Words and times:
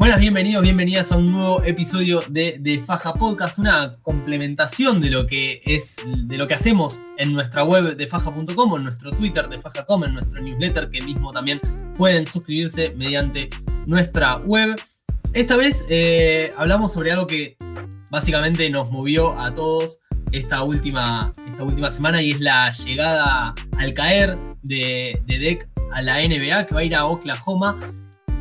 Buenas, 0.00 0.18
bienvenidos, 0.18 0.62
bienvenidas 0.62 1.12
a 1.12 1.18
un 1.18 1.30
nuevo 1.30 1.62
episodio 1.62 2.22
de, 2.30 2.56
de, 2.58 2.80
Faja 2.80 3.12
Podcast, 3.12 3.58
una 3.58 3.92
complementación 4.00 4.98
de 4.98 5.10
lo 5.10 5.26
que 5.26 5.60
es 5.66 5.98
de 6.24 6.38
lo 6.38 6.48
que 6.48 6.54
hacemos 6.54 6.98
en 7.18 7.34
nuestra 7.34 7.64
web 7.64 7.98
de 7.98 8.06
faja.com, 8.06 8.76
en 8.76 8.84
nuestro 8.84 9.10
Twitter 9.10 9.46
de 9.46 9.58
faja.com, 9.58 10.04
en 10.04 10.14
nuestro 10.14 10.40
newsletter 10.40 10.88
que 10.88 11.02
mismo 11.02 11.32
también 11.32 11.60
pueden 11.98 12.24
suscribirse 12.24 12.94
mediante 12.96 13.50
nuestra 13.86 14.38
web. 14.38 14.74
Esta 15.34 15.58
vez 15.58 15.84
eh, 15.90 16.50
hablamos 16.56 16.94
sobre 16.94 17.12
algo 17.12 17.26
que 17.26 17.58
básicamente 18.10 18.70
nos 18.70 18.90
movió 18.90 19.38
a 19.38 19.52
todos 19.54 19.98
esta 20.32 20.62
última, 20.62 21.34
esta 21.46 21.62
última 21.62 21.90
semana 21.90 22.22
y 22.22 22.30
es 22.30 22.40
la 22.40 22.72
llegada 22.72 23.54
al 23.76 23.92
caer 23.92 24.38
de, 24.62 25.20
de 25.26 25.38
Deck 25.38 25.68
a 25.92 26.00
la 26.00 26.26
NBA 26.26 26.64
que 26.64 26.74
va 26.74 26.80
a 26.80 26.84
ir 26.84 26.94
a 26.94 27.04
Oklahoma 27.04 27.78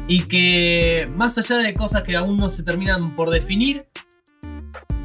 y 0.10 0.24
que 0.24 1.08
más 1.16 1.38
allá 1.38 1.58
de 1.58 1.74
cosas 1.76 2.02
que 2.02 2.16
aún 2.16 2.36
no 2.36 2.50
se 2.50 2.64
terminan 2.64 3.14
por 3.16 3.30
definir, 3.30 3.86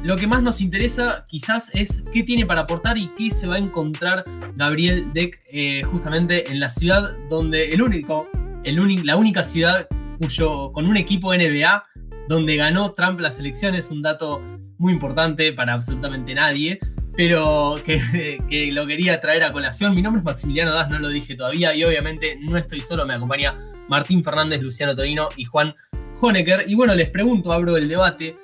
lo 0.01 0.17
que 0.17 0.25
más 0.25 0.41
nos 0.41 0.61
interesa 0.61 1.25
quizás 1.29 1.69
es 1.73 2.03
qué 2.11 2.23
tiene 2.23 2.45
para 2.45 2.61
aportar 2.61 2.97
y 2.97 3.07
qué 3.15 3.29
se 3.29 3.47
va 3.47 3.55
a 3.55 3.59
encontrar 3.59 4.23
Gabriel 4.55 5.13
Deck 5.13 5.41
eh, 5.51 5.83
justamente 5.91 6.51
en 6.51 6.59
la 6.59 6.69
ciudad 6.69 7.15
donde 7.29 7.71
el 7.71 7.83
único, 7.83 8.27
el 8.63 9.05
la 9.05 9.15
única 9.15 9.43
ciudad 9.43 9.87
cuyo, 10.19 10.71
con 10.71 10.87
un 10.87 10.97
equipo 10.97 11.33
NBA 11.33 11.83
donde 12.27 12.55
ganó 12.55 12.93
Trump 12.93 13.19
las 13.19 13.39
elecciones, 13.39 13.91
un 13.91 14.01
dato 14.01 14.41
muy 14.79 14.91
importante 14.91 15.53
para 15.53 15.73
absolutamente 15.73 16.33
nadie, 16.33 16.79
pero 17.15 17.75
que, 17.85 18.69
lo 18.71 18.85
quería 18.85 19.19
traer 19.21 19.43
a 19.43 19.51
colación. 19.51 19.95
Mi 19.95 20.01
nombre 20.01 20.19
es 20.19 20.25
Maximiliano 20.25 20.73
Das, 20.73 20.89
no 20.89 20.99
lo 20.99 21.09
dije 21.09 21.35
todavía, 21.35 21.73
y 21.75 21.83
obviamente 21.83 22.37
no 22.41 22.57
estoy 22.57 22.81
solo, 22.81 23.05
me 23.05 23.13
acompaña 23.13 23.55
Martín 23.87 24.23
Fernández, 24.23 24.61
Luciano 24.61 24.95
Torino 24.95 25.29
y 25.35 25.45
Juan 25.45 25.73
Honecker. 26.21 26.65
Y 26.67 26.75
bueno, 26.75 26.95
les 26.95 27.09
pregunto, 27.09 27.51
abro 27.51 27.77
el 27.77 27.87
debate, 27.87 28.37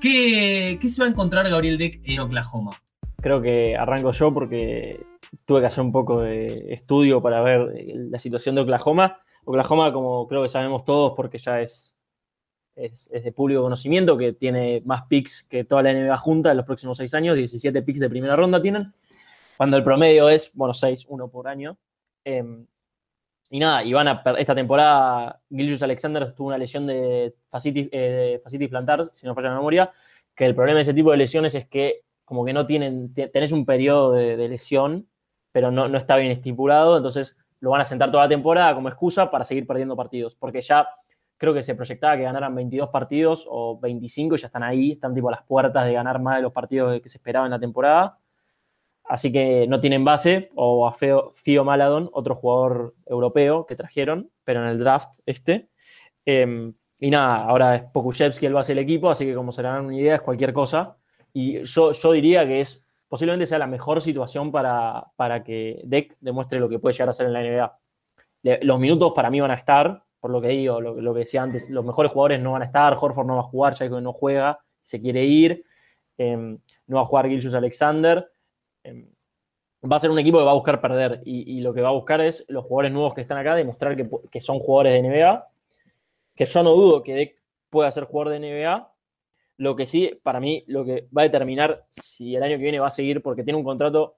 ¿qué, 0.00 0.78
se 0.82 1.00
va 1.00 1.06
a 1.06 1.10
encontrar 1.10 1.48
Gabriel 1.48 1.78
Deck 1.78 2.00
en 2.04 2.20
Oklahoma? 2.20 2.72
Creo 3.20 3.42
que 3.42 3.76
arranco 3.76 4.12
yo 4.12 4.32
porque 4.32 5.00
tuve 5.44 5.60
que 5.60 5.66
hacer 5.66 5.82
un 5.82 5.92
poco 5.92 6.20
de 6.20 6.72
estudio 6.72 7.20
para 7.20 7.42
ver 7.42 7.68
la 8.10 8.18
situación 8.18 8.54
de 8.54 8.62
Oklahoma. 8.62 9.18
Oklahoma, 9.44 9.92
como 9.92 10.28
creo 10.28 10.42
que 10.42 10.48
sabemos 10.48 10.84
todos, 10.84 11.14
porque 11.16 11.38
ya 11.38 11.60
es, 11.60 11.97
es, 12.78 13.10
de 13.10 13.32
público 13.32 13.62
conocimiento, 13.62 14.16
que 14.16 14.32
tiene 14.32 14.82
más 14.84 15.02
picks 15.08 15.44
que 15.44 15.64
toda 15.64 15.82
la 15.82 15.92
NBA 15.92 16.16
junta 16.16 16.50
en 16.50 16.56
los 16.56 16.66
próximos 16.66 16.96
seis 16.96 17.12
años, 17.14 17.36
17 17.36 17.82
picks 17.82 18.00
de 18.00 18.08
primera 18.08 18.36
ronda 18.36 18.62
tienen, 18.62 18.92
cuando 19.56 19.76
el 19.76 19.84
promedio 19.84 20.28
es, 20.28 20.52
bueno, 20.54 20.72
6, 20.72 21.06
uno 21.08 21.28
por 21.28 21.48
año. 21.48 21.76
Em, 22.24 22.64
y 23.50 23.58
nada, 23.58 23.82
y 23.82 23.92
van 23.92 24.08
a 24.08 24.22
esta 24.38 24.54
temporada, 24.54 25.40
Gilgius 25.50 25.82
Alexander 25.82 26.30
tuvo 26.32 26.48
una 26.48 26.58
lesión 26.58 26.86
de 26.86 27.34
fascitis, 27.48 27.88
eh, 27.90 28.40
plantar, 28.68 29.10
si 29.12 29.26
no 29.26 29.34
falla 29.34 29.48
la 29.48 29.56
memoria, 29.56 29.90
que 30.34 30.44
el 30.44 30.54
problema 30.54 30.76
de 30.76 30.82
ese 30.82 30.94
tipo 30.94 31.10
de 31.10 31.16
lesiones 31.16 31.54
es 31.54 31.66
que 31.66 32.02
como 32.24 32.44
que 32.44 32.52
no 32.52 32.66
tienen, 32.66 33.14
tenés 33.14 33.52
un 33.52 33.64
periodo 33.64 34.12
de, 34.12 34.48
lesión, 34.48 35.08
pero 35.50 35.70
no, 35.70 35.88
no, 35.88 35.96
está 35.96 36.16
bien 36.16 36.30
estipulado, 36.30 36.98
entonces 36.98 37.36
lo 37.60 37.70
van 37.70 37.80
a 37.80 37.86
sentar 37.86 38.10
toda 38.10 38.24
la 38.24 38.28
temporada 38.28 38.74
como 38.74 38.88
excusa 38.88 39.30
para 39.30 39.44
seguir 39.44 39.66
perdiendo 39.66 39.96
partidos, 39.96 40.36
porque 40.36 40.60
ya 40.60 40.86
creo 41.38 41.54
que 41.54 41.62
se 41.62 41.74
proyectaba 41.74 42.16
que 42.16 42.24
ganaran 42.24 42.54
22 42.54 42.90
partidos 42.90 43.46
o 43.48 43.78
25 43.80 44.34
y 44.34 44.38
ya 44.38 44.46
están 44.48 44.62
ahí, 44.62 44.92
están 44.92 45.14
tipo 45.14 45.30
las 45.30 45.42
puertas 45.44 45.86
de 45.86 45.94
ganar 45.94 46.20
más 46.20 46.36
de 46.36 46.42
los 46.42 46.52
partidos 46.52 47.00
que 47.00 47.08
se 47.08 47.18
esperaban 47.18 47.46
en 47.46 47.52
la 47.52 47.60
temporada. 47.60 48.18
Así 49.04 49.32
que 49.32 49.66
no 49.66 49.80
tienen 49.80 50.04
base, 50.04 50.50
o 50.54 50.86
a 50.86 50.92
Fio 50.92 51.64
Maladon, 51.64 52.10
otro 52.12 52.34
jugador 52.34 52.94
europeo 53.06 53.64
que 53.64 53.74
trajeron, 53.74 54.30
pero 54.44 54.62
en 54.62 54.68
el 54.68 54.78
draft 54.78 55.18
este. 55.24 55.70
Em, 56.26 56.74
y 57.00 57.10
nada, 57.10 57.44
ahora 57.44 57.76
es 57.76 57.82
Pokushevsky 57.84 58.44
el 58.44 58.52
base 58.52 58.74
del 58.74 58.84
equipo, 58.84 59.08
así 59.08 59.24
que 59.24 59.34
como 59.34 59.50
se 59.50 59.62
dan 59.62 59.86
una 59.86 59.96
idea, 59.96 60.16
es 60.16 60.20
cualquier 60.20 60.52
cosa. 60.52 60.98
Y 61.32 61.62
yo, 61.62 61.92
yo 61.92 62.12
diría 62.12 62.46
que 62.46 62.60
es 62.60 62.84
posiblemente 63.08 63.46
sea 63.46 63.58
la 63.58 63.66
mejor 63.66 64.00
situación 64.02 64.52
para, 64.52 65.06
para 65.16 65.42
que 65.42 65.80
Deck 65.84 66.16
demuestre 66.20 66.60
lo 66.60 66.68
que 66.68 66.78
puede 66.78 66.92
llegar 66.92 67.08
a 67.08 67.12
ser 67.12 67.26
en 67.26 67.32
la 67.32 67.42
NBA. 67.42 68.58
los 68.62 68.78
minutos 68.78 69.12
para 69.14 69.30
mí 69.30 69.40
van 69.40 69.50
a 69.50 69.54
estar, 69.54 70.04
por 70.20 70.30
lo 70.30 70.40
que 70.40 70.48
digo, 70.48 70.80
lo, 70.80 71.14
que 71.14 71.20
decía 71.20 71.42
antes, 71.42 71.70
los 71.70 71.84
mejores 71.84 72.12
jugadores 72.12 72.40
no 72.40 72.52
van 72.52 72.62
a 72.62 72.66
estar, 72.66 72.96
Horford 72.98 73.26
no 73.26 73.34
va 73.34 73.40
a 73.40 73.44
jugar, 73.44 73.74
ya 73.74 73.88
que 73.88 74.00
no 74.00 74.12
juega, 74.12 74.58
se 74.82 75.00
quiere 75.00 75.24
ir, 75.24 75.64
em, 76.16 76.58
no 76.86 76.96
va 76.96 77.02
a 77.02 77.04
jugar 77.04 77.28
Gilchus 77.28 77.54
Alexander. 77.54 78.28
Em, 78.82 79.06
va 79.84 79.96
a 79.96 79.98
ser 79.98 80.10
un 80.10 80.18
equipo 80.18 80.38
que 80.38 80.44
va 80.44 80.50
a 80.50 80.54
buscar 80.54 80.80
perder 80.80 81.22
y, 81.24 81.60
lo 81.60 81.72
que 81.72 81.82
va 81.82 81.88
a 81.88 81.92
buscar 81.92 82.20
es 82.20 82.44
los 82.48 82.64
jugadores 82.64 82.92
nuevos 82.92 83.14
que 83.14 83.20
están 83.20 83.38
acá, 83.38 83.54
demostrar 83.54 83.96
que, 83.96 84.40
son 84.40 84.58
jugadores 84.58 84.92
de 84.92 85.08
NBA, 85.08 85.46
que 86.34 86.44
yo 86.44 86.62
no 86.62 86.74
dudo 86.74 87.02
que 87.02 87.14
Deck 87.14 87.36
pueda 87.70 87.90
ser 87.92 88.04
jugador 88.04 88.32
de 88.32 88.40
NBA. 88.40 88.92
Lo 89.58 89.76
que 89.76 89.86
sí, 89.86 90.18
para 90.22 90.40
mí, 90.40 90.64
lo 90.66 90.84
que 90.84 91.08
va 91.16 91.22
a 91.22 91.24
determinar 91.24 91.84
si 91.90 92.36
el 92.36 92.42
año 92.42 92.56
que 92.56 92.62
viene 92.62 92.80
va 92.80 92.88
a 92.88 92.90
seguir, 92.90 93.22
porque 93.22 93.42
tiene 93.44 93.58
un 93.58 93.64
contrato, 93.64 94.16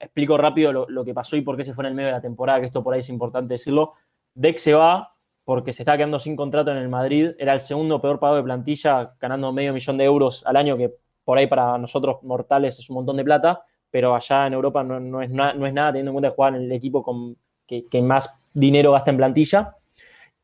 explico 0.00 0.36
rápido 0.36 0.72
lo, 0.72 1.04
que 1.04 1.14
pasó 1.14 1.36
y 1.36 1.42
por 1.42 1.56
qué 1.56 1.64
se 1.64 1.74
fue 1.74 1.84
en 1.84 1.88
el 1.88 1.94
medio 1.94 2.08
de 2.08 2.14
la 2.14 2.20
temporada, 2.20 2.60
que 2.60 2.66
esto 2.66 2.82
por 2.82 2.94
ahí 2.94 3.00
es 3.00 3.08
importante 3.08 3.54
decirlo. 3.54 3.94
Deck 4.34 4.58
se 4.58 4.74
va 4.74 5.14
porque 5.50 5.72
se 5.72 5.82
está 5.82 5.96
quedando 5.96 6.20
sin 6.20 6.36
contrato 6.36 6.70
en 6.70 6.76
el 6.76 6.88
Madrid, 6.88 7.32
era 7.36 7.52
el 7.52 7.60
segundo 7.60 8.00
peor 8.00 8.20
pago 8.20 8.36
de 8.36 8.44
plantilla, 8.44 9.14
ganando 9.18 9.52
medio 9.52 9.72
millón 9.72 9.98
de 9.98 10.04
euros 10.04 10.46
al 10.46 10.54
año, 10.54 10.76
que 10.76 10.94
por 11.24 11.38
ahí 11.38 11.48
para 11.48 11.76
nosotros 11.76 12.22
mortales 12.22 12.78
es 12.78 12.88
un 12.88 12.94
montón 12.94 13.16
de 13.16 13.24
plata 13.24 13.64
pero 13.90 14.14
allá 14.14 14.46
en 14.46 14.52
Europa 14.52 14.84
no, 14.84 15.20
es, 15.20 15.30
no 15.30 15.66
es, 15.66 15.72
nada, 15.72 15.92
teniendo 15.92 16.10
en 16.10 16.14
cuenta 16.14 16.30
que 16.30 16.34
juegan 16.36 16.54
el 16.56 16.72
equipo 16.72 17.04
que, 17.66 18.02
más 18.02 18.40
dinero 18.52 18.92
gasta 18.92 19.10
en 19.10 19.16
plantilla. 19.16 19.76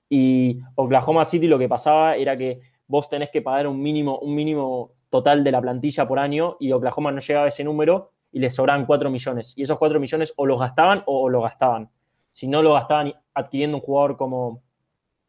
Y 0.09 0.59
Oklahoma 0.75 1.25
City 1.25 1.47
lo 1.47 1.59
que 1.59 1.69
pasaba 1.69 2.17
era 2.17 2.37
que 2.37 2.61
vos 2.87 3.09
tenés 3.09 3.31
que 3.31 3.43
pagar 3.43 3.67
un 3.67 3.81
mínimo, 3.81 4.19
un 4.19 4.35
mínimo 4.35 4.91
total 5.11 5.43
de 5.43 5.53
la 5.53 5.61
plantilla 5.61 6.07
por 6.07 6.19
año 6.19 6.57
y 6.61 6.73
Oklahoma 6.73 7.13
no 7.13 7.21
llegaba 7.21 7.47
a 7.47 7.49
ese 7.49 7.65
número 7.65 8.11
y 8.33 8.41
les 8.41 8.55
sobraban 8.55 8.85
4 8.85 9.11
millones. 9.11 9.55
Y 9.57 9.63
esos 9.63 9.79
4 9.79 9.99
millones 9.99 10.35
o 10.37 10.47
los 10.47 10.59
gastaban 10.59 11.03
o, 11.07 11.29
lo 11.29 11.41
gastaban. 11.41 11.89
Si 12.33 12.49
no 12.49 12.63
lo 12.63 12.75
gastaban 12.75 13.15
adquiriendo 13.33 13.79
un 13.79 13.83
jugador 13.83 14.17
como, 14.17 14.63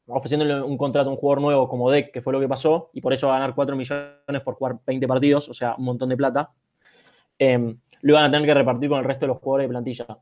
ofreciéndole 0.08 0.62
un 0.62 0.78
contrato 0.78 1.10
a 1.10 1.12
un 1.12 1.18
jugador 1.18 1.42
nuevo 1.42 1.68
como 1.68 1.92
Deck, 1.92 2.12
que 2.12 2.22
fue 2.22 2.34
lo 2.34 2.40
que 2.40 2.48
pasó, 2.48 2.90
y 2.94 3.02
por 3.02 3.14
eso 3.14 3.28
va 3.28 3.36
a 3.36 3.40
ganar 3.40 3.56
4 3.56 3.76
millones 3.76 4.42
por 4.44 4.56
jugar 4.56 4.80
20 4.86 5.08
partidos, 5.08 5.50
o 5.50 5.54
sea, 5.54 5.76
un 5.78 5.86
montón 5.86 6.10
de 6.10 6.18
plata. 6.18 6.52
Eh, 7.40 7.76
lo 8.02 8.14
iban 8.14 8.26
a 8.26 8.32
tener 8.32 8.46
que 8.46 8.54
repartir 8.54 8.90
con 8.90 9.00
el 9.00 9.06
resto 9.06 9.26
de 9.26 9.28
los 9.28 9.38
jugadores 9.38 9.66
de 9.66 9.70
plantilla. 9.70 10.18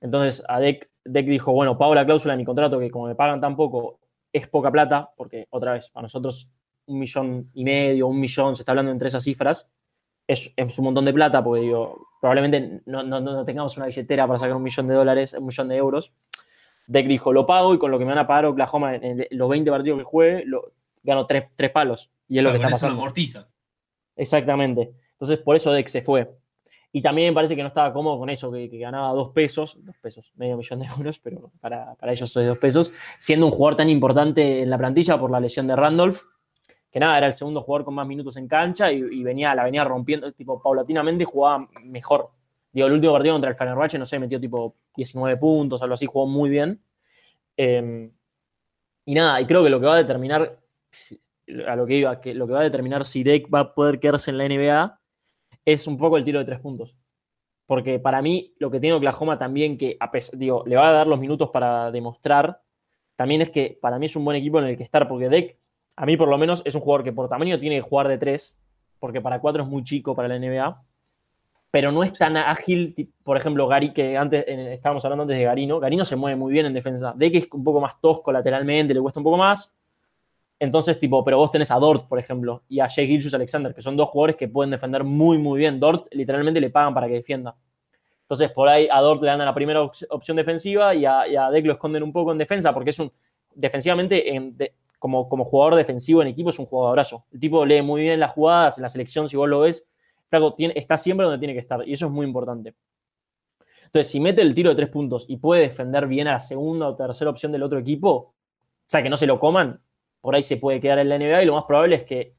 Entonces, 0.00 0.44
a 0.48 0.58
Deck, 0.58 0.88
dijo, 1.04 1.52
bueno, 1.52 1.78
pago 1.78 1.94
la 1.94 2.04
cláusula 2.04 2.34
de 2.34 2.38
mi 2.38 2.44
contrato, 2.44 2.78
que 2.78 2.90
como 2.90 3.06
me 3.06 3.14
pagan 3.14 3.40
tan 3.40 3.56
poco, 3.56 4.00
es 4.32 4.48
poca 4.48 4.70
plata, 4.70 5.10
porque 5.16 5.46
otra 5.50 5.74
vez, 5.74 5.90
para 5.90 6.02
nosotros 6.02 6.50
un 6.86 6.98
millón 6.98 7.50
y 7.54 7.64
medio, 7.64 8.08
un 8.08 8.18
millón, 8.18 8.56
se 8.56 8.62
está 8.62 8.72
hablando 8.72 8.90
entre 8.90 9.08
esas 9.08 9.22
cifras, 9.22 9.70
es, 10.26 10.54
un 10.78 10.84
montón 10.84 11.04
de 11.04 11.12
plata, 11.12 11.42
porque 11.42 11.62
digo, 11.62 12.08
probablemente 12.20 12.82
no, 12.86 13.44
tengamos 13.44 13.76
una 13.76 13.86
billetera 13.86 14.26
para 14.26 14.38
sacar 14.38 14.56
un 14.56 14.62
millón 14.62 14.88
de 14.88 14.94
dólares, 14.94 15.34
un 15.34 15.46
millón 15.46 15.68
de 15.68 15.76
euros. 15.76 16.12
Deck 16.86 17.06
dijo, 17.06 17.32
lo 17.32 17.46
pago 17.46 17.74
y 17.74 17.78
con 17.78 17.90
lo 17.90 17.98
que 17.98 18.04
me 18.04 18.10
van 18.10 18.18
a 18.18 18.26
pagar 18.26 18.46
Oklahoma 18.46 18.96
en, 18.96 19.26
los 19.30 19.48
20 19.48 19.70
partidos 19.70 19.98
que 19.98 20.04
juegue, 20.04 20.44
lo, 20.46 20.72
gano 21.02 21.26
tres, 21.26 21.70
palos. 21.72 22.10
Y 22.28 22.38
es 22.38 22.44
lo 22.44 22.50
que 22.50 22.56
está 22.56 22.68
pasando. 22.68 22.96
amortiza. 22.96 23.48
Exactamente. 24.16 24.92
Entonces, 25.12 25.38
por 25.38 25.56
eso 25.56 25.72
Deck 25.72 25.88
se 25.88 26.02
fue. 26.02 26.28
Y 26.94 27.00
también 27.00 27.30
me 27.30 27.34
parece 27.34 27.56
que 27.56 27.62
no 27.62 27.68
estaba 27.68 27.92
cómodo 27.92 28.18
con 28.18 28.28
eso, 28.28 28.52
que, 28.52 28.68
ganaba 28.68 29.14
dos 29.14 29.30
pesos, 29.30 29.78
dos 29.82 29.96
pesos, 29.96 30.30
medio 30.36 30.58
millón 30.58 30.80
de 30.80 30.86
euros, 30.98 31.18
pero 31.18 31.50
para, 31.58 31.96
ellos 32.02 32.30
soy 32.30 32.44
dos 32.44 32.58
pesos, 32.58 32.92
siendo 33.18 33.46
un 33.46 33.52
jugador 33.52 33.76
tan 33.76 33.88
importante 33.88 34.60
en 34.60 34.68
la 34.68 34.76
plantilla 34.76 35.18
por 35.18 35.30
la 35.30 35.40
lesión 35.40 35.66
de 35.66 35.74
Randolph, 35.74 36.20
que 36.90 37.00
nada, 37.00 37.16
era 37.16 37.26
el 37.28 37.32
segundo 37.32 37.62
jugador 37.62 37.86
con 37.86 37.94
más 37.94 38.06
minutos 38.06 38.36
en 38.36 38.46
cancha 38.46 38.92
y, 38.92 39.22
venía, 39.22 39.54
la 39.54 39.64
venía 39.64 39.84
rompiendo, 39.84 40.30
tipo, 40.32 40.60
paulatinamente 40.60 41.24
jugaba 41.24 41.66
mejor. 41.82 42.30
Digo, 42.72 42.86
el 42.86 42.94
último 42.94 43.12
partido 43.12 43.34
contra 43.34 43.50
el 43.50 43.56
Fenerbahce, 43.56 43.98
no 43.98 44.06
sé, 44.06 44.18
metió 44.18 44.40
tipo 44.40 44.76
19 44.96 45.36
puntos, 45.36 45.82
algo 45.82 45.94
así, 45.94 46.06
jugó 46.06 46.26
muy 46.26 46.48
bien. 46.48 46.82
Em, 47.56 48.10
y 49.04 49.14
nada, 49.14 49.40
y 49.40 49.46
creo 49.46 49.62
que 49.62 49.70
lo 49.70 49.78
que 49.78 49.86
va 49.86 49.94
a 49.94 49.98
determinar, 49.98 50.58
a 51.66 51.76
lo 51.76 51.86
que 51.86 51.96
iba, 51.96 52.20
que 52.20 52.34
lo 52.34 52.46
que 52.46 52.52
va 52.54 52.60
a 52.60 52.64
determinar 52.64 53.04
si 53.04 53.22
Deck 53.22 53.52
va 53.52 53.60
a 53.60 53.74
poder 53.74 54.00
quedarse 54.00 54.30
en 54.30 54.38
la 54.38 54.48
NBA 54.48 55.00
es 55.64 55.86
un 55.86 55.98
poco 55.98 56.16
el 56.16 56.24
tiro 56.24 56.38
de 56.38 56.44
tres 56.44 56.60
puntos. 56.60 56.96
Porque 57.66 57.98
para 57.98 58.22
mí, 58.22 58.54
lo 58.58 58.70
que 58.70 58.80
tiene 58.80 58.94
Oklahoma 58.96 59.38
también, 59.38 59.78
que 59.78 59.98
digo, 60.34 60.64
le 60.66 60.76
va 60.76 60.88
a 60.88 60.92
dar 60.92 61.06
los 61.06 61.20
minutos 61.20 61.50
para 61.50 61.90
demostrar, 61.90 62.62
también 63.16 63.42
es 63.42 63.50
que 63.50 63.78
para 63.80 63.98
mí 63.98 64.06
es 64.06 64.16
un 64.16 64.24
buen 64.24 64.36
equipo 64.36 64.58
en 64.58 64.66
el 64.66 64.76
que 64.76 64.82
estar, 64.82 65.08
porque 65.08 65.28
Deck, 65.28 65.58
a 65.96 66.06
mí 66.06 66.16
por 66.16 66.28
lo 66.28 66.38
menos, 66.38 66.62
es 66.64 66.74
un 66.74 66.80
jugador 66.80 67.04
que 67.04 67.12
por 67.12 67.28
tamaño 67.28 67.58
tiene 67.60 67.76
que 67.76 67.82
jugar 67.82 68.08
de 68.08 68.18
tres, 68.18 68.58
porque 68.98 69.20
para 69.20 69.40
cuatro 69.40 69.62
es 69.62 69.68
muy 69.68 69.84
chico 69.84 70.14
para 70.14 70.28
la 70.28 70.38
NBA, 70.38 70.82
pero 71.72 71.90
no 71.90 72.04
es 72.04 72.12
tan 72.12 72.36
ágil, 72.36 73.12
por 73.24 73.36
ejemplo, 73.36 73.66
Gary, 73.66 73.92
que 73.92 74.16
antes 74.16 74.44
estábamos 74.46 75.04
hablando 75.04 75.22
antes 75.22 75.36
de 75.36 75.42
Garino, 75.42 75.80
Garino 75.80 76.04
se 76.04 76.14
mueve 76.14 76.36
muy 76.36 76.52
bien 76.52 76.66
en 76.66 76.74
defensa, 76.74 77.12
Deck 77.16 77.34
es 77.34 77.48
un 77.50 77.64
poco 77.64 77.80
más 77.80 78.00
tosco 78.00 78.30
lateralmente, 78.30 78.94
le 78.94 79.00
cuesta 79.00 79.18
un 79.18 79.24
poco 79.24 79.38
más, 79.38 79.74
entonces, 80.62 81.00
tipo, 81.00 81.24
pero 81.24 81.38
vos 81.38 81.50
tenés 81.50 81.72
a 81.72 81.74
Dort, 81.74 82.06
por 82.06 82.20
ejemplo, 82.20 82.62
y 82.68 82.78
a 82.78 82.88
Jay 82.88 83.08
Gilchus 83.08 83.34
Alexander, 83.34 83.74
que 83.74 83.82
son 83.82 83.96
dos 83.96 84.08
jugadores 84.10 84.36
que 84.36 84.46
pueden 84.46 84.70
defender 84.70 85.02
muy, 85.02 85.36
muy 85.36 85.58
bien. 85.58 85.80
Dort 85.80 86.06
literalmente 86.12 86.60
le 86.60 86.70
pagan 86.70 86.94
para 86.94 87.08
que 87.08 87.14
defienda. 87.14 87.56
Entonces, 88.20 88.48
por 88.52 88.68
ahí 88.68 88.86
a 88.88 89.00
Dort 89.00 89.22
le 89.22 89.26
dan 89.26 89.40
la 89.40 89.52
primera 89.52 89.82
opción 89.82 90.36
defensiva 90.36 90.94
y 90.94 91.04
a, 91.04 91.50
Deck 91.50 91.66
lo 91.66 91.72
esconden 91.72 92.04
un 92.04 92.12
poco 92.12 92.30
en 92.30 92.38
defensa, 92.38 92.72
porque 92.72 92.90
es 92.90 92.98
un. 93.00 93.10
Defensivamente, 93.56 94.24
como, 95.00 95.28
como 95.28 95.44
jugador 95.44 95.74
defensivo 95.74 96.22
en 96.22 96.28
equipo 96.28 96.50
es 96.50 96.58
un 96.60 96.66
jugadorazo. 96.66 97.24
El 97.32 97.40
tipo 97.40 97.66
lee 97.66 97.82
muy 97.82 98.02
bien 98.02 98.20
las 98.20 98.30
jugadas, 98.30 98.78
en 98.78 98.82
la 98.82 98.88
selección, 98.88 99.28
si 99.28 99.36
vos 99.36 99.48
lo 99.48 99.60
ves, 99.60 99.88
está 100.74 100.96
siempre 100.96 101.24
donde 101.24 101.38
tiene 101.38 101.54
que 101.54 101.60
estar, 101.60 101.86
y 101.86 101.92
eso 101.92 102.06
es 102.06 102.12
muy 102.12 102.26
importante. 102.26 102.74
Entonces, 103.86 104.10
si 104.10 104.20
mete 104.20 104.40
el 104.42 104.54
tiro 104.54 104.70
de 104.70 104.76
tres 104.76 104.88
puntos 104.88 105.26
y 105.28 105.36
puede 105.36 105.62
defender 105.62 106.06
bien 106.06 106.26
a 106.28 106.32
la 106.32 106.40
segunda 106.40 106.88
o 106.88 106.96
tercera 106.96 107.30
opción 107.30 107.52
del 107.52 107.62
otro 107.62 107.78
equipo, 107.78 108.10
o 108.10 108.34
sea, 108.86 109.02
que 109.02 109.10
no 109.10 109.16
se 109.16 109.26
lo 109.26 109.38
coman, 109.38 109.80
por 110.20 110.34
ahí 110.34 110.42
se 110.42 110.56
puede 110.56 110.80
quedar 110.80 110.98
en 110.98 111.08
la 111.08 111.18
NBA 111.18 111.42
y 111.42 111.46
lo 111.46 111.54
más 111.54 111.64
probable 111.64 111.96
es 111.96 112.04
que, 112.04 112.34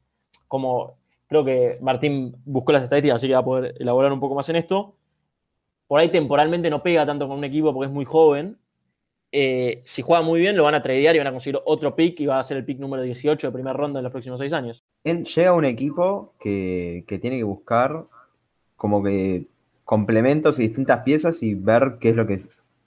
como 0.47 0.97
creo 1.27 1.45
que 1.45 1.77
Martín 1.81 2.35
buscó 2.45 2.71
las 2.71 2.83
estadísticas, 2.83 3.17
así 3.17 3.27
que 3.27 3.33
va 3.33 3.39
a 3.39 3.45
poder 3.45 3.75
elaborar 3.79 4.11
un 4.11 4.19
poco 4.19 4.35
más 4.35 4.49
en 4.49 4.55
esto, 4.55 4.95
por 5.87 5.99
ahí 5.99 6.09
temporalmente 6.09 6.69
no 6.69 6.81
pega 6.81 7.05
tanto 7.05 7.27
con 7.27 7.37
un 7.37 7.43
equipo 7.43 7.73
porque 7.73 7.87
es 7.87 7.93
muy 7.93 8.05
joven. 8.05 8.57
Eh, 9.31 9.79
si 9.83 10.01
juega 10.01 10.23
muy 10.23 10.39
bien, 10.39 10.55
lo 10.55 10.63
van 10.63 10.75
a 10.75 10.81
tradear 10.81 11.15
y 11.15 11.19
van 11.19 11.27
a 11.27 11.31
conseguir 11.31 11.59
otro 11.65 11.95
pick 11.95 12.19
y 12.19 12.25
va 12.25 12.39
a 12.39 12.43
ser 12.43 12.57
el 12.57 12.65
pick 12.65 12.79
número 12.79 13.03
18 13.03 13.47
de 13.47 13.53
primera 13.53 13.73
ronda 13.75 13.99
en 13.99 14.03
los 14.03 14.11
próximos 14.11 14.39
seis 14.39 14.53
años. 14.53 14.83
Llega 15.03 15.53
un 15.53 15.65
equipo 15.65 16.33
que, 16.39 17.03
que 17.07 17.19
tiene 17.19 17.37
que 17.37 17.43
buscar 17.43 18.05
como 18.75 19.03
que 19.03 19.47
complementos 19.85 20.59
y 20.59 20.63
distintas 20.63 21.03
piezas 21.03 21.43
y 21.43 21.55
ver 21.55 21.97
qué 21.99 22.09
es 22.09 22.15
lo 22.15 22.27
que 22.27 22.43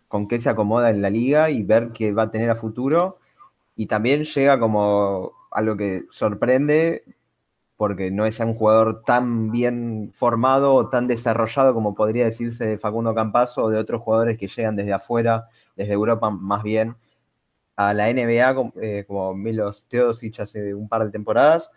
con 0.08 0.28
qué 0.28 0.38
se 0.38 0.48
acomoda 0.50 0.90
en 0.90 1.02
la 1.02 1.10
liga 1.10 1.50
y 1.50 1.62
ver 1.62 1.90
qué 1.92 2.12
va 2.12 2.24
a 2.24 2.30
tener 2.30 2.50
a 2.50 2.54
futuro. 2.56 3.18
Y 3.76 3.86
también 3.86 4.24
llega 4.24 4.58
como 4.58 5.32
algo 5.50 5.76
que 5.76 6.04
sorprende 6.10 7.04
porque 7.76 8.10
no 8.10 8.26
es 8.26 8.40
un 8.40 8.54
jugador 8.54 9.02
tan 9.04 9.50
bien 9.50 10.10
formado 10.14 10.74
o 10.74 10.88
tan 10.88 11.06
desarrollado 11.06 11.74
como 11.74 11.94
podría 11.94 12.24
decirse 12.24 12.66
de 12.66 12.78
Facundo 12.78 13.14
Campazo 13.14 13.64
o 13.64 13.70
de 13.70 13.78
otros 13.78 14.00
jugadores 14.02 14.38
que 14.38 14.48
llegan 14.48 14.76
desde 14.76 14.94
afuera, 14.94 15.48
desde 15.76 15.92
Europa 15.92 16.30
más 16.30 16.62
bien, 16.62 16.96
a 17.76 17.92
la 17.92 18.10
NBA 18.12 18.72
eh, 18.80 19.04
como 19.06 19.34
Milos 19.34 19.86
Teodosic 19.88 20.40
hace 20.40 20.74
un 20.74 20.88
par 20.88 21.04
de 21.04 21.10
temporadas. 21.10 21.70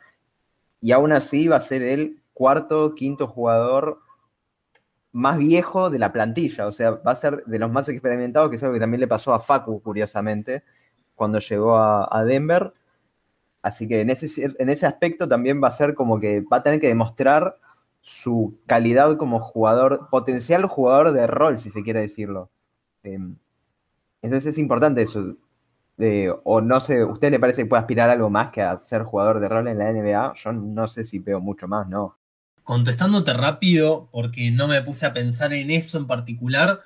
Y 0.81 0.91
aún 0.91 1.11
así 1.11 1.47
va 1.47 1.57
a 1.57 1.61
ser 1.61 1.81
el 1.81 2.21
cuarto, 2.33 2.95
quinto 2.95 3.27
jugador 3.27 3.99
más 5.11 5.37
viejo 5.37 5.89
de 5.89 5.99
la 5.99 6.13
plantilla, 6.13 6.67
o 6.67 6.71
sea, 6.71 6.91
va 6.91 7.11
a 7.11 7.15
ser 7.15 7.43
de 7.45 7.59
los 7.59 7.71
más 7.71 7.89
experimentados, 7.89 8.49
que 8.49 8.57
es 8.57 8.63
algo 8.63 8.75
que 8.75 8.79
también 8.79 9.01
le 9.01 9.07
pasó 9.07 9.33
a 9.33 9.39
Facu, 9.39 9.81
curiosamente, 9.81 10.63
cuando 11.15 11.39
llegó 11.39 11.77
a, 11.77 12.23
Denver. 12.25 12.71
Así 13.61 13.87
que 13.87 14.01
en 14.01 14.09
ese, 14.09 14.53
en 14.57 14.69
ese 14.69 14.85
aspecto 14.85 15.27
también 15.27 15.61
va 15.61 15.67
a 15.69 15.71
ser 15.71 15.95
como 15.95 16.19
que 16.19 16.41
va 16.41 16.57
a 16.57 16.63
tener 16.63 16.79
que 16.79 16.87
demostrar 16.87 17.57
su 18.01 18.57
calidad 18.65 19.17
como 19.17 19.39
jugador, 19.39 20.07
potencial 20.09 20.65
jugador 20.65 21.11
de 21.11 21.27
rol, 21.27 21.59
si 21.59 21.69
se 21.69 21.83
quiere 21.83 22.01
decirlo. 22.01 22.49
Em, 23.03 23.35
entonces 24.21 24.53
es 24.53 24.59
importante 24.59 25.01
eso. 25.01 25.35
O 26.43 26.61
no 26.61 26.79
sé, 26.79 27.03
¿usted 27.03 27.31
le 27.31 27.39
parece 27.39 27.63
que 27.63 27.69
puede 27.69 27.81
aspirar 27.81 28.09
a 28.09 28.13
algo 28.13 28.29
más 28.29 28.51
que 28.51 28.61
a 28.61 28.77
ser 28.79 29.03
jugador 29.03 29.39
de 29.39 29.49
rol 29.49 29.67
en 29.67 29.77
la 29.77 29.91
NBA? 29.91 30.33
Yo 30.35 30.53
no 30.53 30.87
sé 30.87 31.05
si 31.05 31.19
veo 31.19 31.39
mucho 31.39 31.67
más, 31.67 31.87
¿no? 31.87 32.19
contestándote 32.69 33.33
rápido, 33.33 34.09
porque 34.11 34.51
no 34.51 34.67
me 34.67 34.79
puse 34.83 35.03
a 35.07 35.11
pensar 35.11 35.53
en 35.53 35.71
eso 35.71 35.97
en 35.97 36.05
particular, 36.05 36.81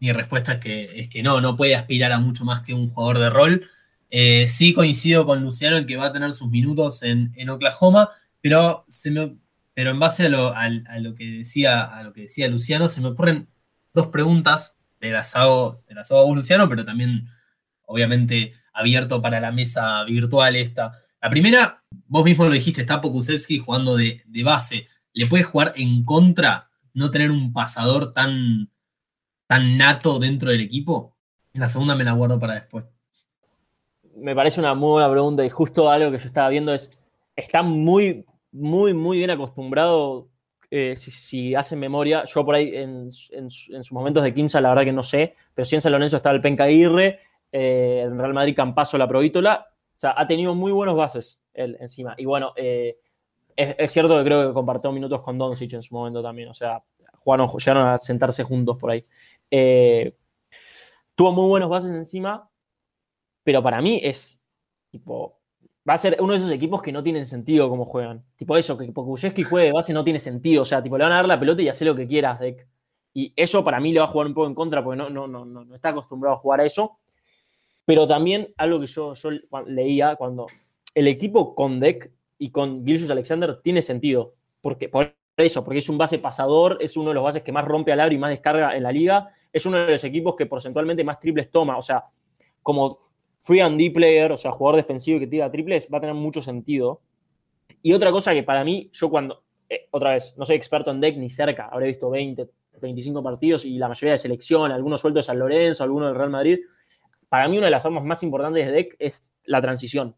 mi 0.00 0.10
respuesta 0.10 0.54
es 0.54 0.58
que, 0.58 1.00
es 1.00 1.08
que 1.08 1.22
no, 1.22 1.40
no 1.40 1.54
puede 1.54 1.76
aspirar 1.76 2.10
a 2.10 2.18
mucho 2.18 2.44
más 2.44 2.62
que 2.62 2.74
un 2.74 2.90
jugador 2.90 3.20
de 3.20 3.30
rol. 3.30 3.70
Eh, 4.10 4.48
sí 4.48 4.74
coincido 4.74 5.24
con 5.26 5.40
Luciano 5.40 5.76
en 5.76 5.86
que 5.86 5.94
va 5.94 6.06
a 6.06 6.12
tener 6.12 6.32
sus 6.32 6.50
minutos 6.50 7.04
en, 7.04 7.48
Oklahoma, 7.48 8.10
pero, 8.40 8.84
se 8.88 9.12
me, 9.12 9.36
pero 9.72 9.92
en 9.92 10.00
base 10.00 10.26
a 10.26 10.28
lo, 10.30 11.14
que 11.14 11.26
decía, 11.26 11.84
a 11.84 12.02
lo 12.02 12.12
que 12.12 12.22
decía 12.22 12.48
Luciano, 12.48 12.88
se 12.88 13.00
me 13.00 13.10
ocurren 13.10 13.46
dos 13.94 14.08
preguntas, 14.08 14.74
de 15.00 15.12
las 15.12 15.36
hago, 15.36 15.84
de 15.86 15.94
las 15.94 16.10
hago 16.10 16.28
a 16.28 16.34
Luciano, 16.34 16.68
pero 16.68 16.84
también 16.84 17.28
obviamente 17.90 18.54
abierto 18.72 19.20
para 19.20 19.40
la 19.40 19.52
mesa 19.52 20.04
virtual 20.04 20.56
esta. 20.56 20.92
La 21.20 21.28
primera, 21.28 21.82
vos 22.06 22.24
mismo 22.24 22.44
lo 22.44 22.52
dijiste, 22.52 22.80
está 22.80 23.00
Pokusevski 23.00 23.58
jugando 23.58 23.96
de, 23.96 24.22
de 24.26 24.42
base 24.42 24.88
le 25.12 25.26
puede 25.26 25.42
jugar 25.42 25.72
en 25.76 26.04
contra 26.04 26.70
no 26.94 27.10
tener 27.10 27.30
un 27.30 27.52
pasador 27.52 28.12
tan, 28.12 28.70
tan 29.46 29.76
nato 29.76 30.18
dentro 30.18 30.50
del 30.50 30.60
equipo? 30.60 31.16
En 31.52 31.60
la 31.60 31.68
segunda 31.68 31.94
me 31.94 32.04
la 32.04 32.12
guardo 32.12 32.38
para 32.38 32.54
después. 32.54 32.84
Me 34.16 34.34
parece 34.34 34.60
una 34.60 34.74
muy 34.74 34.90
buena 34.90 35.10
pregunta 35.10 35.44
y 35.44 35.48
justo 35.48 35.90
algo 35.90 36.10
que 36.10 36.18
yo 36.18 36.26
estaba 36.26 36.48
viendo 36.48 36.72
es, 36.72 37.02
está 37.34 37.62
muy, 37.62 38.24
muy, 38.52 38.94
muy 38.94 39.18
bien 39.18 39.30
acostumbrado, 39.30 40.28
eh, 40.70 40.94
si, 40.96 41.54
hacen 41.54 41.80
memoria, 41.80 42.24
yo 42.24 42.44
por 42.44 42.54
ahí 42.54 42.72
en, 42.74 43.10
sus 43.10 43.92
momentos 43.92 44.22
de 44.22 44.32
Quinza 44.32 44.60
la 44.60 44.68
verdad 44.68 44.84
que 44.84 44.92
no 44.92 45.02
sé, 45.02 45.34
pero 45.54 45.64
si 45.64 45.74
en 45.74 45.80
San 45.80 45.92
Lorenzo 45.92 46.16
estaba 46.16 46.34
el 46.34 46.40
Penca 46.40 46.66
eh, 47.52 48.02
en 48.04 48.18
Real 48.18 48.34
Madrid 48.34 48.54
Campaso 48.54 48.98
la 48.98 49.08
Provítola, 49.08 49.66
o 49.68 50.00
sea, 50.00 50.14
ha 50.16 50.26
tenido 50.26 50.54
muy 50.54 50.72
buenos 50.72 50.96
bases 50.96 51.40
él 51.52 51.76
encima. 51.80 52.14
Y 52.16 52.24
bueno, 52.24 52.52
eh, 52.56 52.98
es, 53.56 53.90
cierto 53.90 54.16
que 54.16 54.24
creo 54.24 54.48
que 54.48 54.54
compartió 54.54 54.92
minutos 54.92 55.20
con 55.22 55.36
Doncic 55.36 55.72
en 55.74 55.82
su 55.82 55.94
momento 55.94 56.22
también. 56.22 56.48
O 56.48 56.54
sea, 56.54 56.82
jugaron, 57.18 57.48
llegaron 57.48 57.88
a 57.88 57.98
sentarse 57.98 58.42
juntos 58.42 58.76
por 58.78 58.90
ahí. 58.90 59.04
Eh, 59.50 60.16
tuvo 61.14 61.32
muy 61.32 61.48
buenos 61.48 61.68
bases 61.68 61.90
encima, 61.90 62.48
pero 63.42 63.62
para 63.62 63.80
mí 63.80 64.00
es 64.02 64.40
tipo. 64.90 65.38
Va 65.88 65.94
a 65.94 65.98
ser 65.98 66.18
uno 66.20 66.34
de 66.34 66.38
esos 66.38 66.50
equipos 66.50 66.82
que 66.82 66.92
no 66.92 67.02
tienen 67.02 67.26
sentido 67.26 67.68
como 67.68 67.84
juegan. 67.84 68.24
Tipo 68.36 68.56
eso, 68.56 68.76
que 68.76 68.92
Pokuyeski 68.92 69.42
juegue 69.42 69.68
de 69.68 69.72
base 69.72 69.92
no 69.92 70.04
tiene 70.04 70.20
sentido. 70.20 70.62
O 70.62 70.64
sea, 70.64 70.82
tipo, 70.82 70.96
le 70.98 71.04
van 71.04 71.12
a 71.12 71.16
dar 71.16 71.26
la 71.26 71.40
pelota 71.40 71.62
y 71.62 71.68
hacer 71.68 71.86
lo 71.88 71.96
que 71.96 72.06
quieras, 72.06 72.38
Deck. 72.38 72.68
Y 73.12 73.32
eso 73.34 73.64
para 73.64 73.80
mí 73.80 73.92
le 73.92 74.00
va 74.00 74.04
a 74.04 74.08
jugar 74.08 74.28
un 74.28 74.34
poco 74.34 74.46
en 74.46 74.54
contra 74.54 74.84
porque 74.84 74.98
no, 74.98 75.10
no, 75.10 75.26
no, 75.26 75.44
no, 75.44 75.74
está 75.74 75.88
acostumbrado 75.88 76.34
a 76.34 76.38
jugar 76.38 76.60
a 76.60 76.64
eso. 76.64 76.98
Pero 77.90 78.06
también 78.06 78.54
algo 78.56 78.78
que 78.78 78.86
yo, 78.86 79.14
leía 79.66 80.14
cuando 80.14 80.46
el 80.94 81.08
equipo 81.08 81.56
con 81.56 81.80
Deck 81.80 82.12
y 82.38 82.52
con 82.52 82.86
Gilles 82.86 83.10
Alexander 83.10 83.60
tiene 83.64 83.82
sentido. 83.82 84.34
Porque, 84.60 84.88
por 84.88 85.12
eso, 85.36 85.64
porque 85.64 85.80
es 85.80 85.88
un 85.88 85.98
base 85.98 86.20
pasador, 86.20 86.78
es 86.80 86.96
uno 86.96 87.08
de 87.08 87.16
los 87.16 87.24
bases 87.24 87.42
que 87.42 87.50
más 87.50 87.64
rompe 87.64 87.90
al 87.90 87.98
aro 87.98 88.14
y 88.14 88.18
más 88.18 88.30
descarga 88.30 88.76
en 88.76 88.84
la 88.84 88.92
liga, 88.92 89.34
es 89.52 89.66
uno 89.66 89.76
de 89.78 89.90
los 89.90 90.04
equipos 90.04 90.36
que 90.36 90.46
porcentualmente 90.46 91.02
más 91.02 91.18
triples 91.18 91.50
toma. 91.50 91.76
O 91.78 91.82
sea, 91.82 92.04
como 92.62 92.96
free 93.40 93.58
and 93.58 93.76
D 93.76 93.90
player, 93.90 94.30
o 94.30 94.36
sea, 94.36 94.52
jugador 94.52 94.76
defensivo 94.76 95.18
que 95.18 95.26
tira 95.26 95.50
triples, 95.50 95.88
va 95.92 95.98
a 95.98 96.02
tener 96.02 96.14
mucho 96.14 96.40
sentido. 96.40 97.00
Y 97.82 97.92
otra 97.92 98.12
cosa 98.12 98.32
que 98.32 98.44
para 98.44 98.62
mí, 98.62 98.88
yo 98.92 99.10
cuando, 99.10 99.42
eh, 99.68 99.88
otra 99.90 100.12
vez, 100.12 100.36
no 100.38 100.44
soy 100.44 100.54
experto 100.54 100.92
en 100.92 101.00
deck 101.00 101.16
ni 101.16 101.28
cerca, 101.28 101.68
habré 101.72 101.88
visto 101.88 102.08
20, 102.08 102.48
25 102.80 103.20
partidos 103.20 103.64
y 103.64 103.78
la 103.78 103.88
mayoría 103.88 104.12
de 104.12 104.18
selección, 104.18 104.70
algunos 104.70 105.00
sueltos 105.00 105.24
de 105.24 105.26
San 105.26 105.40
Lorenzo, 105.40 105.82
algunos 105.82 106.10
del 106.10 106.16
Real 106.16 106.30
Madrid. 106.30 106.60
Para 107.30 107.48
mí, 107.48 107.56
una 107.56 107.68
de 107.68 107.70
las 107.70 107.86
armas 107.86 108.04
más 108.04 108.22
importantes 108.22 108.66
de 108.66 108.72
deck 108.72 108.96
es 108.98 109.32
la 109.44 109.62
transición 109.62 110.14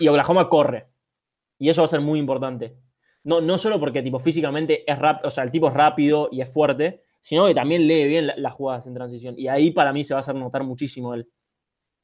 y 0.00 0.08
Oklahoma 0.08 0.48
corre. 0.48 0.88
Y 1.58 1.68
eso 1.68 1.82
va 1.82 1.84
a 1.84 1.88
ser 1.88 2.00
muy 2.00 2.18
importante. 2.18 2.76
No, 3.22 3.40
no 3.40 3.58
solo 3.58 3.78
porque 3.78 4.02
tipo, 4.02 4.18
físicamente 4.18 4.90
es 4.90 4.98
rápido, 4.98 5.28
o 5.28 5.30
sea, 5.30 5.44
el 5.44 5.50
tipo 5.50 5.68
es 5.68 5.74
rápido 5.74 6.28
y 6.32 6.40
es 6.40 6.50
fuerte, 6.52 7.04
sino 7.20 7.46
que 7.46 7.54
también 7.54 7.86
lee 7.86 8.08
bien 8.08 8.32
las 8.34 8.54
jugadas 8.54 8.86
en 8.86 8.94
transición. 8.94 9.34
Y 9.38 9.46
ahí 9.46 9.70
para 9.70 9.92
mí 9.92 10.02
se 10.02 10.14
va 10.14 10.18
a 10.18 10.20
hacer 10.20 10.34
notar 10.34 10.64
muchísimo 10.64 11.14
él. 11.14 11.28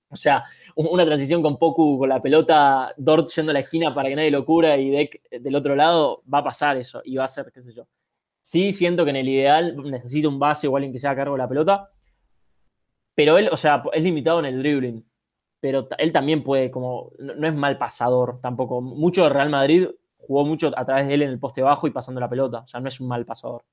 O 0.09 0.15
sea, 0.15 0.45
una 0.77 1.05
transición 1.05 1.43
con 1.43 1.59
Poku, 1.59 1.99
con 1.99 2.09
la 2.09 2.23
pelota, 2.23 2.95
Dort 2.97 3.29
yendo 3.31 3.51
a 3.51 3.55
la 3.55 3.61
esquina 3.61 3.93
para 3.93 4.09
que 4.09 4.15
nadie 4.15 4.31
lo 4.31 4.45
cura 4.45 4.77
y 4.77 4.91
Deck 4.91 5.23
del 5.31 5.57
otro 5.57 5.75
lado, 5.75 6.23
va 6.33 6.39
a 6.39 6.45
pasar 6.45 6.77
eso 6.77 7.01
y 7.03 7.17
va 7.17 7.25
a 7.25 7.29
ser, 7.29 7.51
qué 7.51 7.63
sé 7.63 7.73
yo. 7.73 7.89
Sí, 8.43 8.73
siento 8.73 9.05
que 9.05 9.11
en 9.11 9.17
el 9.17 9.29
ideal 9.29 9.75
necesita 9.91 10.29
un 10.29 10.39
base 10.39 10.69
o 10.69 10.77
alguien 10.77 10.93
que 10.93 11.01
sea 11.01 11.11
a 11.13 11.17
cargo 11.17 11.35
de 11.35 11.39
la 11.39 11.49
pelota, 11.49 11.91
pero 13.17 13.39
él, 13.39 13.49
o 13.51 13.57
sea, 13.57 13.83
es 13.93 14.05
limitado 14.05 14.39
en 14.39 14.45
el 14.45 14.63
dribbling 14.63 15.05
pero 15.61 15.89
él 15.99 16.13
también 16.13 16.45
puede, 16.45 16.71
como, 16.71 17.11
no, 17.19 17.47
es 17.47 17.55
mal 17.55 17.77
pasador 17.77 18.41
tampoco. 18.41 18.81
Mucho 18.81 19.25
de 19.25 19.31
Real 19.31 19.51
Madrid 19.51 19.89
jugó 20.17 20.45
mucho 20.45 20.71
a 20.77 20.85
través 20.85 21.09
de 21.09 21.15
él 21.15 21.23
en 21.23 21.31
el 21.31 21.41
poste 21.41 21.61
bajo 21.61 21.89
y 21.89 21.91
pasando 21.91 22.21
la 22.21 22.29
pelota, 22.29 22.61
o 22.61 22.67
sea, 22.69 22.79
no 22.79 22.89
es 22.89 23.01
un 23.01 23.09
mal 23.09 23.25
pasador. 23.25 23.65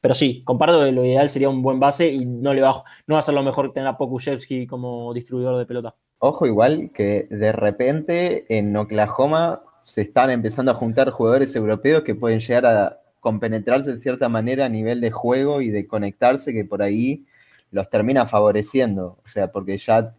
Pero 0.00 0.14
sí, 0.14 0.42
comparto 0.44 0.84
que 0.84 0.92
lo 0.92 1.04
ideal 1.04 1.28
sería 1.30 1.48
un 1.48 1.62
buen 1.62 1.80
base 1.80 2.08
y 2.08 2.26
no 2.26 2.52
le 2.52 2.60
va, 2.60 2.84
no 3.06 3.14
va 3.14 3.20
a 3.20 3.22
ser 3.22 3.34
lo 3.34 3.42
mejor 3.42 3.72
tener 3.72 3.88
a 3.88 3.96
Pokushevsky 3.96 4.66
como 4.66 5.12
distribuidor 5.14 5.58
de 5.58 5.64
pelota. 5.64 5.94
Ojo, 6.18 6.46
igual 6.46 6.90
que 6.92 7.26
de 7.30 7.52
repente 7.52 8.44
en 8.50 8.76
Oklahoma 8.76 9.62
se 9.82 10.02
están 10.02 10.30
empezando 10.30 10.70
a 10.72 10.74
juntar 10.74 11.10
jugadores 11.10 11.56
europeos 11.56 12.02
que 12.02 12.14
pueden 12.14 12.40
llegar 12.40 12.66
a 12.66 13.00
compenetrarse 13.20 13.92
de 13.92 13.96
cierta 13.96 14.28
manera 14.28 14.66
a 14.66 14.68
nivel 14.68 15.00
de 15.00 15.10
juego 15.10 15.62
y 15.62 15.70
de 15.70 15.86
conectarse, 15.86 16.52
que 16.52 16.64
por 16.64 16.82
ahí 16.82 17.24
los 17.70 17.88
termina 17.90 18.26
favoreciendo. 18.26 19.18
O 19.24 19.28
sea, 19.28 19.50
porque 19.50 19.76
ya 19.78 20.14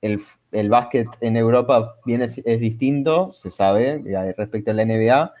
el, 0.00 0.20
el 0.52 0.70
básquet 0.70 1.08
en 1.20 1.36
Europa 1.36 1.96
viene, 2.04 2.26
es 2.26 2.60
distinto, 2.60 3.32
se 3.32 3.50
sabe, 3.50 4.02
respecto 4.36 4.70
a 4.70 4.74
la 4.74 4.84
NBA, 4.84 5.32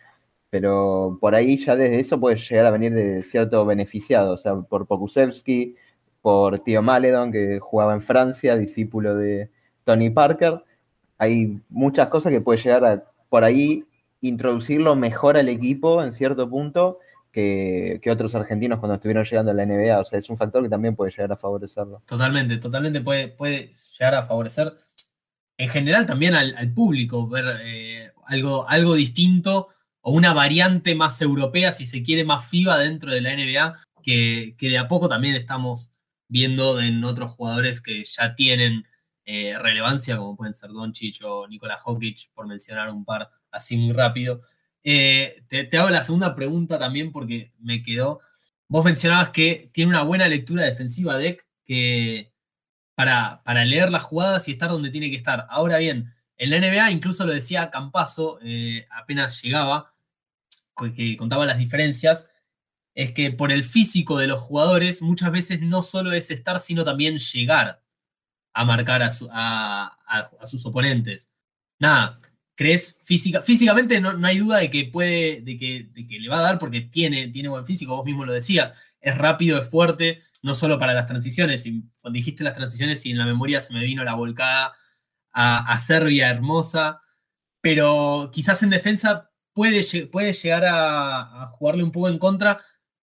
pero 0.50 1.18
por 1.20 1.34
ahí 1.34 1.56
ya 1.56 1.76
desde 1.76 2.00
eso 2.00 2.18
puede 2.18 2.36
llegar 2.36 2.66
a 2.66 2.70
venir 2.70 2.94
de 2.94 3.22
cierto 3.22 3.64
beneficiado, 3.64 4.32
o 4.32 4.36
sea, 4.36 4.56
por 4.56 4.86
Pokusevski, 4.86 5.76
por 6.22 6.58
Tío 6.60 6.82
Maledon, 6.82 7.30
que 7.32 7.58
jugaba 7.60 7.94
en 7.94 8.00
Francia, 8.02 8.56
discípulo 8.56 9.14
de 9.14 9.50
Tony 9.84 10.10
Parker. 10.10 10.62
Hay 11.18 11.60
muchas 11.68 12.08
cosas 12.08 12.32
que 12.32 12.40
puede 12.40 12.58
llegar 12.58 12.84
a 12.84 13.04
por 13.28 13.44
ahí 13.44 13.84
introducirlo 14.20 14.96
mejor 14.96 15.36
al 15.36 15.48
equipo 15.48 16.02
en 16.02 16.12
cierto 16.12 16.48
punto 16.48 16.98
que, 18.00 18.10
otros 18.10 18.34
argentinos 18.34 18.78
cuando 18.78 18.96
estuvieron 18.96 19.24
llegando 19.24 19.52
a 19.52 19.54
la 19.54 19.64
NBA. 19.64 20.00
O 20.00 20.04
sea, 20.04 20.18
es 20.18 20.28
un 20.28 20.36
factor 20.36 20.62
que 20.62 20.68
también 20.68 20.96
puede 20.96 21.10
llegar 21.10 21.32
a 21.32 21.36
favorecerlo. 21.36 22.02
Totalmente, 22.06 22.56
totalmente 22.58 23.00
puede, 23.00 23.28
puede 23.28 23.74
llegar 23.98 24.14
a 24.16 24.24
favorecer. 24.24 24.76
en 25.56 25.68
general 25.68 26.06
también 26.06 26.34
al, 26.34 26.72
público, 26.72 27.28
ver 27.28 27.60
eh, 27.62 28.12
algo, 28.26 28.68
algo 28.68 28.94
distinto 28.94 29.68
o 30.00 30.12
una 30.12 30.32
variante 30.32 30.94
más 30.94 31.20
europea, 31.20 31.72
si 31.72 31.86
se 31.86 32.02
quiere, 32.02 32.24
más 32.24 32.46
FIBA 32.46 32.78
dentro 32.78 33.12
de 33.12 33.20
la 33.20 33.34
NBA, 33.34 33.80
que, 34.02 34.54
de 34.58 34.78
a 34.78 34.88
poco 34.88 35.08
también 35.08 35.34
estamos 35.34 35.90
viendo 36.28 36.80
en 36.80 37.04
otros 37.04 37.32
jugadores 37.32 37.80
que 37.80 38.04
ya 38.04 38.34
tienen 38.34 38.84
eh, 39.24 39.58
relevancia, 39.58 40.16
como 40.16 40.36
pueden 40.36 40.54
ser 40.54 40.70
Doncic 40.70 41.20
o 41.24 41.46
Nikola 41.46 41.78
Jokic, 41.78 42.30
por 42.32 42.46
mencionar 42.46 42.90
un 42.90 43.04
par 43.04 43.30
así 43.50 43.76
muy 43.76 43.92
rápido. 43.92 44.42
Eh, 44.84 45.42
te, 45.48 45.76
hago 45.76 45.90
la 45.90 46.04
segunda 46.04 46.34
pregunta 46.34 46.78
también 46.78 47.12
porque 47.12 47.52
me 47.58 47.82
quedó. 47.82 48.20
Vos 48.68 48.84
mencionabas 48.84 49.30
que 49.30 49.70
tiene 49.72 49.90
una 49.90 50.02
buena 50.02 50.28
lectura 50.28 50.64
defensiva 50.64 51.16
Deck 51.16 51.46
que 51.64 52.32
para, 52.94 53.42
para 53.44 53.64
leer 53.64 53.90
las 53.90 54.02
jugadas 54.02 54.48
y 54.48 54.52
estar 54.52 54.70
donde 54.70 54.90
tiene 54.90 55.10
que 55.10 55.16
estar. 55.16 55.46
Ahora 55.50 55.78
bien, 55.78 56.14
en 56.38 56.50
la 56.50 56.60
NBA, 56.60 56.92
incluso 56.92 57.26
lo 57.26 57.32
decía 57.32 57.70
Campaso, 57.70 58.38
eh, 58.42 58.86
apenas 58.90 59.42
llegaba, 59.42 59.92
que 60.94 61.16
contaba 61.16 61.44
las 61.44 61.58
diferencias, 61.58 62.30
es 62.94 63.12
que 63.12 63.32
por 63.32 63.50
el 63.50 63.64
físico 63.64 64.18
de 64.18 64.28
los 64.28 64.40
jugadores 64.40 65.02
muchas 65.02 65.32
veces 65.32 65.60
no 65.60 65.82
solo 65.82 66.12
es 66.12 66.30
estar, 66.30 66.60
sino 66.60 66.84
también 66.84 67.18
llegar 67.18 67.82
a 68.52 68.64
marcar 68.64 69.02
a, 69.02 69.98
sus 70.44 70.64
oponentes. 70.64 71.30
Nada, 71.80 72.18
¿crees 72.58 72.96
física, 73.04 73.40
físicamente 73.40 74.00
no, 74.00 74.26
hay 74.26 74.38
duda 74.38 74.56
de 74.58 74.68
que 74.68 74.86
puede, 74.86 75.42
de 75.42 75.56
que, 75.56 76.18
le 76.18 76.28
va 76.28 76.40
a 76.40 76.42
dar 76.42 76.58
porque 76.58 76.80
tiene, 76.80 77.28
tiene 77.28 77.48
buen 77.48 77.64
físico, 77.64 77.94
vos 77.94 78.04
mismo 78.04 78.24
lo 78.24 78.32
decías, 78.32 78.74
es 79.00 79.16
rápido, 79.16 79.60
es 79.60 79.68
fuerte, 79.70 80.24
no 80.42 80.56
solo 80.56 80.76
para 80.76 80.92
las 80.92 81.06
transiciones, 81.06 81.62
cuando 82.00 82.16
dijiste 82.16 82.42
las 82.42 82.56
transiciones 82.56 83.06
y 83.06 83.12
en 83.12 83.18
la 83.18 83.26
memoria 83.26 83.60
se 83.60 83.72
me 83.72 83.84
vino 83.84 84.02
la 84.02 84.14
volcada 84.14 84.74
a, 85.32 85.78
Serbia 85.78 86.30
hermosa, 86.30 87.00
pero 87.60 88.28
quizás 88.32 88.60
en 88.64 88.70
defensa 88.70 89.30
puede, 89.52 89.82
puede 90.10 90.32
llegar 90.32 90.64
a, 90.66 91.52
jugarle 91.52 91.84
un 91.84 91.92
poco 91.92 92.08
en 92.08 92.18
contra, 92.18 92.60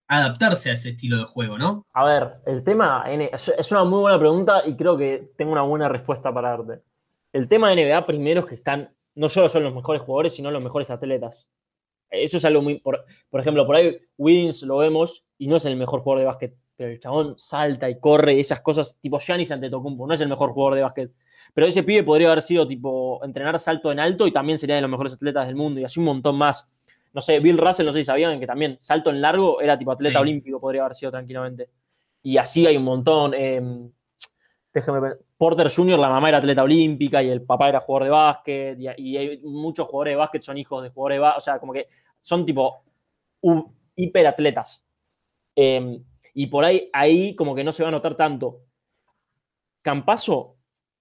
adaptarse 0.10 0.70
a 0.70 0.74
ese 0.74 0.90
estilo 0.90 1.18
de 1.18 1.24
juego, 1.24 1.58
¿no? 1.58 1.86
A 1.94 2.04
ver, 2.04 2.42
el 2.46 2.62
tema 2.66 3.06
es 3.08 3.72
una 3.72 3.86
muy 3.86 4.02
buena 4.02 4.20
pregunta 4.20 4.64
y 4.68 4.76
creo 4.76 4.98
que 4.98 5.32
tengo 5.38 5.54
una 5.54 5.62
buena 5.62 5.88
respuesta 5.88 6.34
para 6.34 6.50
darte. 6.50 6.84
El 7.32 7.48
tema 7.48 7.70
de 7.70 7.86
NBA 7.86 8.06
primero 8.06 8.42
es 8.42 8.48
que 8.48 8.56
están, 8.56 8.95
no 9.16 9.30
solo 9.30 9.50
son 9.50 9.64
los 9.64 9.74
mejores 9.74 10.02
jugadores, 10.02 10.34
sino 10.34 10.52
los 10.52 10.64
mejores 10.64 10.90
atletas. 10.90 11.50
Eso 12.10 12.38
es 12.38 12.46
algo 12.46 12.62
muy. 12.62 12.80
Por, 12.80 13.06
por 13.30 13.42
ejemplo, 13.42 13.66
por 13.66 13.76
ahí 13.76 13.98
Wiggins 14.18 14.62
lo 14.64 14.78
vemos 14.78 15.26
y 15.38 15.48
no 15.48 15.56
es 15.56 15.66
el 15.66 15.76
mejor 15.76 16.02
jugador 16.02 16.20
de 16.20 16.26
básquet, 16.26 16.56
pero 16.76 16.92
el 16.92 17.00
chabón 17.00 17.36
salta 17.38 17.90
y 17.90 18.00
corre 18.00 18.40
esas 18.40 18.62
cosas, 18.62 18.98
tipo 19.02 19.20
Giannis 19.20 19.52
Antetokounmpo, 19.52 20.06
no 20.06 20.14
es 20.14 20.22
el 20.22 20.30
mejor 20.30 20.52
jugador 20.52 20.76
de 20.76 20.82
básquet, 20.84 21.12
pero 21.54 21.68
ese 21.68 21.84
pibe 21.84 22.04
podría 22.04 22.28
haber 22.28 22.42
sido 22.42 22.68
tipo 22.68 23.24
entrenar 23.24 23.60
salto 23.60 23.92
en 23.92 24.00
alto 24.00 24.28
y 24.28 24.32
también 24.32 24.60
sería 24.60 24.76
de 24.76 24.82
los 24.82 24.92
mejores 24.92 25.14
atletas 25.14 25.48
del 25.48 25.56
mundo 25.56 25.80
y 25.80 25.84
así 25.84 26.00
un 26.00 26.06
montón 26.06 26.38
más. 26.38 26.70
No 27.14 27.22
sé, 27.22 27.40
Bill 27.40 27.58
Russell, 27.58 27.86
no 27.86 27.94
sé 27.94 28.00
si 28.00 28.06
sabían 28.06 28.40
que 28.42 28.48
también 28.48 28.78
salto 28.82 29.10
en 29.10 29.22
largo 29.22 29.62
era 29.62 29.78
tipo 29.78 29.92
atleta 29.92 30.20
olímpico, 30.20 30.60
podría 30.60 30.82
haber 30.82 30.96
sido 30.96 31.12
tranquilamente. 31.12 31.70
Y 32.22 32.38
así 32.38 32.68
hay 32.68 32.76
un 32.76 32.84
montón. 32.84 33.34
Em, 33.34 33.90
déjeme 34.74 35.16
Porter 35.38 35.70
Jr., 35.70 36.00
la 36.00 36.10
mamá 36.10 36.30
era 36.30 36.38
atleta 36.38 36.64
olímpica 36.64 37.22
y 37.22 37.30
el 37.30 37.44
papá 37.44 37.70
era 37.70 37.80
jugador 37.82 38.04
de 38.04 38.10
básquet. 38.10 38.80
Y, 38.98 39.18
hay 39.18 39.42
muchos 39.44 39.88
jugadores 39.88 40.14
de 40.14 40.16
básquet 40.16 40.42
son 40.42 40.58
hijos 40.58 40.84
de 40.84 40.90
jugadores 40.90 41.18
de 41.18 41.20
básquet. 41.20 41.38
O 41.38 41.42
sea, 41.42 41.60
como 41.60 41.74
que 41.74 41.88
son 42.20 42.46
tipo 42.46 42.84
hiperatletas. 43.96 44.86
Eh, 45.56 46.00
y 46.34 46.48
por 46.48 46.66
ahí, 46.66 46.90
ahí 46.94 47.36
como 47.36 47.56
que 47.56 47.64
no 47.64 47.72
se 47.72 47.84
va 47.84 47.90
a 47.90 47.92
notar 47.92 48.16
tanto. 48.16 48.62
Campaso 49.82 50.56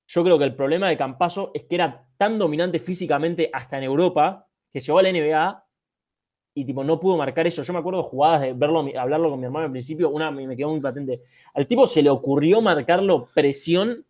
yo 0.06 0.22
creo 0.22 0.38
que 0.38 0.44
el 0.44 0.54
problema 0.54 0.88
de 0.88 0.96
Campaso 0.96 1.50
es 1.54 1.64
que 1.64 1.76
era 1.76 2.06
tan 2.16 2.38
dominante 2.38 2.78
físicamente 2.78 3.50
hasta 3.52 3.78
en 3.78 3.84
Europa 3.84 4.46
que 4.70 4.80
llegó 4.80 4.98
a 4.98 5.02
la 5.02 5.12
NBA 5.12 5.64
y 6.56 6.64
tipo 6.64 6.84
no 6.84 7.00
pudo 7.00 7.16
marcar 7.16 7.46
eso. 7.46 7.62
Yo 7.62 7.72
me 7.72 7.78
acuerdo 7.78 8.02
jugadas 8.02 8.42
de 8.42 8.52
verlo, 8.52 8.86
hablarlo 8.98 9.30
con 9.30 9.40
mi 9.40 9.46
hermano 9.46 9.66
al 9.66 9.72
principio, 9.72 10.10
una 10.10 10.30
me 10.30 10.56
quedó 10.56 10.70
muy 10.70 10.80
patente. 10.80 11.22
Al 11.54 11.66
tipo 11.66 11.86
se 11.86 12.02
le 12.02 12.10
ocurrió 12.10 12.60
marcarlo 12.60 13.28
presión 13.34 14.04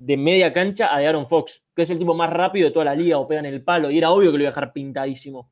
de 0.00 0.16
media 0.16 0.52
cancha 0.52 0.92
a 0.92 0.98
de 0.98 1.06
Aaron 1.06 1.26
Fox, 1.26 1.62
que 1.76 1.82
es 1.82 1.90
el 1.90 1.98
tipo 1.98 2.14
más 2.14 2.30
rápido 2.30 2.66
de 2.66 2.72
toda 2.72 2.86
la 2.86 2.94
liga 2.94 3.18
o 3.18 3.28
pega 3.28 3.40
en 3.40 3.46
el 3.46 3.62
palo 3.62 3.90
y 3.90 3.98
era 3.98 4.10
obvio 4.10 4.32
que 4.32 4.38
lo 4.38 4.44
iba 4.44 4.48
a 4.48 4.52
dejar 4.52 4.72
pintadísimo. 4.72 5.48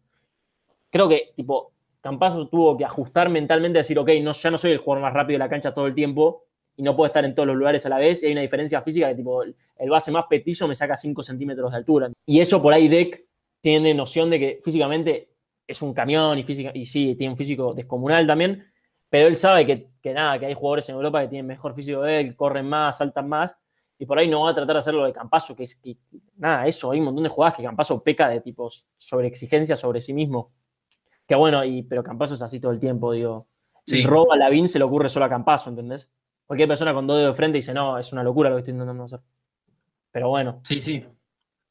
Creo 0.90 1.08
que 1.08 1.32
tipo 1.36 1.72
Campaso 2.00 2.48
tuvo 2.48 2.76
que 2.76 2.84
ajustar 2.84 3.28
mentalmente 3.28 3.78
decir, 3.78 3.98
ok, 3.98 4.08
no, 4.22 4.32
ya 4.32 4.50
no 4.50 4.58
soy 4.58 4.70
el 4.70 4.78
jugador 4.78 5.02
más 5.02 5.12
rápido 5.12 5.34
de 5.34 5.40
la 5.40 5.48
cancha 5.48 5.74
todo 5.74 5.86
el 5.86 5.94
tiempo, 5.94 6.44
y 6.76 6.82
no 6.82 6.94
puedo 6.94 7.06
estar 7.06 7.24
en 7.24 7.34
todos 7.34 7.46
los 7.48 7.56
lugares 7.56 7.84
a 7.86 7.88
la 7.88 7.98
vez. 7.98 8.22
Y 8.22 8.26
hay 8.26 8.32
una 8.32 8.40
diferencia 8.40 8.80
física 8.80 9.08
que 9.08 9.16
tipo 9.16 9.42
el 9.42 9.90
base 9.90 10.12
más 10.12 10.26
petizo 10.30 10.68
me 10.68 10.76
saca 10.76 10.96
5 10.96 11.22
centímetros 11.22 11.72
de 11.72 11.76
altura. 11.76 12.10
Y 12.24 12.40
eso 12.40 12.62
por 12.62 12.72
ahí 12.72 12.88
Deck 12.88 13.26
tiene 13.60 13.92
noción 13.94 14.30
de 14.30 14.38
que 14.38 14.60
físicamente 14.62 15.30
es 15.66 15.82
un 15.82 15.92
camión 15.92 16.38
y, 16.38 16.44
física, 16.44 16.70
y 16.72 16.86
sí, 16.86 17.14
tiene 17.16 17.32
un 17.32 17.36
físico 17.36 17.74
descomunal 17.74 18.26
también, 18.26 18.64
pero 19.10 19.26
él 19.26 19.36
sabe 19.36 19.66
que, 19.66 20.12
nada, 20.14 20.38
que 20.38 20.46
hay 20.46 20.54
jugadores 20.54 20.88
en 20.88 20.94
Europa 20.94 21.20
que 21.22 21.28
tienen 21.28 21.46
mejor 21.46 21.74
físico 21.74 22.02
de 22.02 22.20
él, 22.20 22.36
corren 22.36 22.66
más, 22.66 22.98
saltan 22.98 23.28
más, 23.28 23.56
y 23.98 24.06
por 24.06 24.18
ahí 24.18 24.28
no 24.28 24.42
va 24.42 24.50
a 24.50 24.54
tratar 24.54 24.76
de 24.76 24.78
hacerlo 24.78 25.04
de 25.04 25.12
Campaso, 25.12 25.56
que 25.56 25.64
es 25.64 25.74
que, 25.74 25.96
nada, 26.36 26.66
eso, 26.66 26.92
hay 26.92 27.00
un 27.00 27.06
montón 27.06 27.24
de 27.24 27.30
jugadas 27.30 27.56
que 27.56 27.64
Campaso 27.64 28.02
peca 28.02 28.28
de 28.28 28.40
tipos 28.40 28.86
sobre 28.96 29.26
exigencia 29.26 29.74
sobre 29.74 30.00
sí 30.00 30.14
mismo. 30.14 30.52
Que 31.26 31.34
bueno, 31.34 31.64
y, 31.64 31.82
pero 31.82 32.04
Campaso 32.04 32.34
es 32.34 32.42
así 32.42 32.60
todo 32.60 32.70
el 32.70 32.78
tiempo, 32.78 33.12
digo. 33.12 33.48
Si 33.84 34.04
roba 34.04 34.34
a 34.34 34.36
Lavín 34.38 34.68
se 34.68 34.78
le 34.78 34.84
ocurre 34.84 35.08
solo 35.08 35.24
a 35.24 35.28
Campaso, 35.28 35.70
¿entendés? 35.70 36.10
Cualquier 36.46 36.68
persona 36.68 36.94
con 36.94 37.06
dos 37.06 37.18
dedos 37.18 37.34
de 37.34 37.36
frente 37.36 37.58
dice, 37.58 37.74
no, 37.74 37.98
es 37.98 38.12
una 38.12 38.22
locura 38.22 38.50
lo 38.50 38.56
que 38.56 38.60
estoy 38.60 38.72
intentando 38.72 39.04
hacer. 39.04 39.20
Pero 40.12 40.28
bueno. 40.28 40.60
Sí, 40.64 40.80
sí. 40.80 41.04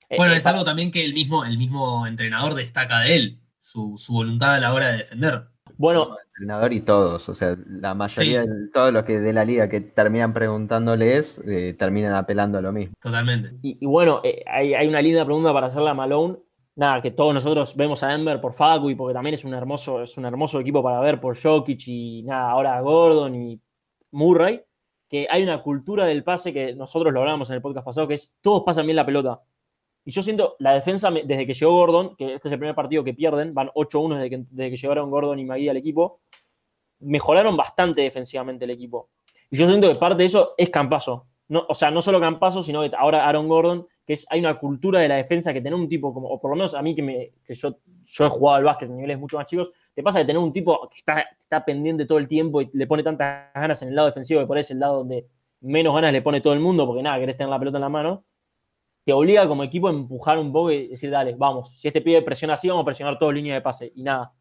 Eh, 0.10 0.18
bueno, 0.18 0.34
eh, 0.34 0.38
es 0.38 0.46
algo 0.46 0.66
también 0.66 0.92
que 0.92 1.04
el 1.06 1.14
mismo, 1.14 1.46
el 1.46 1.58
mismo 1.58 2.06
entrenador 2.06 2.56
destaca 2.56 3.00
de 3.02 3.16
él, 3.16 3.40
su, 3.62 3.98
voluntad 4.10 4.56
a 4.56 4.60
la 4.60 4.74
hora 4.74 4.90
de 4.90 4.98
defender. 4.98 5.48
Bueno. 5.78 6.18
Entrenador 6.38 6.74
y 6.74 6.82
todos, 6.82 7.30
o 7.30 7.36
sea, 7.36 7.58
la 7.68 7.96
mayoría 7.96 8.42
de 8.42 8.70
todos 8.72 8.94
los 8.94 9.04
que 9.04 9.20
de 9.20 9.34
la 9.34 9.44
liga 9.44 9.68
que 9.68 9.82
terminan 9.82 10.34
preguntándoles 10.34 11.42
eh, 11.48 11.74
terminan 11.74 12.14
apelando 12.14 12.60
a 12.60 12.62
lo 12.62 12.72
mismo. 12.72 12.96
Totalmente. 13.02 13.58
Y, 13.64 13.86
bueno, 13.86 14.22
hay, 14.46 14.74
hay, 14.76 14.88
una 14.88 15.02
linda 15.02 15.26
pregunta 15.26 15.52
para 15.52 15.68
hacerle 15.68 15.90
a 15.90 15.94
Malone. 15.96 16.38
Nada, 16.76 17.02
que 17.02 17.10
todos 17.10 17.34
nosotros 17.34 17.76
vemos 17.76 18.04
a 18.04 18.10
Denver 18.10 18.40
por 18.40 18.54
Facu 18.54 18.92
y 18.92 18.96
porque 18.96 19.16
también 19.16 19.34
es 19.34 19.44
un 19.44 19.56
hermoso, 19.56 20.04
es 20.04 20.16
un 20.18 20.26
hermoso 20.26 20.60
equipo 20.60 20.84
para 20.84 21.00
ver 21.00 21.20
por 21.20 21.36
Jokic 21.36 21.88
y 21.88 22.22
nada, 22.22 22.52
ahora 22.52 22.80
Gordon 22.82 23.34
y 23.34 23.60
Murray 24.12 24.62
que 25.10 25.28
hay 25.30 25.44
una 25.44 25.62
cultura 25.62 26.06
del 26.06 26.24
pase 26.24 26.54
que 26.54 26.76
nosotros 26.76 27.14
lo 27.14 27.20
hablábamos 27.20 27.50
en 27.50 27.56
el 27.56 27.62
podcast 27.62 27.86
pasado, 27.86 28.08
que 28.08 28.16
es 28.16 28.34
todos 28.42 28.64
pasan 28.66 28.86
bien 28.86 28.96
la 28.96 29.06
pelota. 29.06 29.42
Y 30.04 30.12
yo 30.12 30.22
siento 30.22 30.56
la 30.60 30.74
defensa, 30.74 31.12
desde 31.12 31.46
que 31.46 31.54
llegó 31.54 31.74
Gordon, 31.74 32.16
que 32.16 32.36
este 32.36 32.48
es 32.48 32.52
el 32.54 32.60
primer 32.60 32.76
partido 32.76 33.04
que 33.04 33.14
pierden, 33.14 33.54
van 33.54 33.70
8-1 33.70 34.16
desde 34.16 34.30
que, 34.30 34.46
desde 34.50 34.72
que 34.72 34.78
llegaron 34.78 35.12
Gordon 35.12 35.40
y 35.40 35.46
Magui 35.46 35.68
al 35.68 35.78
equipo, 35.78 36.22
mejoraron 37.00 37.56
bastante 37.58 38.02
defensivamente 38.02 38.66
el 38.66 38.72
equipo. 38.72 39.10
Y 39.50 39.58
yo 39.58 39.68
siento 39.68 39.92
que 39.92 39.96
parte 39.96 40.18
de 40.18 40.26
eso 40.26 40.54
es 40.58 40.70
Campaso. 40.70 41.28
No, 41.50 41.66
o 41.70 41.74
sea, 41.74 41.92
no 41.92 42.02
solo 42.02 42.20
Campaso, 42.20 42.62
sino 42.62 42.82
que 42.82 42.92
ahora 42.98 43.28
Aaron 43.28 43.48
Gordon, 43.48 43.88
que 44.06 44.14
es, 44.14 44.26
hay 44.30 44.40
una 44.40 44.60
cultura 44.60 45.00
de 45.00 45.08
la 45.08 45.16
defensa 45.16 45.54
que 45.54 45.62
tener 45.62 45.76
un 45.76 45.88
tipo 45.88 46.14
como, 46.14 46.28
o 46.28 46.40
por 46.40 46.52
lo 46.52 46.58
menos 46.58 46.74
a 46.74 46.82
mí 46.82 46.94
que, 46.96 47.02
me, 47.02 47.32
que 47.46 47.56
yo, 47.56 47.78
yo 48.06 48.26
he 48.26 48.30
jugado 48.30 48.58
al 48.58 48.64
básquet 48.64 48.90
en 48.90 48.98
niveles 48.98 49.20
mucho 49.20 49.38
más 49.38 49.48
chicos, 49.48 49.72
te 49.94 50.04
pasa 50.04 50.20
de 50.20 50.26
tener 50.26 50.42
un 50.42 50.52
tipo 50.52 50.90
que 50.90 50.98
está, 50.98 51.26
está 51.40 51.64
pendiente 51.64 52.06
todo 52.06 52.18
el 52.18 52.28
tiempo 52.28 52.62
y 52.62 52.70
le 52.74 52.88
pone 52.88 53.04
tantas 53.04 53.54
ganas 53.54 53.82
en 53.82 53.90
el 53.90 53.96
lado 53.96 54.08
defensivo 54.08 54.42
que 54.42 54.48
por 54.48 54.58
ahí 54.58 54.62
es 54.62 54.72
el 54.72 54.80
lado 54.80 54.98
donde 55.00 55.28
menos 55.62 55.94
ganas 55.94 56.12
le 56.12 56.22
pone 56.22 56.42
todo 56.42 56.54
el 56.54 56.60
mundo 56.60 56.86
porque 56.86 57.02
nada, 57.02 57.18
querés 57.20 57.38
tener 57.38 57.50
la 57.50 57.60
pelota 57.60 57.78
en 57.78 57.82
la 57.82 57.90
mano, 57.90 58.26
te 59.06 59.14
obliga 59.14 59.48
como 59.48 59.64
equipo 59.64 59.88
a 59.88 59.92
empujar 59.92 60.38
un 60.38 60.52
poco 60.52 60.72
y 60.72 60.90
decir, 60.90 61.10
dale, 61.10 61.34
vamos, 61.36 61.70
si 61.80 61.88
este 61.88 62.02
pide 62.02 62.22
presiona 62.22 62.56
así, 62.56 62.68
vamos 62.68 62.82
a 62.82 62.86
presionar 62.86 63.18
todo 63.18 63.32
línea 63.32 63.56
de 63.56 63.62
pase 63.62 63.92
y 63.96 64.04
nada. 64.04 64.34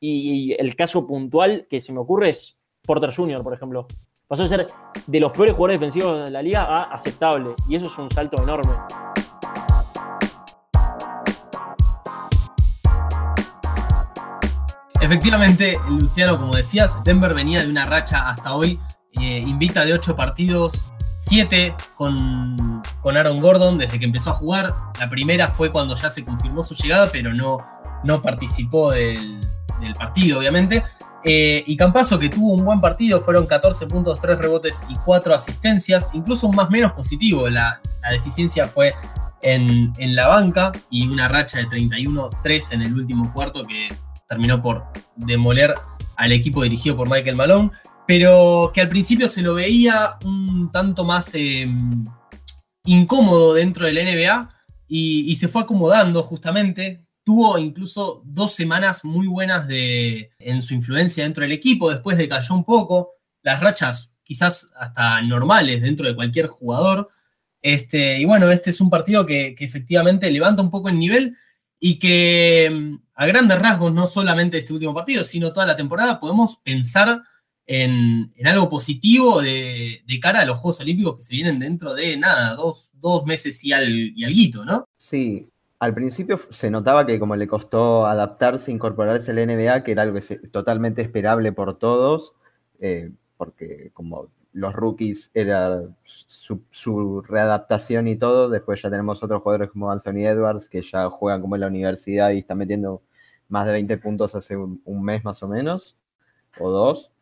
Y, 0.00 0.54
el 0.58 0.76
caso 0.76 1.06
puntual 1.06 1.66
que 1.68 1.80
se 1.80 1.92
me 1.92 2.00
ocurre 2.00 2.30
es 2.30 2.58
Porter 2.82 3.14
Jr., 3.14 3.42
por 3.42 3.54
ejemplo. 3.54 3.86
Pasó 4.26 4.42
de 4.42 4.48
ser 4.48 4.66
de 5.06 5.20
los 5.20 5.32
peores 5.32 5.54
jugadores 5.54 5.80
defensivos 5.80 6.26
de 6.26 6.30
la 6.30 6.42
liga 6.42 6.64
a 6.64 6.94
aceptable. 6.94 7.50
Y 7.68 7.76
eso 7.76 7.86
es 7.86 7.98
un 7.98 8.10
salto 8.10 8.42
enorme. 8.42 8.72
Efectivamente, 15.00 15.78
Luciano, 15.88 16.38
como 16.38 16.54
decías, 16.54 17.02
Denver 17.04 17.32
venía 17.32 17.62
de 17.62 17.70
una 17.70 17.86
racha 17.86 18.28
hasta 18.28 18.54
hoy, 18.54 18.78
eh, 19.12 19.38
invicta 19.38 19.84
de 19.84 19.94
ocho 19.94 20.14
partidos, 20.14 20.92
siete 21.18 21.74
con, 21.96 22.82
Aaron 23.04 23.40
Gordon 23.40 23.78
desde 23.78 23.98
que 23.98 24.04
empezó 24.04 24.30
a 24.30 24.34
jugar. 24.34 24.74
La 25.00 25.08
primera 25.08 25.48
fue 25.48 25.72
cuando 25.72 25.94
ya 25.94 26.10
se 26.10 26.24
confirmó 26.24 26.62
su 26.62 26.74
llegada, 26.74 27.08
pero 27.10 27.32
no, 27.32 27.58
no 28.04 28.20
participó 28.20 28.90
del, 28.90 29.40
partido, 29.94 30.38
obviamente. 30.38 30.82
Eh, 31.24 31.64
y 31.66 31.76
Campaso, 31.76 32.18
que 32.18 32.28
tuvo 32.28 32.54
un 32.54 32.64
buen 32.64 32.80
partido, 32.80 33.20
fueron 33.20 33.46
14 33.46 33.86
puntos, 33.86 34.20
3 34.20 34.38
rebotes 34.38 34.82
y 34.88 34.94
4 35.04 35.34
asistencias, 35.34 36.10
incluso 36.12 36.46
un 36.46 36.56
más 36.56 36.70
menos 36.70 36.92
positivo. 36.92 37.48
La, 37.48 37.80
deficiencia 38.10 38.66
fue 38.66 38.94
en, 39.42 39.92
en, 39.98 40.16
la 40.16 40.28
banca 40.28 40.72
y 40.90 41.06
una 41.08 41.28
racha 41.28 41.58
de 41.58 41.66
31-3 41.66 42.72
en 42.72 42.82
el 42.82 42.94
último 42.94 43.32
cuarto 43.34 43.64
que 43.64 43.88
terminó 44.28 44.62
por 44.62 44.84
demoler 45.16 45.74
al 46.16 46.32
equipo 46.32 46.62
dirigido 46.62 46.96
por 46.96 47.10
Michael 47.10 47.36
Malone, 47.36 47.70
pero 48.06 48.70
que 48.72 48.80
al 48.80 48.88
principio 48.88 49.28
se 49.28 49.42
lo 49.42 49.54
veía 49.54 50.16
un 50.24 50.70
tanto 50.72 51.04
más 51.04 51.34
em, 51.34 52.04
incómodo 52.84 53.54
dentro 53.54 53.84
de 53.86 53.92
la 53.92 54.02
NBA, 54.02 54.58
y, 54.88 55.36
se 55.36 55.48
fue 55.48 55.62
acomodando 55.62 56.22
justamente. 56.22 57.04
Tuvo 57.28 57.58
incluso 57.58 58.22
dos 58.24 58.54
semanas 58.54 59.04
muy 59.04 59.26
buenas 59.26 59.68
de, 59.68 60.30
en 60.38 60.62
su 60.62 60.72
influencia 60.72 61.24
dentro 61.24 61.42
del 61.42 61.52
equipo, 61.52 61.90
después 61.90 62.16
decayó 62.16 62.54
un 62.54 62.64
poco. 62.64 63.16
Las 63.42 63.60
rachas 63.60 64.14
quizás 64.22 64.70
hasta 64.74 65.20
normales 65.20 65.82
dentro 65.82 66.06
de 66.06 66.16
cualquier 66.16 66.46
jugador. 66.46 67.10
Este, 67.60 68.18
y 68.18 68.24
bueno, 68.24 68.50
este 68.50 68.70
es 68.70 68.80
un 68.80 68.88
partido 68.88 69.26
que, 69.26 69.54
efectivamente 69.58 70.30
levanta 70.30 70.62
un 70.62 70.70
poco 70.70 70.88
el 70.88 70.98
nivel 70.98 71.36
y 71.78 71.98
que 71.98 72.70
mm, 72.72 72.94
a 73.16 73.26
grandes 73.26 73.58
rasgos, 73.58 73.92
no 73.92 74.06
solamente 74.06 74.56
este 74.56 74.72
último 74.72 74.94
partido, 74.94 75.22
sino 75.22 75.52
toda 75.52 75.66
la 75.66 75.76
temporada, 75.76 76.18
podemos 76.18 76.56
pensar 76.64 77.20
en, 77.66 78.32
algo 78.42 78.70
positivo 78.70 79.42
de, 79.42 80.02
cara 80.22 80.40
a 80.40 80.46
los 80.46 80.60
Juegos 80.60 80.80
Olímpicos 80.80 81.16
que 81.16 81.24
se 81.24 81.34
vienen 81.34 81.58
dentro 81.58 81.92
de 81.92 82.16
nada, 82.16 82.54
dos, 82.54 83.26
meses 83.26 83.62
y, 83.64 83.72
al, 83.72 83.86
y 83.86 84.52
¿no? 84.64 84.88
Sí, 84.96 85.46
al 85.78 85.94
principio 85.94 86.38
se 86.50 86.70
notaba 86.70 87.06
que 87.06 87.18
como 87.18 87.36
le 87.36 87.46
costó 87.46 88.06
adaptarse, 88.06 88.72
incorporarse 88.72 89.30
al 89.30 89.46
NBA, 89.46 89.84
que 89.84 89.92
era 89.92 90.02
algo 90.02 90.18
totalmente 90.50 91.02
esperable 91.02 91.52
por 91.52 91.78
todos, 91.78 92.34
eh, 92.80 93.12
porque 93.36 93.90
como 93.94 94.28
los 94.52 94.74
rookies 94.74 95.30
era 95.34 95.82
su, 96.02 97.22
readaptación 97.22 98.08
y 98.08 98.16
todo. 98.16 98.48
Después 98.48 98.82
ya 98.82 98.90
tenemos 98.90 99.22
otros 99.22 99.42
jugadores 99.42 99.70
como 99.70 99.90
Anthony 99.90 100.26
Edwards, 100.26 100.68
que 100.68 100.82
ya 100.82 101.08
juegan 101.10 101.40
como 101.40 101.54
en 101.54 101.60
la 101.60 101.68
universidad 101.68 102.30
y 102.30 102.38
están 102.38 102.58
metiendo 102.58 103.02
más 103.48 103.66
de 103.66 103.72
20 103.72 103.98
puntos 103.98 104.34
hace 104.34 104.56
un, 104.56 105.02
mes 105.02 105.24
más 105.24 105.42
o 105.42 105.48
menos, 105.48 105.96
o 106.58 106.70
dos. 106.70 107.12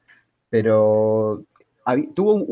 Pero 0.51 1.45
tuvo 2.15 2.47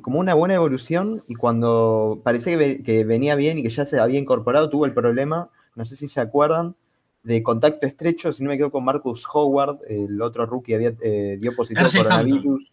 como 0.00 0.18
una 0.18 0.34
buena 0.34 0.54
evolución 0.54 1.22
y 1.28 1.34
cuando 1.34 2.20
parecía 2.24 2.56
que, 2.82 3.04
venía 3.04 3.34
bien 3.34 3.58
y 3.58 3.62
que 3.62 3.70
ya 3.70 3.84
se 3.84 4.00
había 4.00 4.18
incorporado, 4.18 4.70
tuvo 4.70 4.86
el 4.86 4.94
problema, 4.94 5.50
no 5.74 5.84
sé 5.84 5.96
si 5.96 6.08
se 6.08 6.20
acuerdan, 6.20 6.74
de 7.22 7.42
contacto 7.42 7.86
estrecho, 7.86 8.32
si 8.32 8.42
no 8.42 8.48
me 8.48 8.54
equivoco, 8.54 8.78
con 8.78 8.84
Marcus 8.84 9.26
Howard, 9.32 9.78
el 9.88 10.20
otro 10.22 10.46
rookie 10.46 10.74
había, 10.74 10.94
eh, 11.02 11.36
dio 11.40 11.54
positivo 11.54 11.86
coronavirus. 11.86 12.72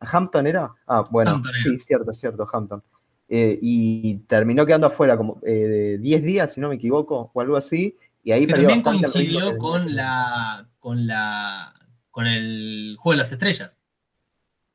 ¿Hampton 0.00 0.46
era? 0.46 0.70
Ah, 0.86 1.04
bueno, 1.10 1.42
sí, 1.62 1.78
cierto, 1.78 2.12
cierto, 2.12 2.46
Hampton. 2.50 2.82
Eh, 3.28 3.58
y 3.60 4.18
terminó 4.26 4.64
quedando 4.64 4.86
afuera 4.86 5.16
como 5.16 5.40
eh, 5.42 5.98
10 6.00 6.22
días, 6.22 6.52
si 6.52 6.60
no 6.60 6.68
me 6.68 6.76
equivoco, 6.76 7.30
o 7.32 7.40
algo 7.40 7.56
así. 7.56 7.96
Y 8.22 8.32
ahí 8.32 8.46
también 8.46 8.82
coincidió 8.82 9.56
con 9.58 9.94
la, 9.94 10.68
con 10.80 11.06
la 11.06 11.72
con 12.10 12.26
el 12.26 12.96
juego 12.98 13.12
de 13.12 13.18
las 13.18 13.30
estrellas. 13.30 13.78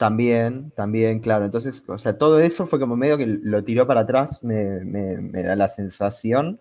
También, 0.01 0.72
también, 0.72 1.20
claro. 1.20 1.46
Entonces, 1.46 1.84
o 1.88 1.98
sea, 2.00 2.17
todo 2.17 2.39
eso 2.39 2.65
fue 2.65 2.79
como 2.79 2.96
medio 2.96 3.17
que 3.17 3.27
lo 3.27 3.63
tiró 3.63 3.86
para 3.86 4.01
atrás, 4.01 4.43
me, 4.43 4.79
me 4.84 5.43
da 5.43 5.55
la 5.55 5.70
sensación 5.70 6.60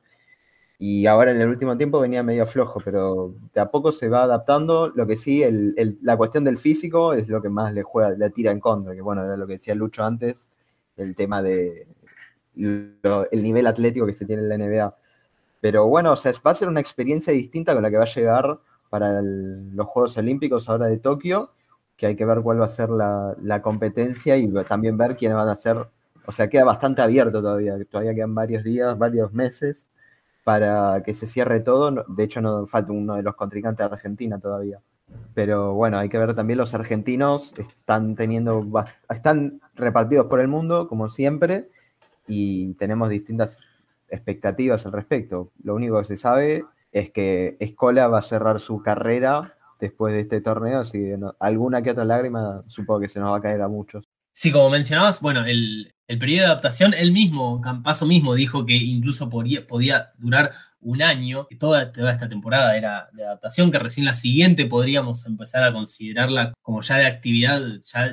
y 0.82 1.04
ahora 1.04 1.32
en 1.32 1.38
el 1.38 1.48
último 1.48 1.76
tiempo 1.76 2.00
venía 2.00 2.22
medio 2.22 2.46
flojo, 2.46 2.80
pero 2.82 3.34
de 3.52 3.60
a 3.60 3.70
poco 3.70 3.92
se 3.92 4.08
va 4.08 4.22
adaptando. 4.22 4.88
Lo 4.88 5.06
que 5.06 5.14
sí, 5.14 5.44
la 6.00 6.16
cuestión 6.16 6.42
del 6.42 6.56
físico 6.56 7.12
es 7.12 7.28
lo 7.28 7.42
que 7.42 7.50
más 7.50 7.74
le 7.74 7.82
juega, 7.82 8.10
le 8.10 8.30
tira 8.30 8.50
en 8.50 8.60
contra, 8.60 8.94
que 8.94 9.02
bueno, 9.02 9.22
era 9.22 9.36
lo 9.36 9.46
que 9.46 9.54
decía 9.54 9.74
Lucho 9.74 10.02
antes, 10.04 10.48
el 10.96 11.14
tema 11.14 11.42
de 11.42 11.86
el 12.54 13.42
nivel 13.42 13.66
atlético 13.66 14.06
que 14.06 14.14
se 14.14 14.24
tiene 14.24 14.40
en 14.42 14.48
la 14.48 14.56
NBA. 14.56 14.96
Pero 15.60 15.86
bueno, 15.86 16.12
o 16.12 16.16
sea, 16.16 16.32
va 16.46 16.52
a 16.52 16.54
ser 16.54 16.68
una 16.68 16.80
experiencia 16.80 17.30
distinta 17.30 17.74
con 17.74 17.82
la 17.82 17.90
que 17.90 17.98
va 17.98 18.04
a 18.04 18.14
llegar 18.14 18.58
para 18.88 19.20
los 19.20 19.86
Juegos 19.86 20.16
Olímpicos 20.16 20.66
ahora 20.70 20.86
de 20.86 20.96
Tokio, 20.96 21.52
que 22.00 22.06
hay 22.06 22.16
que 22.16 22.24
ver 22.24 22.40
cuál 22.40 22.58
va 22.58 22.64
a 22.64 22.70
ser 22.70 22.88
la, 22.88 23.36
la 23.42 23.60
competencia 23.60 24.34
y 24.38 24.50
también 24.66 24.96
ver 24.96 25.16
quiénes 25.16 25.36
van 25.36 25.50
a 25.50 25.54
ser. 25.54 25.86
O 26.24 26.32
sea, 26.32 26.48
queda 26.48 26.64
bastante 26.64 27.02
abierto 27.02 27.42
todavía, 27.42 27.76
todavía 27.90 28.14
quedan 28.14 28.34
varios 28.34 28.64
días, 28.64 28.96
varios 28.96 29.34
meses 29.34 29.86
para 30.42 31.02
que 31.02 31.14
se 31.14 31.26
cierre 31.26 31.60
todo. 31.60 32.06
De 32.08 32.24
hecho, 32.24 32.40
no 32.40 32.66
falta 32.66 32.92
uno 32.92 33.16
de 33.16 33.22
los 33.22 33.36
contrincantes 33.36 33.86
de 33.86 33.94
Argentina 33.94 34.38
todavía. 34.38 34.80
Pero 35.34 35.74
bueno, 35.74 35.98
hay 35.98 36.08
que 36.08 36.16
ver 36.16 36.34
también 36.34 36.58
los 36.58 36.72
argentinos 36.72 37.52
están 37.58 38.14
teniendo 38.14 38.66
están 39.10 39.60
repartidos 39.74 40.24
por 40.26 40.40
el 40.40 40.48
mundo 40.48 40.88
como 40.88 41.10
siempre 41.10 41.68
y 42.26 42.72
tenemos 42.74 43.10
distintas 43.10 43.68
expectativas 44.08 44.86
al 44.86 44.92
respecto. 44.92 45.50
Lo 45.62 45.74
único 45.74 45.98
que 45.98 46.06
se 46.06 46.16
sabe 46.16 46.64
es 46.92 47.10
que 47.10 47.58
Escola 47.60 48.08
va 48.08 48.20
a 48.20 48.22
cerrar 48.22 48.58
su 48.58 48.80
carrera 48.82 49.42
después 49.80 50.14
de 50.14 50.20
este 50.20 50.40
torneo, 50.40 50.80
así 50.80 51.10
alguna 51.38 51.82
que 51.82 51.90
otra 51.90 52.04
lágrima 52.04 52.62
supongo 52.66 53.00
que 53.00 53.08
se 53.08 53.20
nos 53.20 53.32
va 53.32 53.38
a 53.38 53.42
caer 53.42 53.62
a 53.62 53.68
muchos. 53.68 54.08
Sí, 54.32 54.52
como 54.52 54.70
mencionabas, 54.70 55.20
bueno, 55.20 55.44
el, 55.44 55.92
periodo 56.06 56.40
de 56.40 56.46
adaptación, 56.46 56.94
él 56.94 57.12
mismo, 57.12 57.60
Campaso 57.60 58.06
mismo, 58.06 58.34
dijo 58.34 58.64
que 58.64 58.74
incluso 58.74 59.28
podía, 59.28 59.66
durar 60.18 60.52
un 60.80 61.02
año, 61.02 61.46
que 61.48 61.56
toda, 61.56 61.82
esta 61.82 62.28
temporada 62.28 62.76
era 62.76 63.08
de 63.12 63.24
adaptación, 63.24 63.70
que 63.70 63.78
recién 63.78 64.06
la 64.06 64.14
siguiente 64.14 64.66
podríamos 64.66 65.26
empezar 65.26 65.62
a 65.64 65.72
considerarla 65.72 66.54
como 66.62 66.80
ya 66.82 66.96
de 66.96 67.06
actividad, 67.06 67.60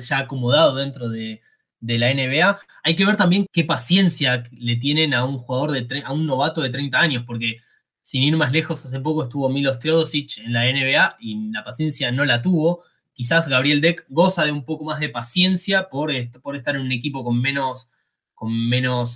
ya, 0.00 0.18
acomodado 0.18 0.74
dentro 0.76 1.08
de, 1.08 1.40
la 1.80 2.12
NBA. 2.12 2.58
Hay 2.82 2.94
que 2.96 3.06
ver 3.06 3.16
también 3.16 3.46
qué 3.52 3.64
paciencia 3.64 4.44
le 4.50 4.76
tienen 4.76 5.14
a 5.14 5.24
un 5.24 5.38
jugador 5.38 5.70
de 5.72 6.02
a 6.04 6.12
un 6.12 6.26
novato 6.26 6.60
de 6.60 6.70
30 6.70 6.98
años, 6.98 7.24
porque 7.26 7.58
sin 8.08 8.22
ir 8.22 8.38
más 8.38 8.52
lejos, 8.52 8.82
hace 8.82 9.00
poco 9.00 9.24
estuvo 9.24 9.50
Milos 9.50 9.80
Teodosic 9.80 10.38
en 10.38 10.54
la 10.54 10.64
NBA 10.64 11.16
y 11.20 11.50
la 11.50 11.62
paciencia 11.62 12.10
no 12.10 12.24
la 12.24 12.40
tuvo 12.40 12.82
quizás 13.12 13.46
Gabriel 13.46 13.82
Deck 13.82 14.06
goza 14.08 14.46
de 14.46 14.50
un 14.50 14.64
poco 14.64 14.84
más 14.84 14.98
de 14.98 15.10
paciencia 15.10 15.90
por, 15.90 16.10
estar 16.10 16.74
en 16.74 16.80
un 16.80 16.92
equipo 16.92 17.22
con 17.22 17.38
menos, 17.38 17.90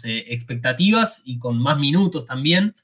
eh, 0.05 0.24
expectativas 0.28 1.22
y 1.24 1.38
con 1.38 1.57
más 1.59 1.78
minutos 1.78 2.26
también, 2.26 2.76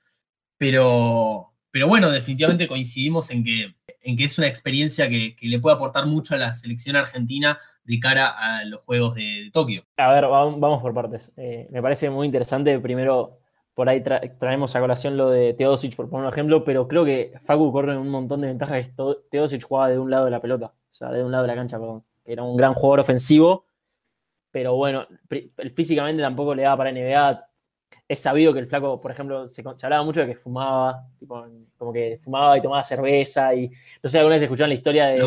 pero, 0.57 1.53
bueno, 1.87 2.11
definitivamente 2.11 2.69
coincidimos 2.69 3.31
en 3.31 3.45
que, 3.45 3.75
en 4.01 4.17
que 4.17 4.25
es 4.25 4.39
una 4.39 4.47
experiencia 4.47 5.11
que, 5.11 5.37
le 5.39 5.59
puede 5.59 5.77
aportar 5.77 6.07
mucho 6.07 6.35
a 6.35 6.39
la 6.39 6.55
selección 6.55 6.97
argentina 6.97 7.59
de 7.85 8.01
cara 8.01 8.29
a 8.29 8.65
los 8.65 8.81
Juegos 8.85 9.15
de, 9.15 9.51
Tokio. 9.53 9.85
A 9.99 10.11
ver, 10.15 10.25
vamos 10.25 10.81
por 10.81 10.95
partes. 10.95 11.35
Eh, 11.37 11.69
me 11.71 11.83
parece 11.83 12.09
muy 12.09 12.25
interesante, 12.25 12.79
primero 12.81 13.41
por 13.79 13.89
ahí 13.89 14.03
traemos 14.03 14.75
a 14.75 14.81
colación 14.81 15.17
lo 15.17 15.31
de 15.31 15.55
Teodosic, 15.55 15.95
por 15.95 16.11
poner 16.11 16.27
un 16.27 16.33
ejemplo, 16.33 16.65
pero 16.65 16.89
creo 16.89 17.05
que 17.05 17.31
Facu 17.45 17.71
corre 17.71 17.97
un 17.97 18.09
montón 18.09 18.41
de 18.41 18.49
ventajas. 18.49 18.91
Teodosic 19.31 19.63
jugaba 19.63 19.89
de 19.89 20.01
un 20.01 20.11
lado 20.11 20.25
de 20.25 20.33
la 20.33 20.41
pelota 20.41 20.75
sea, 20.99 21.13
de 21.13 21.23
un 21.23 21.31
lado 21.31 21.45
de 21.45 21.49
la 21.49 21.55
cancha, 21.55 21.79
perdón, 21.79 22.05
que 22.25 22.33
era 22.33 22.43
un 22.43 22.57
gran 22.57 22.75
jugador 22.75 22.99
ofensivo, 22.99 23.67
pero 24.51 24.75
bueno, 24.75 25.07
físicamente 25.77 26.21
tampoco 26.21 26.57
le 26.57 26.63
daba 26.63 26.79
para 26.79 26.91
NBA. 26.91 27.45
Es 28.09 28.19
sabido 28.19 28.53
que 28.53 28.59
el 28.59 28.67
flaco, 28.67 29.01
por 29.01 29.13
ejemplo, 29.13 29.49
se, 29.49 29.63
hablaba 29.83 30.03
mucho 30.03 30.23
de 30.23 30.27
que 30.27 30.35
fumaba, 30.35 31.07
tipo, 31.17 31.47
como 31.77 31.93
que 31.93 32.19
fumaba 32.21 32.59
y 32.59 32.63
tomaba 32.63 32.83
cerveza, 32.83 33.55
y 33.55 33.71
no 34.03 34.09
sé, 34.09 34.19
alguna 34.19 34.35
vez 34.35 34.43
escucharon 34.43 34.71
la 34.71 34.75
historia 34.75 35.07
de... 35.07 35.19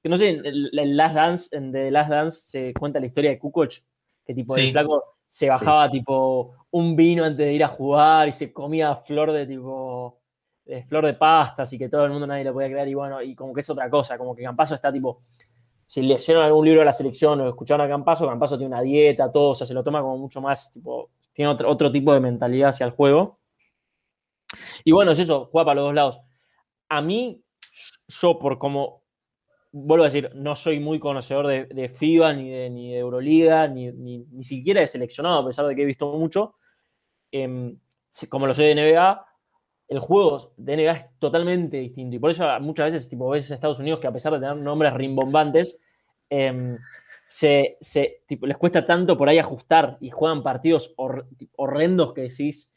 que 0.00 0.08
no 0.08 0.16
sé, 0.16 0.40
en 0.44 0.96
Last 0.96 1.14
Dance, 1.14 1.56
en 1.56 1.72
The 1.72 1.90
Last 1.90 2.10
Dance 2.10 2.40
se 2.40 2.74
cuenta 2.74 3.00
la 3.00 3.06
historia 3.06 3.30
de 3.30 3.38
Kukoc, 3.38 3.72
que 4.24 4.32
tipo 4.32 4.56
el 4.56 4.70
flaco 4.70 5.16
se 5.28 5.48
bajaba 5.48 5.90
tipo 5.90 6.54
un 6.72 6.96
vino 6.96 7.24
antes 7.24 7.46
de 7.46 7.52
ir 7.52 7.64
a 7.64 7.68
jugar 7.68 8.28
y 8.28 8.32
se 8.32 8.52
comía 8.52 8.96
flor 8.96 9.32
de 9.32 9.46
tipo 9.46 10.18
flor 10.86 11.06
de 11.06 11.14
pastas 11.14 11.72
y 11.72 11.78
que 11.78 11.88
todo 11.88 12.04
el 12.04 12.12
mundo 12.12 12.26
nadie 12.26 12.44
lo 12.44 12.52
podía 12.52 12.68
creer 12.68 12.88
y 12.88 12.94
bueno, 12.94 13.20
y 13.20 13.34
como 13.34 13.52
que 13.52 13.60
es 13.60 13.70
otra 13.70 13.90
cosa, 13.90 14.16
como 14.16 14.34
que 14.34 14.42
Campaso 14.42 14.74
está 14.74 14.92
tipo, 14.92 15.22
si 15.86 16.02
leyeron 16.02 16.44
algún 16.44 16.64
libro 16.64 16.80
de 16.80 16.86
la 16.86 16.92
selección 16.92 17.40
o 17.40 17.48
escucharon 17.48 17.84
a 17.84 17.88
Campaso, 17.90 18.26
Campaso 18.26 18.56
tiene 18.56 18.74
una 18.74 18.82
dieta, 18.82 19.30
todo, 19.30 19.50
o 19.50 19.54
sea, 19.54 19.66
se 19.66 19.74
lo 19.74 19.84
toma 19.84 20.00
como 20.00 20.16
mucho 20.16 20.40
más, 20.40 20.70
tipo, 20.70 21.10
tiene 21.32 21.50
otro, 21.50 21.68
otro 21.68 21.92
tipo 21.92 22.14
de 22.14 22.20
mentalidad 22.20 22.70
hacia 22.70 22.86
el 22.86 22.92
juego. 22.92 23.40
Y 24.84 24.92
bueno, 24.92 25.12
es 25.12 25.18
eso, 25.18 25.48
juega 25.50 25.66
para 25.66 25.74
los 25.76 25.84
dos 25.84 25.94
lados. 25.94 26.20
A 26.88 27.00
mí, 27.02 27.42
yo 28.08 28.38
por 28.38 28.58
como, 28.58 29.02
vuelvo 29.70 30.04
a 30.04 30.08
decir, 30.08 30.30
no 30.34 30.54
soy 30.54 30.80
muy 30.80 30.98
conocedor 30.98 31.46
de, 31.46 31.88
FIBA, 31.88 32.32
ni 32.34 32.50
de, 32.50 32.70
ni 32.70 32.92
de 32.92 32.98
Euroliga, 32.98 33.68
ni, 33.68 33.92
ni, 33.92 34.44
siquiera 34.44 34.80
de 34.80 34.86
seleccionado, 34.86 35.40
a 35.40 35.46
pesar 35.46 35.66
de 35.66 35.74
que 35.74 35.82
he 35.82 35.86
visto 35.86 36.10
mucho. 36.12 36.54
Em, 37.32 37.78
como 38.28 38.46
lo 38.46 38.54
soy 38.54 38.66
de 38.66 38.74
NBA, 38.74 39.26
el 39.88 39.98
juego 39.98 40.52
de 40.56 40.76
NBA 40.76 40.92
es 40.92 41.06
totalmente 41.18 41.78
distinto. 41.78 42.16
Y 42.16 42.18
por 42.18 42.30
eso 42.30 42.46
muchas 42.60 42.92
veces, 42.92 43.08
tipo, 43.08 43.28
ves 43.30 43.50
a 43.50 43.54
Estados 43.54 43.80
Unidos 43.80 44.00
que 44.00 44.06
a 44.06 44.12
pesar 44.12 44.32
de 44.34 44.40
tener 44.40 44.56
nombres 44.56 44.92
rimbombantes, 44.92 45.78
em, 46.30 46.78
se, 47.26 47.78
les 48.28 48.56
cuesta 48.58 48.84
tanto 48.84 49.16
por 49.16 49.28
ahí 49.28 49.38
ajustar 49.38 49.96
y 50.00 50.10
juegan 50.10 50.42
partidos 50.42 50.94
horrendos 51.56 52.12
que 52.12 52.22
decís, 52.22 52.70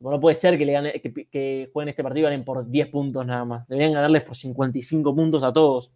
no 0.00 0.20
puede 0.20 0.36
ser 0.36 0.58
que, 0.58 1.70
jueguen 1.72 1.88
este 1.88 2.02
partido 2.02 2.26
y 2.26 2.30
ganen 2.30 2.44
por 2.44 2.68
10 2.68 2.88
puntos 2.88 3.24
nada 3.24 3.44
más. 3.46 3.66
Deberían 3.68 3.94
ganarles 3.94 4.22
por 4.22 4.36
55 4.36 5.14
puntos 5.14 5.42
a 5.42 5.52
todos. 5.52 5.92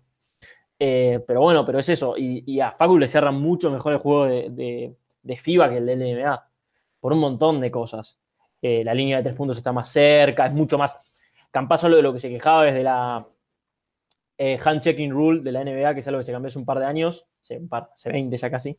Eh, 0.79 1.21
pero 1.27 1.43
bueno, 1.43 1.65
pero 1.67 1.79
es 1.79 1.89
eso. 1.91 2.15
Y, 2.17 2.61
a 2.61 2.73
Facu 2.73 2.99
le 2.99 3.09
cierran 3.09 3.35
mucho 3.35 3.71
mejor 3.71 3.93
el 3.93 3.99
juego 3.99 4.25
de, 4.27 4.97
de 5.23 5.37
FIBA 5.37 5.69
que 5.69 5.77
el 5.79 5.87
de 5.87 5.97
NBA. 5.97 6.48
Por 7.01 7.13
un 7.13 7.21
montón 7.21 7.61
de 7.61 7.71
cosas. 7.71 8.19
Eh, 8.61 8.83
la 8.85 8.95
línea 8.95 9.19
de 9.19 9.23
tres 9.23 9.35
puntos 9.35 9.57
está 9.57 9.73
más 9.73 9.89
cerca, 9.89 10.47
es 10.47 10.53
mucho 10.53 10.79
más. 10.79 10.97
Campazo 11.51 11.89
lo 11.89 11.97
de 11.97 12.03
lo 12.03 12.13
que 12.13 12.21
se 12.21 12.29
quejaba 12.29 12.65
desde 12.65 12.83
la 12.83 13.27
eh, 14.37 14.59
hand 14.63 14.81
checking 14.81 15.11
rule 15.11 15.41
de 15.43 15.53
la 15.53 15.65
NBA, 15.65 15.95
que 15.95 16.01
es 16.01 16.09
algo 16.09 16.19
que 16.21 16.25
se 16.25 16.33
cambió 16.33 16.49
hace 16.49 16.59
un 16.59 16.65
par 16.65 16.79
de 16.79 16.87
años, 16.87 17.27
hace, 17.43 17.59
un 17.59 17.69
par, 17.69 17.91
hace 17.93 18.11
20 18.11 18.37
ya 18.37 18.51
casi. 18.51 18.77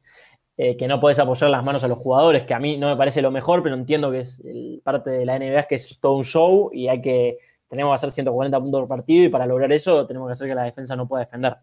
eh, 0.58 0.76
que 0.78 0.88
no 0.88 1.00
puedes 1.00 1.20
apoyar 1.20 1.50
las 1.50 1.64
manos 1.64 1.84
a 1.84 1.88
los 1.88 1.98
jugadores, 1.98 2.44
que 2.46 2.54
a 2.54 2.60
mí 2.60 2.78
no 2.78 2.90
me 2.90 2.98
parece 2.98 3.22
lo 3.22 3.32
mejor, 3.32 3.64
pero 3.64 3.76
entiendo 3.76 4.12
que 4.12 4.22
es 4.22 4.44
parte 4.84 5.10
de 5.10 5.26
la 5.26 5.40
NBA 5.40 5.62
es 5.62 5.68
que 5.68 5.76
es 5.76 6.00
todo 6.02 6.18
un 6.18 6.26
show 6.26 6.70
y 6.74 6.90
hay 6.90 7.02
que, 7.02 7.38
tenemos 7.70 7.92
que 7.92 7.96
hacer 7.96 8.12
140 8.12 8.60
puntos 8.60 8.82
por 8.82 8.90
partido 8.90 9.26
y 9.26 9.30
para 9.30 9.46
lograr 9.46 9.72
eso 9.72 10.06
tenemos 10.06 10.28
que 10.28 10.34
hacer 10.34 10.48
que 10.50 10.56
la 10.56 10.64
defensa 10.64 10.96
no 10.96 11.08
pueda 11.08 11.24
defender. 11.24 11.56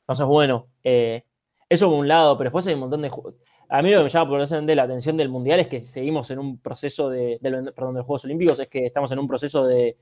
Entonces, 0.00 0.26
bueno, 0.26 0.68
eso 0.82 1.88
por 1.88 1.98
un 1.98 2.08
lado, 2.08 2.36
pero 2.36 2.48
después 2.48 2.66
hay 2.66 2.74
un 2.74 2.80
montón 2.80 3.02
de... 3.02 3.10
A 3.74 3.80
mí 3.80 3.90
lo 3.90 4.00
que 4.00 4.04
me 4.04 4.10
llama 4.10 4.28
por 4.28 4.38
la 4.38 4.82
atención 4.82 5.16
del 5.16 5.30
Mundial 5.30 5.60
es 5.60 5.66
que 5.66 5.80
seguimos 5.80 6.30
en 6.30 6.38
un 6.38 6.58
proceso 6.58 7.08
de, 7.08 7.38
perdón, 7.40 7.94
de 7.94 8.00
los 8.00 8.06
Juegos 8.06 8.26
Olímpicos, 8.26 8.60
es 8.60 8.68
que 8.68 8.84
estamos 8.84 9.10
en 9.12 9.18
un 9.18 9.26
proceso 9.26 9.66
de 9.66 9.96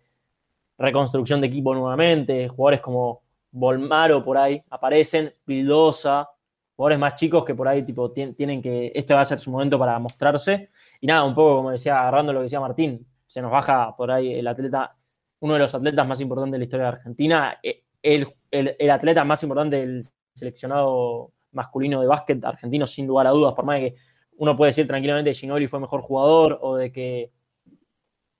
reconstrucción 0.76 1.40
de 1.40 1.46
equipo 1.46 1.72
nuevamente, 1.72 2.48
jugadores 2.48 2.80
como 2.80 3.22
Volmaro 3.52 4.24
por 4.24 4.38
ahí 4.38 4.60
aparecen, 4.70 5.32
Pildosa, 5.44 6.28
jugadores 6.74 6.98
más 6.98 7.14
chicos 7.14 7.44
que 7.44 7.54
por 7.54 7.68
ahí 7.68 7.84
tipo, 7.84 8.10
tienen 8.10 8.60
que, 8.60 8.90
este 8.92 9.14
va 9.14 9.20
a 9.20 9.24
ser 9.24 9.38
su 9.38 9.52
momento 9.52 9.78
para 9.78 9.96
mostrarse. 10.00 10.70
Y 11.00 11.06
nada, 11.06 11.22
un 11.22 11.36
poco 11.36 11.58
como 11.58 11.70
decía, 11.70 12.00
agarrando 12.00 12.32
lo 12.32 12.40
que 12.40 12.44
decía 12.44 12.58
Martín, 12.58 13.06
se 13.24 13.40
nos 13.40 13.52
baja 13.52 13.94
por 13.96 14.10
ahí 14.10 14.34
el 14.34 14.48
atleta, 14.48 14.96
uno 15.38 15.52
de 15.52 15.60
los 15.60 15.72
atletas 15.72 16.08
más 16.08 16.20
importantes 16.20 16.54
de 16.54 16.58
la 16.58 16.64
historia 16.64 16.86
de 16.86 16.92
Argentina, 16.92 17.60
eh, 17.62 17.84
el, 18.02 18.90
atleta 18.90 19.22
más 19.22 19.40
importante 19.44 19.76
del 19.76 20.02
seleccionado 20.34 21.30
masculino 21.52 22.00
de 22.00 22.06
básquet 22.06 22.44
argentino, 22.44 22.86
sin 22.86 23.06
lugar 23.06 23.26
a 23.26 23.30
dudas, 23.30 23.54
por 23.54 23.64
más 23.64 23.78
que 23.78 23.94
uno 24.40 24.56
puede 24.56 24.70
decir 24.70 24.86
tranquilamente 24.86 25.30
que 25.30 25.34
Ginoli 25.34 25.66
fue 25.66 25.80
mejor 25.80 26.00
jugador 26.00 26.58
o 26.62 26.76
de 26.76 26.90
que, 26.90 27.30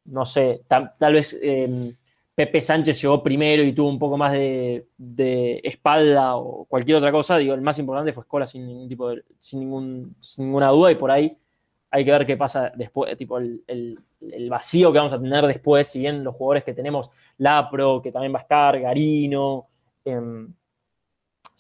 no 0.07 0.25
sé, 0.25 0.63
tal, 0.67 1.13
vez 1.13 1.39
em, 1.43 1.95
Pepe 2.35 2.63
Sánchez 2.63 3.03
llegó 3.03 3.23
primero 3.23 3.63
y 3.63 3.75
tuvo 3.75 3.91
un 3.91 3.99
poco 3.99 4.17
más 4.17 4.33
de, 4.33 5.61
espalda 5.63 6.37
o 6.37 6.65
cualquier 6.65 6.97
otra 6.97 7.13
cosa, 7.13 7.37
digo, 7.37 7.53
el 7.53 7.61
más 7.61 7.79
importante 7.79 8.15
fue 8.15 8.23
Escola 8.23 8.47
sin 8.47 8.67
ningún 8.67 8.89
tipo 8.89 9.11
de, 9.11 9.23
sin, 9.39 9.61
ningún, 9.61 10.17
ninguna 10.39 10.69
duda 10.69 10.91
y 10.91 10.95
por 10.95 11.11
ahí 11.11 11.37
hay 11.91 12.05
que 12.05 12.13
ver 12.13 12.25
qué 12.25 12.39
pasa 12.39 12.73
después, 12.75 13.15
tipo 13.19 13.37
el, 13.37 13.99
vacío 14.49 14.93
que 14.93 14.99
vamos 14.99 15.13
a 15.13 15.21
tener 15.21 15.47
después, 15.47 15.87
si 15.87 15.99
bien 15.99 16.25
los 16.25 16.35
jugadores 16.35 16.65
que 16.65 16.73
tenemos, 16.73 17.11
Lapro, 17.37 18.01
que 18.01 18.11
también 18.11 18.33
va 18.33 18.39
a 18.39 18.43
estar, 18.43 18.81
Garino, 18.81 19.67
eh, 20.07 20.47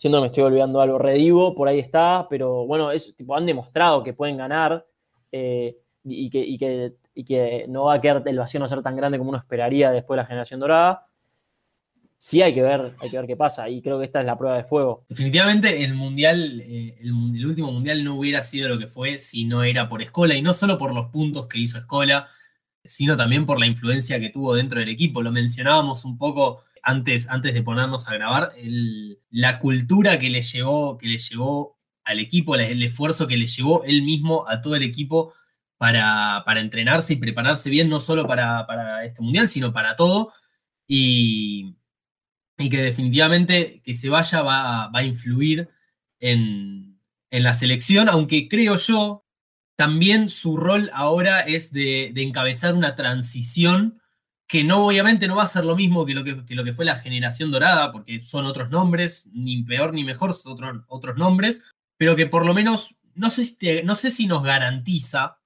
siendo 0.00 0.16
que 0.16 0.22
me 0.22 0.26
estoy 0.28 0.44
olvidando 0.44 0.80
algo, 0.80 0.96
Redivo, 0.96 1.54
por 1.54 1.68
ahí 1.68 1.78
está, 1.78 2.26
pero 2.30 2.64
bueno, 2.64 2.90
es, 2.90 3.14
tipo, 3.14 3.36
han 3.36 3.44
demostrado 3.44 4.02
que 4.02 4.14
pueden 4.14 4.38
ganar 4.38 4.86
eh, 5.30 5.76
y, 6.04 6.30
que, 6.30 6.38
y 6.40 6.56
que 6.56 6.94
y 7.14 7.24
que 7.24 7.66
no 7.68 7.84
va 7.84 7.94
a 7.94 8.00
quedar 8.00 8.22
el 8.24 8.38
vacío 8.38 8.58
no 8.58 8.66
ser 8.66 8.82
tan 8.82 8.96
grande 8.96 9.18
como 9.18 9.28
uno 9.28 9.38
esperaría 9.38 9.90
después 9.90 10.16
de 10.16 10.22
la 10.22 10.26
generación 10.26 10.58
dorada. 10.58 11.06
Sí 12.16 12.40
hay 12.40 12.54
que 12.54 12.62
ver, 12.62 12.94
hay 12.98 13.10
que 13.10 13.16
ver 13.18 13.26
qué 13.26 13.36
pasa, 13.36 13.68
y 13.68 13.82
creo 13.82 13.98
que 13.98 14.06
esta 14.06 14.20
es 14.20 14.26
la 14.26 14.38
prueba 14.38 14.56
de 14.56 14.64
fuego. 14.64 15.04
Definitivamente 15.08 15.84
el 15.84 15.94
mundial, 15.94 16.62
eh, 16.62 16.96
el, 17.00 17.46
último 17.46 17.70
mundial 17.70 18.02
no 18.04 18.14
hubiera 18.14 18.42
sido 18.42 18.70
lo 18.70 18.78
que 18.78 18.86
fue 18.86 19.18
si 19.18 19.44
no 19.44 19.64
era 19.64 19.88
por 19.88 20.00
Escola, 20.00 20.34
y 20.34 20.40
no 20.40 20.54
solo 20.54 20.78
por 20.78 20.94
los 20.94 21.10
puntos 21.10 21.46
que 21.46 21.58
hizo 21.58 21.78
Escola, 21.78 22.28
sino 22.84 23.18
también 23.18 23.44
por 23.44 23.60
la 23.60 23.66
influencia 23.66 24.18
que 24.18 24.30
tuvo 24.30 24.54
dentro 24.54 24.80
del 24.80 24.88
equipo. 24.88 25.22
Lo 25.22 25.30
mencionábamos 25.30 26.06
un 26.06 26.16
poco 26.16 26.64
antes, 26.82 27.28
antes 27.28 27.54
de 27.54 27.62
ponernos 27.62 28.08
a 28.08 28.14
grabar, 28.14 28.52
la 29.30 29.58
cultura 29.58 30.18
que 30.18 30.30
le 30.30 30.42
llevó, 30.42 30.98
que 30.98 31.06
le 31.06 31.18
llevó 31.18 31.78
al 32.04 32.18
equipo, 32.18 32.56
el 32.56 32.82
esfuerzo 32.82 33.26
que 33.26 33.36
le 33.36 33.46
llevó 33.46 33.84
él 33.84 34.02
mismo 34.02 34.48
a 34.48 34.60
todo 34.60 34.76
el 34.76 34.82
equipo 34.82 35.34
para, 35.80 36.44
entrenarse 36.60 37.14
y 37.14 37.16
prepararse 37.16 37.70
bien, 37.70 37.88
no 37.88 38.00
solo 38.00 38.26
para, 38.26 39.04
este 39.04 39.22
mundial, 39.22 39.48
sino 39.48 39.72
para 39.72 39.96
todo. 39.96 40.32
Y, 40.86 41.76
que 42.58 42.82
definitivamente 42.82 43.80
que 43.82 43.94
se 43.94 44.10
vaya 44.10 44.42
va, 44.42 44.90
a 44.92 45.02
influir 45.02 45.70
en, 46.18 47.00
la 47.30 47.54
selección, 47.54 48.08
aunque 48.10 48.48
creo 48.48 48.76
yo, 48.76 49.24
también 49.76 50.28
su 50.28 50.58
rol 50.58 50.90
ahora 50.92 51.40
es 51.40 51.72
de, 51.72 52.12
encabezar 52.16 52.74
una 52.74 52.94
transición 52.96 53.99
que 54.50 54.64
no 54.64 54.86
obviamente 54.86 55.28
no 55.28 55.36
va 55.36 55.44
a 55.44 55.46
ser 55.46 55.64
lo 55.64 55.76
mismo 55.76 56.04
que 56.04 56.14
lo 56.14 56.24
que, 56.24 56.54
lo 56.54 56.64
que 56.64 56.72
fue 56.72 56.84
la 56.84 56.96
generación 56.96 57.50
dorada, 57.50 57.92
porque 57.92 58.20
son 58.20 58.46
otros 58.46 58.70
nombres, 58.70 59.26
ni 59.32 59.62
peor 59.62 59.94
ni 59.94 60.02
mejor, 60.04 60.34
son 60.34 60.84
otros, 60.88 61.16
nombres, 61.16 61.62
pero 61.96 62.16
que 62.16 62.26
por 62.26 62.44
lo 62.44 62.52
menos, 62.52 62.96
no 63.14 63.30
sé, 63.30 63.82
no 63.84 63.94
sé 63.94 64.10
si 64.10 64.26
nos 64.26 64.42
garantiza 64.42 65.40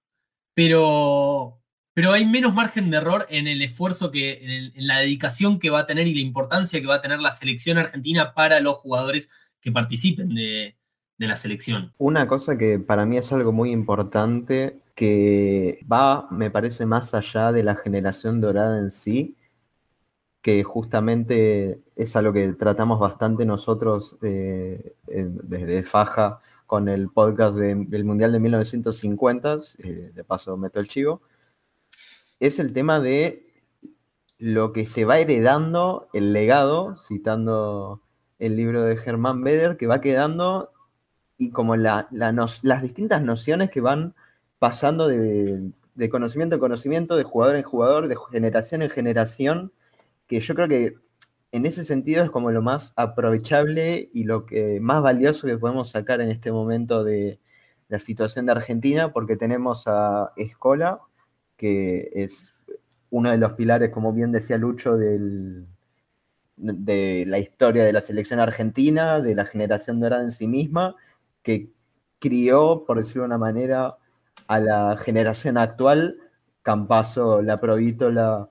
pero, 0.54 1.60
pero 1.92 2.12
hay 2.12 2.24
menos 2.24 2.54
margen 2.54 2.90
de 2.90 2.96
error 2.96 3.26
en 3.28 3.46
el 3.46 3.60
esfuerzo 3.60 4.10
que, 4.10 4.72
en, 4.74 4.86
la 4.86 5.00
dedicación 5.00 5.58
que 5.58 5.70
va 5.70 5.80
a 5.80 5.86
tener 5.86 6.06
y 6.06 6.14
la 6.14 6.20
importancia 6.20 6.80
que 6.80 6.86
va 6.86 6.96
a 6.96 7.02
tener 7.02 7.20
la 7.20 7.32
selección 7.32 7.76
argentina 7.76 8.34
para 8.34 8.60
los 8.60 8.76
jugadores 8.76 9.30
que 9.60 9.72
participen 9.72 10.34
de, 10.34 10.76
la 11.18 11.36
selección. 11.36 11.92
Una 11.96 12.26
cosa 12.26 12.58
que 12.58 12.78
para 12.78 13.06
mí 13.06 13.16
es 13.16 13.32
algo 13.32 13.50
muy 13.50 13.70
importante, 13.70 14.78
que 14.94 15.80
va, 15.90 16.28
me 16.30 16.50
parece, 16.50 16.86
más 16.86 17.14
allá 17.14 17.52
de 17.52 17.62
la 17.62 17.76
generación 17.76 18.40
dorada 18.40 18.78
en 18.78 18.90
sí, 18.90 19.36
que 20.42 20.62
justamente 20.62 21.82
es 21.96 22.16
algo 22.16 22.32
que 22.32 22.52
tratamos 22.52 23.00
bastante 23.00 23.46
nosotros 23.46 24.18
eh, 24.22 24.94
desde 25.06 25.82
Faja 25.84 26.40
con 26.66 26.88
el 26.88 27.08
podcast 27.10 27.56
del 27.56 28.04
Mundial 28.04 28.32
de 28.32 28.40
1950, 28.40 29.58
eh, 29.78 30.12
de 30.14 30.24
paso 30.24 30.56
meto 30.56 30.80
el 30.80 30.88
chivo, 30.88 31.22
es 32.40 32.58
el 32.58 32.72
tema 32.72 33.00
de 33.00 33.46
lo 34.38 34.72
que 34.72 34.86
se 34.86 35.04
va 35.04 35.18
heredando, 35.18 36.08
el 36.12 36.32
legado, 36.32 36.96
citando 36.98 38.02
el 38.38 38.56
libro 38.56 38.82
de 38.82 38.96
Germán 38.96 39.42
Beder, 39.42 39.76
que 39.76 39.86
va 39.86 40.00
quedando 40.00 40.72
y 41.38 41.50
como 41.50 41.76
las 41.76 42.82
distintas 42.82 43.22
nociones 43.22 43.70
que 43.70 43.80
van 43.80 44.14
pasando 44.64 45.08
de, 45.08 46.08
conocimiento 46.08 46.54
en 46.54 46.60
conocimiento, 46.60 47.16
de 47.16 47.22
jugador 47.22 47.56
en 47.56 47.64
jugador, 47.64 48.08
de 48.08 48.16
generación 48.32 48.80
en 48.80 48.88
generación, 48.88 49.74
que 50.26 50.40
yo 50.40 50.54
creo 50.54 50.68
que 50.68 50.94
en 51.52 51.66
ese 51.66 51.84
sentido 51.84 52.24
es 52.24 52.30
como 52.30 52.50
lo 52.50 52.62
más 52.62 52.94
aprovechable 52.96 54.08
y 54.14 54.24
lo 54.24 54.46
que 54.46 54.80
más 54.80 55.02
valioso 55.02 55.46
que 55.46 55.58
podemos 55.58 55.90
sacar 55.90 56.22
en 56.22 56.30
este 56.30 56.50
momento 56.50 57.04
de 57.04 57.40
la 57.88 57.98
situación 57.98 58.46
de 58.46 58.52
Argentina, 58.52 59.12
porque 59.12 59.36
tenemos 59.36 59.86
a 59.86 60.32
Escola, 60.34 61.00
que 61.58 62.08
es 62.14 62.54
uno 63.10 63.32
de 63.32 63.36
los 63.36 63.52
pilares, 63.52 63.90
como 63.90 64.14
bien 64.14 64.32
decía 64.32 64.56
Lucho, 64.56 64.96
de 64.96 65.66
la 66.56 67.38
historia 67.38 67.84
de 67.84 67.92
la 67.92 68.00
selección 68.00 68.40
argentina, 68.40 69.20
de 69.20 69.34
la 69.34 69.44
generación 69.44 70.00
dorada 70.00 70.22
en 70.22 70.32
sí 70.32 70.48
misma, 70.48 70.96
que 71.42 71.70
crió, 72.18 72.84
por 72.86 72.96
decirlo 72.96 73.24
de 73.24 73.26
una 73.26 73.36
manera, 73.36 73.98
a 74.46 74.60
la 74.60 74.96
generación 74.96 75.58
actual, 75.58 76.18
Campazo, 76.62 77.42
La 77.42 77.60
Provítola, 77.60 78.48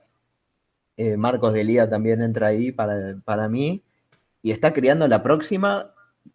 eh, 0.96 1.16
Marcos 1.16 1.52
de 1.52 1.64
Lía 1.64 1.90
también 1.90 2.22
entra 2.22 2.48
ahí 2.48 2.72
para, 2.72 3.48
mí. 3.48 3.82
Y 4.42 4.50
está 4.52 4.72
creando 4.72 5.08
la 5.08 5.22
próxima 5.22 5.92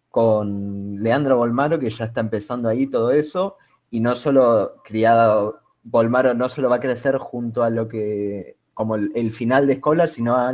con 0.10 1.02
Leandro 1.02 1.38
Bolmaro, 1.38 1.80
que 1.80 1.90
ya 1.90 2.06
está 2.06 2.22
empezando 2.22 2.68
ahí 2.68 2.88
todo 2.88 3.12
eso. 3.12 3.58
Y 3.92 4.00
no 4.00 4.16
solo 4.16 4.76
criado, 4.84 5.62
Bolmaro 5.84 6.34
no 6.34 6.50
solo 6.50 6.70
va 6.70 6.78
a 6.78 6.82
crecer 6.82 7.18
junto 7.18 7.64
a 7.64 7.70
lo 7.70 7.88
que, 7.88 8.58
como 8.74 8.96
el, 8.96 9.32
final 9.32 9.68
de 9.68 9.74
escuela, 9.74 10.08
sino 10.08 10.36
a 10.36 10.54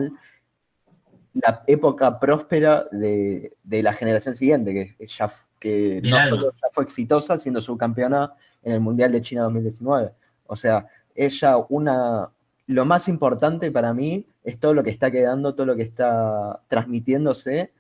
la 1.34 1.64
época 1.68 2.20
próspera 2.20 2.88
de, 2.92 3.58
la 3.64 3.94
generación 3.94 4.36
siguiente, 4.36 4.96
que 4.98 5.08
ya, 5.08 5.30
que 5.60 6.02
no 6.04 6.22
solo 6.28 6.52
ya 6.52 6.68
fue 6.72 6.84
exitosa 6.84 7.38
siendo 7.38 7.62
subcampeona 7.62 8.34
en 8.66 8.74
el 8.74 8.82
Mundial 8.82 9.14
de 9.14 9.22
China 9.22 9.44
2019. 9.44 10.12
O 10.48 10.56
sea, 10.56 10.86
ella 11.14 11.58
una, 11.70 12.30
lo 12.68 12.86
más 12.86 13.08
importante 13.08 13.72
para 13.72 13.94
mí 13.94 14.28
es 14.44 14.60
todo 14.60 14.74
lo 14.74 14.84
que 14.84 14.90
está 14.90 15.10
quedando, 15.10 15.56
todo 15.56 15.68
lo 15.68 15.76
que 15.76 15.84
está 15.84 16.62
transmitiéndose 16.68 17.72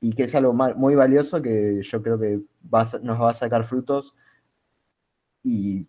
y 0.00 0.12
que 0.12 0.24
es 0.24 0.34
algo 0.34 0.52
muy 0.52 0.94
valioso 0.94 1.42
que 1.42 1.82
yo 1.82 2.02
creo 2.02 2.20
que 2.20 2.40
nos 3.02 3.20
va 3.20 3.30
a 3.30 3.34
sacar 3.34 3.64
frutos 3.64 4.14
y 5.42 5.86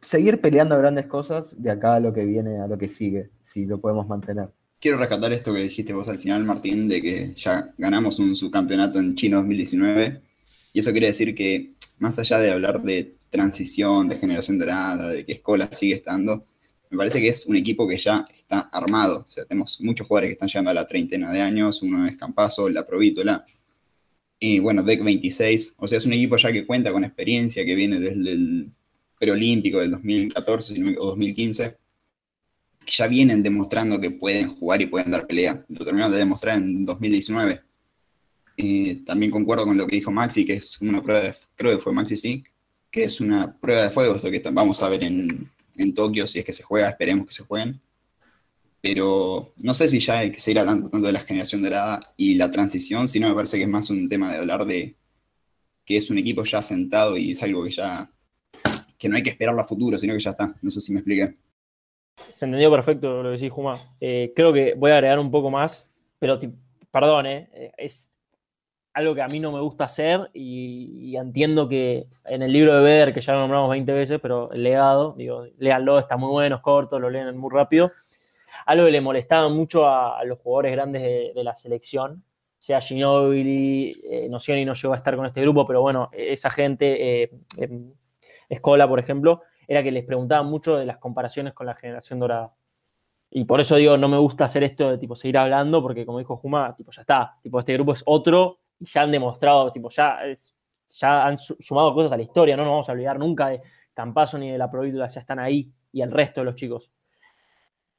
seguir 0.00 0.40
peleando 0.40 0.78
grandes 0.78 1.06
cosas 1.06 1.60
de 1.60 1.70
acá 1.70 1.94
a 1.94 2.00
lo 2.00 2.12
que 2.12 2.24
viene, 2.24 2.60
a 2.60 2.66
lo 2.66 2.78
que 2.78 2.88
sigue, 2.88 3.30
si 3.42 3.66
lo 3.66 3.80
podemos 3.80 4.06
mantener. 4.08 4.48
Quiero 4.80 4.98
rescatar 4.98 5.32
esto 5.32 5.52
que 5.52 5.60
dijiste 5.60 5.92
vos 5.92 6.08
al 6.08 6.18
final, 6.18 6.44
Martín, 6.44 6.88
de 6.88 7.02
que 7.02 7.34
ya 7.34 7.72
ganamos 7.76 8.18
un 8.18 8.34
subcampeonato 8.34 8.98
en 8.98 9.14
China 9.14 9.36
2019 9.38 10.22
y 10.72 10.80
eso 10.80 10.92
quiere 10.92 11.08
decir 11.08 11.34
que 11.34 11.72
más 11.98 12.18
allá 12.18 12.38
de 12.38 12.50
hablar 12.50 12.82
de 12.82 13.14
transición, 13.30 14.08
de 14.08 14.18
generación 14.18 14.58
dorada, 14.58 15.08
de 15.08 15.24
que 15.24 15.32
Escola 15.32 15.68
sigue 15.72 15.94
estando, 15.94 16.46
me 16.90 16.98
parece 16.98 17.20
que 17.20 17.28
es 17.28 17.46
un 17.46 17.56
equipo 17.56 17.86
que 17.86 17.96
ya 17.96 18.26
está 18.36 18.60
armado. 18.72 19.24
O 19.26 19.28
sea, 19.28 19.44
tenemos 19.44 19.80
muchos 19.80 20.06
jugadores 20.06 20.28
que 20.28 20.32
están 20.32 20.48
llegando 20.48 20.70
a 20.70 20.74
la 20.74 20.86
treintena 20.86 21.32
de 21.32 21.40
años, 21.40 21.82
uno 21.82 22.06
es 22.06 22.16
Campazo, 22.16 22.68
la 22.68 22.86
Provítola, 22.86 23.46
y 24.40 24.58
bueno, 24.58 24.82
DEC 24.82 25.04
26. 25.04 25.74
O 25.78 25.86
sea, 25.86 25.98
es 25.98 26.06
un 26.06 26.14
equipo 26.14 26.36
ya 26.36 26.50
que 26.50 26.66
cuenta 26.66 26.92
con 26.92 27.04
experiencia, 27.04 27.64
que 27.64 27.74
viene 27.74 28.00
desde 28.00 28.32
el 28.32 28.72
preolímpico 29.18 29.78
del 29.80 29.90
2014 29.92 30.96
o 30.98 31.06
2015, 31.06 31.76
que 32.84 32.90
ya 32.90 33.06
vienen 33.06 33.42
demostrando 33.42 34.00
que 34.00 34.10
pueden 34.10 34.48
jugar 34.48 34.80
y 34.80 34.86
pueden 34.86 35.10
dar 35.10 35.26
pelea. 35.26 35.64
Lo 35.68 35.84
terminaron 35.84 36.12
de 36.12 36.18
demostrar 36.18 36.56
en 36.56 36.86
2019. 36.86 37.60
Eh, 38.60 39.02
también 39.06 39.30
concuerdo 39.30 39.64
con 39.64 39.76
lo 39.76 39.86
que 39.86 39.96
dijo 39.96 40.10
Maxi, 40.10 40.44
que 40.44 40.54
es 40.54 40.80
una 40.80 41.02
prueba 41.02 41.22
de, 41.22 41.34
creo 41.56 41.76
que 41.76 41.82
fue 41.82 41.92
Maxi, 41.92 42.16
sí, 42.16 42.44
que 42.90 43.04
es 43.04 43.20
una 43.20 43.56
prueba 43.58 43.84
de 43.84 43.90
fuego, 43.90 44.16
esto 44.16 44.30
que 44.30 44.42
vamos 44.52 44.82
a 44.82 44.88
ver 44.88 45.04
en, 45.04 45.50
en 45.76 45.94
Tokio, 45.94 46.26
si 46.26 46.38
es 46.38 46.44
que 46.44 46.52
se 46.52 46.62
juega, 46.62 46.90
esperemos 46.90 47.26
que 47.26 47.32
se 47.32 47.44
jueguen. 47.44 47.80
Pero 48.82 49.52
no 49.58 49.74
sé 49.74 49.88
si 49.88 50.00
ya 50.00 50.18
hay 50.18 50.30
que 50.30 50.40
seguir 50.40 50.60
hablando 50.60 50.88
tanto 50.88 51.06
de 51.06 51.12
la 51.12 51.20
generación 51.20 51.62
dorada 51.62 52.14
y 52.16 52.34
la 52.34 52.50
transición, 52.50 53.08
sino 53.08 53.28
me 53.28 53.34
parece 53.34 53.58
que 53.58 53.64
es 53.64 53.68
más 53.68 53.90
un 53.90 54.08
tema 54.08 54.30
de 54.32 54.38
hablar 54.38 54.64
de 54.64 54.96
que 55.84 55.96
es 55.96 56.10
un 56.10 56.18
equipo 56.18 56.44
ya 56.44 56.62
sentado 56.62 57.16
y 57.16 57.32
es 57.32 57.42
algo 57.42 57.64
que 57.64 57.70
ya 57.70 58.10
que 58.96 59.08
no 59.08 59.16
hay 59.16 59.22
que 59.22 59.30
esperarlo 59.30 59.60
a 59.62 59.64
futuro, 59.64 59.98
sino 59.98 60.12
que 60.12 60.20
ya 60.20 60.30
está. 60.30 60.54
No 60.60 60.70
sé 60.70 60.80
si 60.82 60.92
me 60.92 60.98
expliqué. 60.98 61.34
Se 62.28 62.44
entendió 62.44 62.70
perfecto 62.70 63.22
lo 63.22 63.30
que 63.30 63.36
decís, 63.36 63.50
Juma. 63.50 63.78
Eh, 63.98 64.32
creo 64.36 64.52
que 64.52 64.74
voy 64.76 64.90
a 64.90 64.94
agregar 64.94 65.18
un 65.18 65.30
poco 65.30 65.50
más, 65.50 65.88
pero 66.18 66.38
perdón, 66.90 67.26
eh, 67.26 67.72
es 67.78 68.10
algo 68.92 69.14
que 69.14 69.22
a 69.22 69.28
mí 69.28 69.38
no 69.38 69.52
me 69.52 69.60
gusta 69.60 69.84
hacer 69.84 70.30
y, 70.32 71.16
entiendo 71.16 71.68
que 71.68 72.04
en 72.24 72.42
el 72.42 72.52
libro 72.52 72.74
de 72.74 72.82
Beder, 72.82 73.14
que 73.14 73.20
ya 73.20 73.32
lo 73.34 73.40
nombramos 73.40 73.70
20 73.70 73.92
veces, 73.92 74.18
pero 74.20 74.50
el 74.52 74.62
legado, 74.62 75.14
digo, 75.16 75.46
léanlo, 75.58 75.98
está 75.98 76.16
muy 76.16 76.30
bueno, 76.30 76.56
es 76.56 76.62
corto, 76.62 76.98
lo 76.98 77.10
leen 77.10 77.36
muy 77.36 77.50
rápido. 77.52 77.92
Algo 78.66 78.86
que 78.86 78.90
le 78.92 79.00
molestaba 79.00 79.48
mucho 79.48 79.86
a, 79.86 80.24
los 80.24 80.38
jugadores 80.38 80.72
grandes 80.72 81.02
de, 81.34 81.44
la 81.44 81.54
selección, 81.54 82.24
sea 82.58 82.80
Ginobili, 82.80 84.00
eh, 84.04 84.28
Nocioni 84.28 84.64
no 84.64 84.74
llegó 84.74 84.92
a 84.92 84.96
estar 84.96 85.16
con 85.16 85.24
este 85.24 85.40
grupo, 85.40 85.66
pero 85.66 85.80
bueno, 85.80 86.10
esa 86.12 86.50
gente, 86.50 87.22
eh, 87.22 87.30
Escola, 88.48 88.88
por 88.88 88.98
ejemplo, 88.98 89.42
era 89.68 89.82
que 89.82 89.92
les 89.92 90.04
preguntaban 90.04 90.46
mucho 90.46 90.76
de 90.76 90.84
las 90.84 90.98
comparaciones 90.98 91.54
con 91.54 91.66
la 91.66 91.74
generación 91.74 92.18
dorada. 92.18 92.52
Y 93.30 93.44
por 93.44 93.60
eso 93.60 93.76
digo, 93.76 93.96
no 93.96 94.08
me 94.08 94.18
gusta 94.18 94.46
hacer 94.46 94.64
esto 94.64 94.90
de 94.90 94.98
tipo 94.98 95.14
seguir 95.14 95.38
hablando, 95.38 95.80
porque 95.80 96.04
como 96.04 96.18
dijo 96.18 96.36
Juma, 96.36 96.74
tipo, 96.74 96.90
ya 96.90 97.02
está, 97.02 97.38
tipo, 97.40 97.60
este 97.60 97.74
grupo 97.74 97.92
es 97.92 98.02
otro 98.04 98.59
y 98.80 98.86
ya 98.86 99.02
han 99.02 99.12
demostrado, 99.12 99.70
tipo, 99.70 99.90
ya, 99.90 100.18
ya 100.88 101.26
han 101.26 101.38
sumado 101.38 101.94
cosas 101.94 102.12
a 102.12 102.16
la 102.16 102.22
historia, 102.22 102.56
no 102.56 102.64
nos 102.64 102.72
vamos 102.72 102.88
a 102.88 102.92
olvidar 102.92 103.18
nunca 103.18 103.48
de 103.48 103.60
Campazo 103.92 104.38
ni 104.38 104.50
de 104.50 104.58
la 104.58 104.70
Provítola, 104.70 105.08
ya 105.08 105.20
están 105.20 105.38
ahí 105.38 105.70
y 105.92 106.00
el 106.00 106.10
resto 106.10 106.40
de 106.40 106.46
los 106.46 106.54
chicos. 106.54 106.90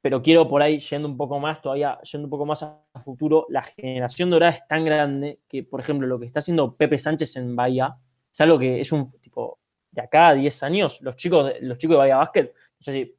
Pero 0.00 0.20
quiero 0.20 0.48
por 0.48 0.60
ahí, 0.60 0.80
yendo 0.80 1.06
un 1.06 1.16
poco 1.16 1.38
más, 1.38 1.62
todavía 1.62 2.00
yendo 2.00 2.26
un 2.26 2.30
poco 2.30 2.44
más 2.44 2.64
a, 2.64 2.80
futuro, 3.04 3.46
la 3.48 3.62
generación 3.62 4.30
dorada 4.30 4.52
es 4.52 4.66
tan 4.66 4.84
grande 4.84 5.40
que, 5.48 5.62
por 5.62 5.80
ejemplo, 5.80 6.08
lo 6.08 6.18
que 6.18 6.26
está 6.26 6.40
haciendo 6.40 6.74
Pepe 6.74 6.98
Sánchez 6.98 7.36
en 7.36 7.54
Bahía 7.54 7.96
es 8.30 8.40
algo 8.40 8.58
que 8.58 8.80
es 8.80 8.90
un 8.90 9.08
tipo 9.20 9.60
de 9.92 10.02
acá 10.02 10.28
a 10.28 10.34
10 10.34 10.62
años, 10.64 11.00
los 11.02 11.14
chicos, 11.14 11.52
los 11.60 11.78
chicos 11.78 11.94
de 11.94 11.98
Bahía 11.98 12.16
Basket, 12.16 12.46
no 12.46 12.80
sé 12.80 12.92
si 12.92 13.14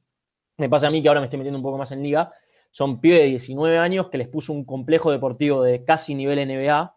me 0.57 0.67
pasa 0.69 0.87
a 0.87 0.91
mí 0.91 1.01
que 1.01 1.07
ahora 1.07 1.21
me 1.21 1.25
estoy 1.25 1.37
metiendo 1.37 1.57
un 1.57 1.63
poco 1.63 1.77
más 1.77 1.91
en 1.93 2.03
liga, 2.03 2.33
son 2.69 2.99
pibes 2.99 3.21
de 3.21 3.27
19 3.27 3.77
años 3.77 4.09
que 4.09 4.17
les 4.17 4.27
puso 4.27 4.51
un 4.51 4.65
complejo 4.65 5.11
deportivo 5.11 5.63
de 5.63 5.85
casi 5.85 6.15
nivel 6.15 6.45
NBA 6.45 6.95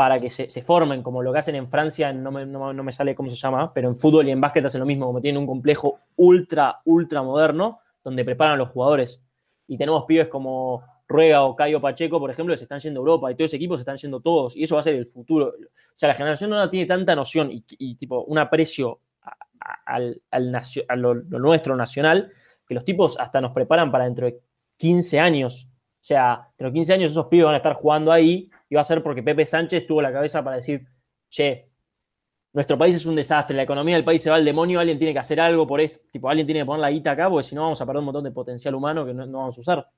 para 0.00 0.18
que 0.18 0.30
se, 0.30 0.48
formen, 0.62 1.02
como 1.02 1.22
lo 1.22 1.30
que 1.30 1.40
hacen 1.40 1.56
en 1.56 1.68
Francia, 1.68 2.10
no 2.10 2.30
me, 2.32 2.46
no, 2.46 2.72
me, 2.72 2.90
sale 2.90 3.14
cómo 3.14 3.28
se 3.28 3.36
llama, 3.36 3.70
pero 3.74 3.86
en 3.86 3.96
fútbol 3.96 4.26
y 4.26 4.30
en 4.30 4.40
básquet 4.40 4.64
hacen 4.64 4.80
lo 4.80 4.86
mismo, 4.86 5.04
como 5.04 5.20
tienen 5.20 5.42
un 5.42 5.46
complejo 5.46 6.00
ultra, 6.16 6.80
ultra 6.86 7.22
moderno, 7.22 7.80
donde 8.02 8.24
preparan 8.24 8.54
a 8.54 8.56
los 8.56 8.70
jugadores. 8.70 9.22
Y 9.66 9.76
tenemos 9.76 10.06
pibes 10.06 10.28
como 10.28 10.82
Ruega 11.06 11.42
o 11.42 11.54
Cayo 11.54 11.82
Pacheco, 11.82 12.18
por 12.18 12.30
ejemplo, 12.30 12.54
que 12.54 12.56
se 12.56 12.64
están 12.64 12.80
yendo 12.80 13.00
a 13.00 13.02
Europa, 13.02 13.30
y 13.30 13.34
todos 13.34 13.50
esos 13.50 13.56
equipos 13.56 13.78
se 13.78 13.82
están 13.82 13.98
yendo 13.98 14.20
todos, 14.20 14.56
y 14.56 14.62
eso 14.62 14.74
va 14.74 14.80
a 14.80 14.84
ser 14.84 14.94
el 14.94 15.04
futuro. 15.04 15.48
O 15.48 15.92
sea, 15.92 16.08
la 16.08 16.14
generación 16.14 16.48
no 16.48 16.70
tiene 16.70 16.86
tanta 16.86 17.14
noción 17.14 17.50
y, 17.52 17.94
tipo 17.96 18.24
un 18.24 18.38
aprecio 18.38 19.00
al, 19.84 20.22
a 20.30 20.96
lo, 20.96 21.14
nuestro 21.14 21.76
nacional, 21.76 22.32
que 22.66 22.72
los 22.72 22.86
tipos 22.86 23.20
hasta 23.20 23.42
nos 23.42 23.52
preparan 23.52 23.92
para 23.92 24.04
dentro 24.04 24.24
de 24.24 24.40
15 24.78 25.20
años. 25.20 25.68
O 26.00 26.04
sea, 26.04 26.48
de 26.56 26.72
15 26.72 26.94
años 26.94 27.10
esos 27.10 27.26
pibes 27.26 27.44
van 27.44 27.54
a 27.54 27.58
estar 27.58 27.74
jugando 27.74 28.10
ahí 28.10 28.50
y 28.68 28.74
va 28.74 28.80
a 28.80 28.84
ser 28.84 29.02
porque 29.02 29.22
Pepe 29.22 29.44
Sánchez 29.44 29.86
tuvo 29.86 30.00
la 30.00 30.10
cabeza 30.10 30.42
para 30.42 30.56
decir, 30.56 30.86
che, 31.28 31.68
nuestro 32.52 32.78
país 32.78 32.94
es 32.94 33.04
un 33.06 33.14
desastre, 33.14 33.54
la 33.54 33.62
economía 33.62 33.94
del 33.94 34.04
país 34.04 34.22
se 34.22 34.30
va 34.30 34.36
al 34.36 34.44
demonio, 34.44 34.80
alguien 34.80 34.98
tiene 34.98 35.12
que 35.12 35.18
hacer 35.18 35.40
algo 35.40 35.66
por 35.66 35.80
esto, 35.80 36.00
tipo, 36.10 36.28
alguien 36.28 36.46
tiene 36.46 36.60
que 36.60 36.66
poner 36.66 36.80
la 36.80 36.90
guita 36.90 37.12
acá, 37.12 37.28
porque 37.28 37.44
si 37.44 37.54
no 37.54 37.62
vamos 37.62 37.80
a 37.80 37.86
perder 37.86 38.00
un 38.00 38.06
montón 38.06 38.24
de 38.24 38.30
potencial 38.30 38.74
humano 38.74 39.04
que 39.04 39.12
no, 39.14 39.26
vamos 39.26 39.56
a 39.58 39.60
usar. 39.60 39.88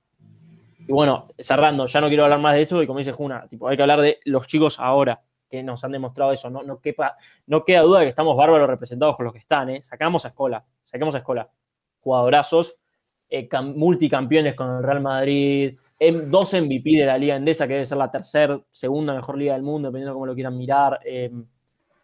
Y 0.78 0.92
bueno, 0.92 1.26
cerrando, 1.38 1.86
ya 1.86 2.00
no 2.00 2.08
quiero 2.08 2.24
hablar 2.24 2.40
más 2.40 2.54
de 2.54 2.62
esto, 2.62 2.82
y 2.82 2.86
como 2.86 2.98
dice 2.98 3.12
Juna, 3.12 3.46
tipo, 3.48 3.68
hay 3.68 3.76
que 3.76 3.82
hablar 3.82 4.00
de 4.00 4.18
los 4.24 4.46
chicos 4.46 4.78
ahora, 4.80 5.22
que 5.52 5.62
nos 5.62 5.84
han 5.84 5.92
demostrado 5.92 6.32
eso. 6.32 6.48
No, 6.48 6.62
no, 6.62 6.80
quepa, 6.80 7.16
no 7.46 7.62
queda 7.62 7.82
duda 7.82 7.98
de 8.00 8.06
que 8.06 8.08
estamos 8.08 8.34
bárbaros 8.36 8.66
representados 8.66 9.16
con 9.16 9.24
los 9.24 9.34
que 9.34 9.38
están, 9.38 9.68
¿eh? 9.68 9.82
Sacamos 9.82 10.24
a 10.24 10.28
Escola, 10.28 10.64
saquemos 10.82 11.14
a 11.14 11.18
Escola. 11.18 11.48
Jugadorazos, 12.00 12.76
eh, 13.28 13.48
multicampeones 13.62 14.54
con 14.54 14.78
el 14.78 14.82
Real 14.82 15.02
Madrid, 15.02 15.76
dos 16.10 16.52
MVP 16.54 16.98
de 16.98 17.06
la 17.06 17.18
Liga 17.18 17.36
Endesa, 17.36 17.66
que 17.66 17.74
debe 17.74 17.86
ser 17.86 17.98
la 17.98 18.10
tercera, 18.10 18.60
segunda 18.70 19.14
mejor 19.14 19.38
liga 19.38 19.54
del 19.54 19.62
mundo, 19.62 19.88
dependiendo 19.88 20.12
de 20.12 20.14
cómo 20.14 20.26
lo 20.26 20.34
quieran 20.34 20.56
mirar. 20.56 21.00
Em, 21.04 21.46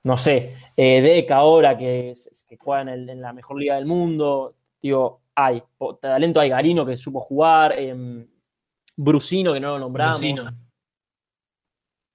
no 0.04 0.16
sé, 0.16 0.54
eh, 0.76 1.00
Deca 1.00 1.36
ahora, 1.36 1.76
que, 1.76 2.14
que 2.46 2.56
juega 2.56 2.92
en, 2.94 3.20
la 3.20 3.32
mejor 3.32 3.58
liga 3.58 3.76
del 3.76 3.86
mundo. 3.86 4.54
Digo, 4.80 5.22
hay 5.34 5.62
talento, 6.00 6.40
hay 6.40 6.48
Garino 6.48 6.86
que 6.86 6.96
supo 6.96 7.20
jugar, 7.20 7.74
eh, 7.76 8.26
Brusino 8.96 9.52
que 9.52 9.60
no 9.60 9.72
lo 9.72 9.78
nombramos. 9.80 10.20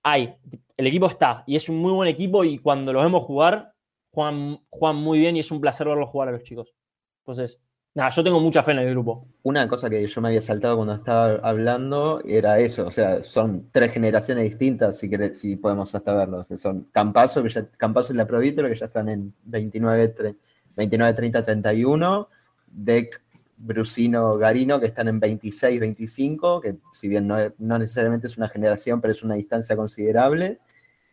Hay, 0.04 0.36
el 0.76 0.88
equipo 0.88 1.06
está 1.06 1.44
y 1.48 1.56
es 1.56 1.70
un 1.70 1.78
muy 1.78 1.94
buen 1.94 2.10
equipo 2.10 2.44
y 2.44 2.58
cuando 2.58 2.92
los 2.92 3.04
vemos 3.04 3.24
jugar, 3.24 3.74
juegan, 4.12 4.60
juegan 4.70 4.98
muy 4.98 5.20
bien 5.20 5.38
y 5.38 5.40
es 5.40 5.52
un 5.52 5.62
placer 5.62 5.88
verlos 5.88 6.10
jugar 6.10 6.30
a 6.30 6.32
los 6.32 6.44
chicos. 6.44 6.74
Entonces, 7.20 7.62
Nada, 7.96 8.10
yo 8.10 8.24
tengo 8.24 8.40
mucha 8.40 8.64
fe 8.64 8.72
en 8.72 8.80
el 8.80 8.90
grupo. 8.90 9.28
Una 9.44 9.68
cosa 9.68 9.88
que 9.88 10.08
yo 10.08 10.22
me 10.22 10.30
había 10.30 10.42
saltado 10.42 10.78
cuando 10.78 10.96
estaba 10.96 11.36
hablando 11.48 12.24
era 12.26 12.58
eso, 12.58 12.88
o 12.88 12.92
sea, 12.92 13.22
son 13.22 13.70
tres 13.72 13.92
generaciones 13.94 14.50
distintas, 14.50 14.98
si, 14.98 15.12
si 15.34 15.58
podemos 15.58 15.94
hasta 15.94 16.16
verlo. 16.16 16.44
son 16.58 16.88
Campazo, 16.92 17.44
que 17.44 17.50
ya, 17.50 17.62
y 17.62 18.14
la 18.14 18.26
Provítola, 18.26 18.70
que 18.70 18.76
ya 18.76 18.88
están 18.88 19.10
en 19.10 19.34
29, 19.44 20.16
29 20.76 21.14
30, 21.14 21.46
31, 21.46 22.30
Deck, 22.66 23.22
Brusino, 23.58 24.38
Garino, 24.40 24.80
que 24.80 24.88
están 24.88 25.08
en 25.08 25.20
26, 25.20 25.80
25, 25.80 26.62
que 26.62 26.78
si 26.94 27.08
bien 27.08 27.28
no, 27.28 27.38
no 27.60 27.78
necesariamente 27.78 28.26
es 28.26 28.38
una 28.38 28.50
generación, 28.50 29.02
pero 29.02 29.12
es 29.12 29.22
una 29.22 29.36
distancia 29.36 29.76
considerable. 29.76 30.60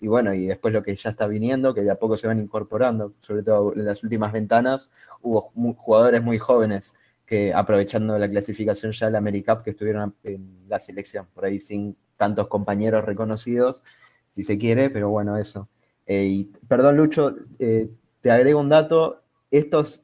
Y 0.00 0.08
bueno, 0.08 0.32
y 0.32 0.46
después 0.46 0.72
lo 0.72 0.82
que 0.82 0.96
ya 0.96 1.10
está 1.10 1.26
viniendo, 1.26 1.74
que 1.74 1.82
de 1.82 1.90
a 1.90 1.98
poco 1.98 2.16
se 2.16 2.26
van 2.26 2.40
incorporando, 2.40 3.14
sobre 3.20 3.42
todo 3.42 3.74
en 3.74 3.84
las 3.84 4.02
últimas 4.02 4.32
ventanas, 4.32 4.90
hubo 5.20 5.52
jugadores 5.76 6.22
muy 6.22 6.38
jóvenes 6.38 6.94
que 7.26 7.52
aprovechando 7.54 8.18
la 8.18 8.28
clasificación 8.28 8.92
ya 8.92 9.06
del 9.06 9.16
AmeriCup 9.16 9.62
que 9.62 9.70
estuvieron 9.70 10.16
en 10.24 10.64
la 10.68 10.80
selección, 10.80 11.26
por 11.32 11.44
ahí 11.44 11.60
sin 11.60 11.96
tantos 12.16 12.48
compañeros 12.48 13.04
reconocidos, 13.04 13.82
si 14.30 14.42
se 14.42 14.58
quiere, 14.58 14.90
pero 14.90 15.10
bueno, 15.10 15.36
eso. 15.36 15.68
Eh, 16.06 16.24
y, 16.24 16.44
perdón, 16.66 16.96
Lucho, 16.96 17.36
eh, 17.58 17.90
te 18.20 18.30
agrego 18.30 18.58
un 18.58 18.68
dato. 18.68 19.22
Estos, 19.50 20.02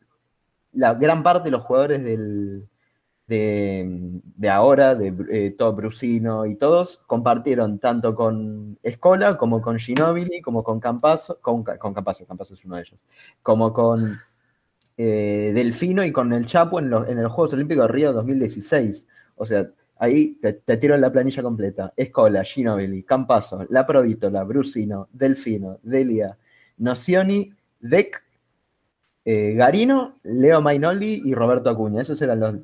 la 0.72 0.94
gran 0.94 1.22
parte 1.22 1.46
de 1.46 1.52
los 1.52 1.62
jugadores 1.62 2.04
del, 2.04 2.68
de, 3.26 4.48
ahora, 4.50 4.94
de 4.94 5.12
eh, 5.30 5.54
todo 5.56 5.72
Brusino 5.72 6.46
y 6.46 6.54
todos, 6.54 6.98
compartieron 7.06 7.78
tanto 7.78 8.14
con 8.14 8.78
Escola 8.82 9.36
como 9.36 9.60
con 9.60 9.78
Ginobili, 9.78 10.40
como 10.40 10.62
con 10.62 10.78
Campazo, 10.78 11.38
con, 11.40 11.64
con 11.64 11.92
Campazo, 11.92 12.24
Campazo 12.26 12.54
es 12.54 12.64
uno 12.64 12.76
de 12.76 12.82
ellos, 12.82 13.04
como 13.42 13.72
con 13.72 14.18
eh, 14.96 15.52
Delfino 15.54 16.04
y 16.04 16.12
con 16.12 16.32
el 16.32 16.46
Chapo 16.46 16.78
en, 16.78 16.90
los, 16.90 17.08
en 17.08 17.22
los 17.22 17.32
Juegos 17.32 17.52
Olímpicos 17.54 17.86
de 17.86 17.92
Río 17.92 18.12
2016. 18.12 19.08
O 19.36 19.44
sea, 19.44 19.68
ahí 19.98 20.38
te, 20.40 20.76
tiro 20.76 20.96
la 20.96 21.10
planilla 21.10 21.42
completa. 21.42 21.92
Escola, 21.96 22.44
Ginobili, 22.44 23.02
Campazo, 23.02 23.66
La 23.70 23.86
Provítola, 23.86 24.44
Brusino, 24.44 25.08
Delfino, 25.12 25.78
Delia, 25.82 26.38
Nocioni, 26.78 27.52
Deck, 27.80 28.22
eh, 29.24 29.54
Garino, 29.54 30.18
Leo 30.22 30.62
Mainoldi 30.62 31.22
y 31.24 31.34
Roberto 31.34 31.70
Acuña. 31.70 32.02
Esos 32.02 32.22
eran 32.22 32.40
los 32.40 32.54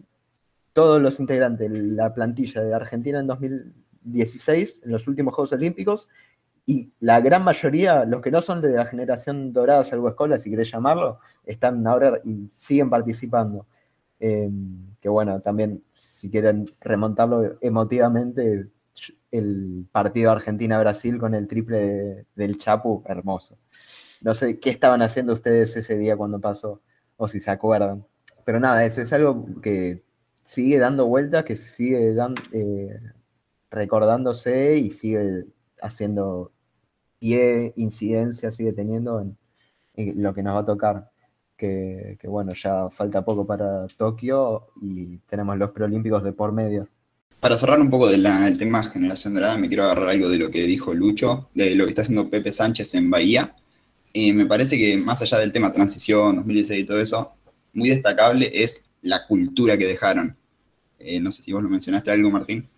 todos 0.72 1.00
los 1.00 1.20
integrantes 1.20 1.70
de 1.70 1.78
la 1.78 2.14
plantilla 2.14 2.62
de 2.62 2.74
Argentina 2.74 3.18
en 3.18 3.26
2016, 3.26 4.82
en 4.84 4.90
los 4.90 5.06
últimos 5.06 5.34
Juegos 5.34 5.52
Olímpicos, 5.52 6.08
y 6.64 6.92
la 7.00 7.20
gran 7.20 7.42
mayoría, 7.42 8.04
los 8.04 8.22
que 8.22 8.30
no 8.30 8.40
son 8.40 8.60
de 8.60 8.70
la 8.70 8.86
generación 8.86 9.52
dorada, 9.52 9.84
salvo 9.84 10.08
escuela, 10.08 10.38
si 10.38 10.50
querés 10.50 10.70
llamarlo, 10.70 11.18
están 11.44 11.86
ahora 11.86 12.20
y 12.24 12.50
siguen 12.52 12.88
participando. 12.88 13.66
Em, 14.20 14.94
que 15.00 15.08
bueno, 15.08 15.40
también 15.40 15.82
si 15.94 16.30
quieren 16.30 16.66
remontarlo 16.80 17.58
emotivamente, 17.60 18.68
el 19.32 19.86
partido 19.90 20.30
Argentina-Brasil 20.30 21.18
con 21.18 21.34
el 21.34 21.48
triple 21.48 22.26
del 22.36 22.58
Chapu, 22.58 23.02
hermoso. 23.06 23.58
No 24.20 24.34
sé 24.34 24.60
qué 24.60 24.70
estaban 24.70 25.02
haciendo 25.02 25.32
ustedes 25.34 25.76
ese 25.76 25.96
día 25.96 26.16
cuando 26.16 26.40
pasó, 26.40 26.80
o 27.16 27.26
si 27.26 27.40
se 27.40 27.50
acuerdan. 27.50 28.06
Pero 28.44 28.60
nada, 28.60 28.84
eso 28.84 29.00
es 29.02 29.12
algo 29.12 29.46
que 29.60 30.02
sigue 30.44 30.78
dando 30.78 31.06
vueltas, 31.06 31.44
que 31.44 31.56
sigue 31.56 32.14
eh, 32.52 33.00
recordándose 33.70 34.76
y 34.78 34.90
sigue 34.90 35.44
haciendo 35.80 36.52
pie, 37.18 37.72
incidencia, 37.76 38.50
sigue 38.50 38.72
teniendo 38.72 39.20
en, 39.20 39.36
lo 40.22 40.34
que 40.34 40.42
nos 40.42 40.56
va 40.56 40.60
a 40.60 40.64
tocar. 40.64 41.10
Que, 41.56 42.18
bueno, 42.24 42.52
ya 42.54 42.90
falta 42.90 43.24
poco 43.24 43.46
para 43.46 43.86
Tokio 43.96 44.70
y 44.80 45.18
tenemos 45.28 45.56
los 45.58 45.70
preolímpicos 45.70 46.24
de 46.24 46.32
por 46.32 46.50
medio. 46.50 46.88
Para 47.38 47.56
cerrar 47.56 47.80
un 47.80 47.88
poco 47.88 48.08
del 48.08 48.26
tema 48.58 48.82
generación 48.82 49.34
dorada, 49.34 49.56
me 49.56 49.68
quiero 49.68 49.84
agarrar 49.84 50.08
algo 50.08 50.28
de 50.28 50.38
lo 50.38 50.50
que 50.50 50.64
dijo 50.64 50.92
Lucho, 50.92 51.50
de 51.54 51.76
lo 51.76 51.84
que 51.84 51.90
está 51.90 52.02
haciendo 52.02 52.28
Pepe 52.28 52.50
Sánchez 52.50 52.96
en 52.96 53.10
Bahía. 53.10 53.54
Eh, 54.12 54.32
me 54.32 54.46
parece 54.46 54.76
que 54.76 54.96
más 54.96 55.22
allá 55.22 55.38
del 55.38 55.52
tema 55.52 55.72
transición, 55.72 56.36
2016 56.36 56.82
y 56.82 56.86
todo 56.86 57.00
eso, 57.00 57.32
muy 57.72 57.88
destacable 57.90 58.50
es 58.52 58.84
la 59.02 59.26
cultura 59.26 59.76
que 59.76 59.86
dejaron. 59.86 60.36
Eh, 60.98 61.20
no 61.20 61.30
sé 61.30 61.42
si 61.42 61.52
vos 61.52 61.62
lo 61.62 61.68
mencionaste 61.68 62.10
algo, 62.10 62.30
Martín, 62.30 62.68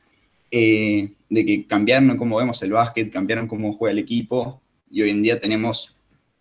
eh, 0.51 1.13
de 1.29 1.47
que 1.47 1.67
cambiaron 1.67 2.17
cómo 2.17 2.37
vemos 2.37 2.63
el 2.63 2.73
básquet, 2.73 3.13
cambiaron 3.13 3.47
cómo 3.47 3.73
juega 3.73 3.93
el 3.93 3.99
equipo, 3.99 4.61
y 4.91 5.03
hoy 5.03 5.11
en 5.11 5.23
día 5.23 5.41
tenemos 5.41 5.97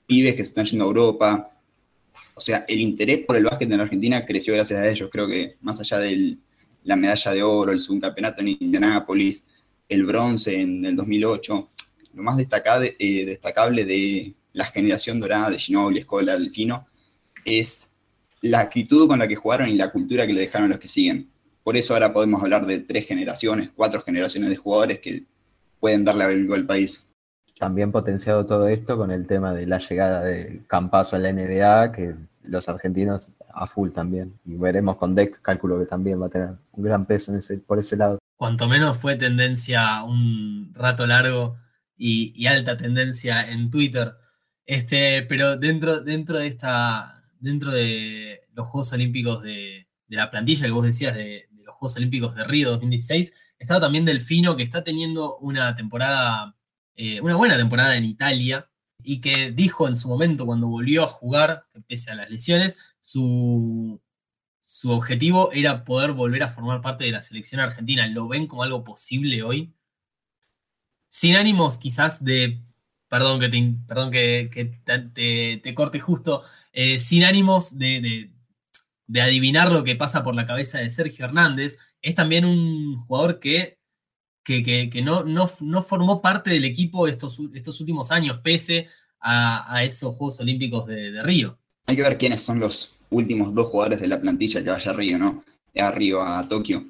pibes 0.06 0.36
que 0.36 0.44
se 0.44 0.50
están 0.50 0.66
yendo 0.66 0.86
a 0.86 0.88
Europa. 0.88 1.52
O 2.36 2.42
sea, 2.42 2.66
el 2.68 2.82
interés 2.82 3.26
por 3.26 3.36
el 3.38 3.44
básquet 3.44 3.72
en 3.72 3.80
Argentina 3.80 4.26
creció 4.26 4.54
gracias 4.54 4.80
a 4.80 4.90
ellos. 4.90 5.10
Creo 5.12 5.28
que 5.28 5.58
más 5.62 5.80
allá 5.80 6.00
del 6.00 6.40
la 6.84 6.96
medalla 6.96 7.32
de 7.32 7.44
oro, 7.44 7.72
el 7.72 7.80
subcampeonato 7.80 8.42
en 8.42 8.50
Indianápolis, 8.60 9.48
el 9.90 10.06
bronce 10.06 10.60
en 10.60 10.84
el 10.86 10.96
2008. 10.96 11.70
Lo 12.14 12.24
más 12.24 12.38
destacable, 12.38 12.96
eh, 13.00 13.26
destacable 13.26 13.86
de 13.86 14.34
la 14.54 14.66
generación 14.66 15.20
dorada 15.20 15.50
de 15.50 15.60
Ginobili, 15.60 16.02
Escola, 16.02 16.34
Delfino, 16.34 16.88
es 17.46 17.93
la 18.44 18.60
actitud 18.60 19.08
con 19.08 19.20
la 19.20 19.28
que 19.28 19.36
jugaron 19.36 19.70
y 19.70 19.76
la 19.76 19.92
cultura 19.92 20.28
que 20.28 20.34
le 20.34 20.42
dejaron 20.42 20.70
los 20.70 20.78
que 20.78 20.90
siguen. 20.90 21.30
Por 21.64 21.78
eso 21.78 21.94
ahora 21.94 22.12
podemos 22.12 22.44
hablar 22.44 22.66
de 22.66 22.80
tres 22.80 23.08
generaciones, 23.08 23.70
cuatro 23.74 24.02
generaciones 24.02 24.50
de 24.50 24.58
jugadores 24.58 25.00
que 25.00 25.24
pueden 25.80 26.04
darle 26.04 26.26
algo 26.26 26.54
al 26.54 26.66
país. 26.66 27.14
También 27.58 27.94
potenciado 27.94 28.46
todo 28.46 28.68
esto 28.68 28.98
con 28.98 29.12
el 29.12 29.26
tema 29.28 29.54
de 29.54 29.66
la 29.66 29.78
llegada 29.78 30.22
de 30.26 30.62
Campazo 30.68 31.16
a 31.16 31.20
la 31.20 31.32
NBA, 31.32 31.94
que 31.94 32.16
los 32.44 32.68
argentinos 32.68 33.30
a 33.54 33.66
full 33.66 33.92
también. 33.92 34.34
Y 34.46 34.56
veremos 34.56 34.98
con 34.98 35.16
Deck, 35.16 35.42
cálculo 35.42 35.80
que 35.80 35.86
también 35.86 36.22
va 36.22 36.26
a 36.26 36.30
tener 36.30 36.50
un 36.74 36.84
gran 36.84 37.06
peso 37.06 37.32
en 37.32 37.38
ese, 37.38 37.58
por 37.60 37.80
ese 37.80 37.96
lado. 37.96 38.20
Cuanto 38.36 38.68
menos 38.68 38.98
fue 38.98 39.16
tendencia 39.16 40.04
un 40.04 40.74
rato 40.74 41.08
largo 41.08 41.56
y, 41.96 42.46
alta 42.46 42.76
tendencia 42.76 43.50
en 43.50 43.72
Twitter. 43.72 44.16
Este, 44.66 45.22
pero 45.22 45.56
dentro, 45.56 46.02
dentro 46.02 46.40
de 46.40 46.48
esta, 46.48 47.23
dentro 47.44 47.72
de 47.72 48.48
los 48.54 48.68
Juegos 48.68 48.94
Olímpicos 48.94 49.44
de, 49.44 49.88
la 50.08 50.32
plantilla 50.32 50.66
que 50.66 50.72
vos 50.72 50.86
decías 50.86 51.14
de, 51.14 51.50
los 51.64 51.76
Juegos 51.76 51.98
Olímpicos 51.98 52.36
de 52.36 52.44
Río 52.46 52.72
2016, 52.72 53.34
estaba 53.60 53.82
también 53.82 54.06
Delfino, 54.06 54.56
que 54.56 54.64
está 54.64 54.84
teniendo 54.84 55.38
una 55.38 55.76
temporada, 55.76 56.56
eh, 56.96 57.20
una 57.22 57.36
buena 57.36 57.58
temporada 57.58 57.96
en 57.98 58.06
Italia, 58.06 58.70
y 59.04 59.20
que 59.20 59.52
dijo 59.52 59.88
en 59.88 59.96
su 59.98 60.08
momento 60.08 60.46
cuando 60.46 60.68
volvió 60.68 61.04
a 61.04 61.08
jugar, 61.08 61.66
pese 61.88 62.12
a 62.12 62.16
las 62.16 62.30
lesiones, 62.30 62.78
su, 63.02 64.02
su 64.62 64.92
objetivo 64.92 65.52
era 65.52 65.84
poder 65.84 66.14
volver 66.14 66.44
a 66.44 66.50
formar 66.50 66.82
parte 66.82 67.04
de 67.04 67.12
la 67.12 67.22
selección 67.22 67.60
argentina. 67.60 68.08
¿Lo 68.08 68.30
ven 68.30 68.48
como 68.48 68.64
algo 68.64 68.86
posible 68.86 69.44
hoy? 69.44 69.74
Sin 71.10 71.36
ánimos 71.36 71.78
quizás 71.78 72.24
de, 72.24 72.62
perdón 73.14 73.40
que 73.40 73.50
te, 73.50 73.76
perdón 73.88 74.10
que, 74.10 75.60
te, 75.64 75.76
corte 75.76 76.00
justo, 76.00 76.44
eh, 76.74 77.00
sin 77.00 77.24
ánimos 77.24 77.78
de, 77.78 78.30
adivinar 79.16 79.72
lo 79.72 79.84
que 79.84 79.96
pasa 79.96 80.24
por 80.24 80.36
la 80.36 80.46
cabeza 80.46 80.80
de 80.80 80.90
Sergio 80.90 81.26
Hernández, 81.26 81.78
es 82.02 82.16
también 82.16 82.44
un 82.44 82.98
jugador 83.06 83.40
que, 83.40 83.78
que, 84.44 85.02
no, 85.04 85.24
no, 85.24 85.48
formó 85.48 86.22
parte 86.22 86.50
del 86.50 86.66
equipo 86.66 87.08
estos, 87.08 87.40
estos 87.54 87.80
últimos 87.80 88.12
años, 88.12 88.40
pese 88.44 88.90
a, 89.22 89.84
esos 89.84 90.16
Juegos 90.18 90.42
Olímpicos 90.42 90.86
de 90.88 91.24
Río. 91.24 91.58
Hay 91.86 91.96
que 91.96 92.02
ver 92.02 92.18
quiénes 92.18 92.42
son 92.42 92.60
los 92.60 92.94
últimos 93.10 93.54
dos 93.54 93.68
jugadores 93.68 94.02
de 94.02 94.08
la 94.08 94.20
plantilla 94.20 94.64
que 94.64 94.70
vaya 94.70 94.92
a 94.92 94.94
Río, 94.94 95.18
¿no? 95.18 95.44
A 95.76 95.92
Río, 95.92 96.22
a 96.22 96.48
Tokio. 96.48 96.86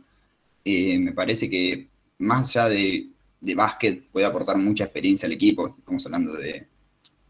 Eh, 0.66 0.98
me 0.98 1.12
parece 1.12 1.50
que 1.50 1.88
más 2.20 2.56
allá 2.56 2.70
de, 2.70 3.10
básquet 3.56 4.04
puede 4.12 4.26
aportar 4.26 4.58
mucha 4.58 4.86
experiencia 4.86 5.26
al 5.26 5.34
equipo. 5.34 5.76
Estamos 5.78 6.06
hablando 6.06 6.34
de 6.34 6.68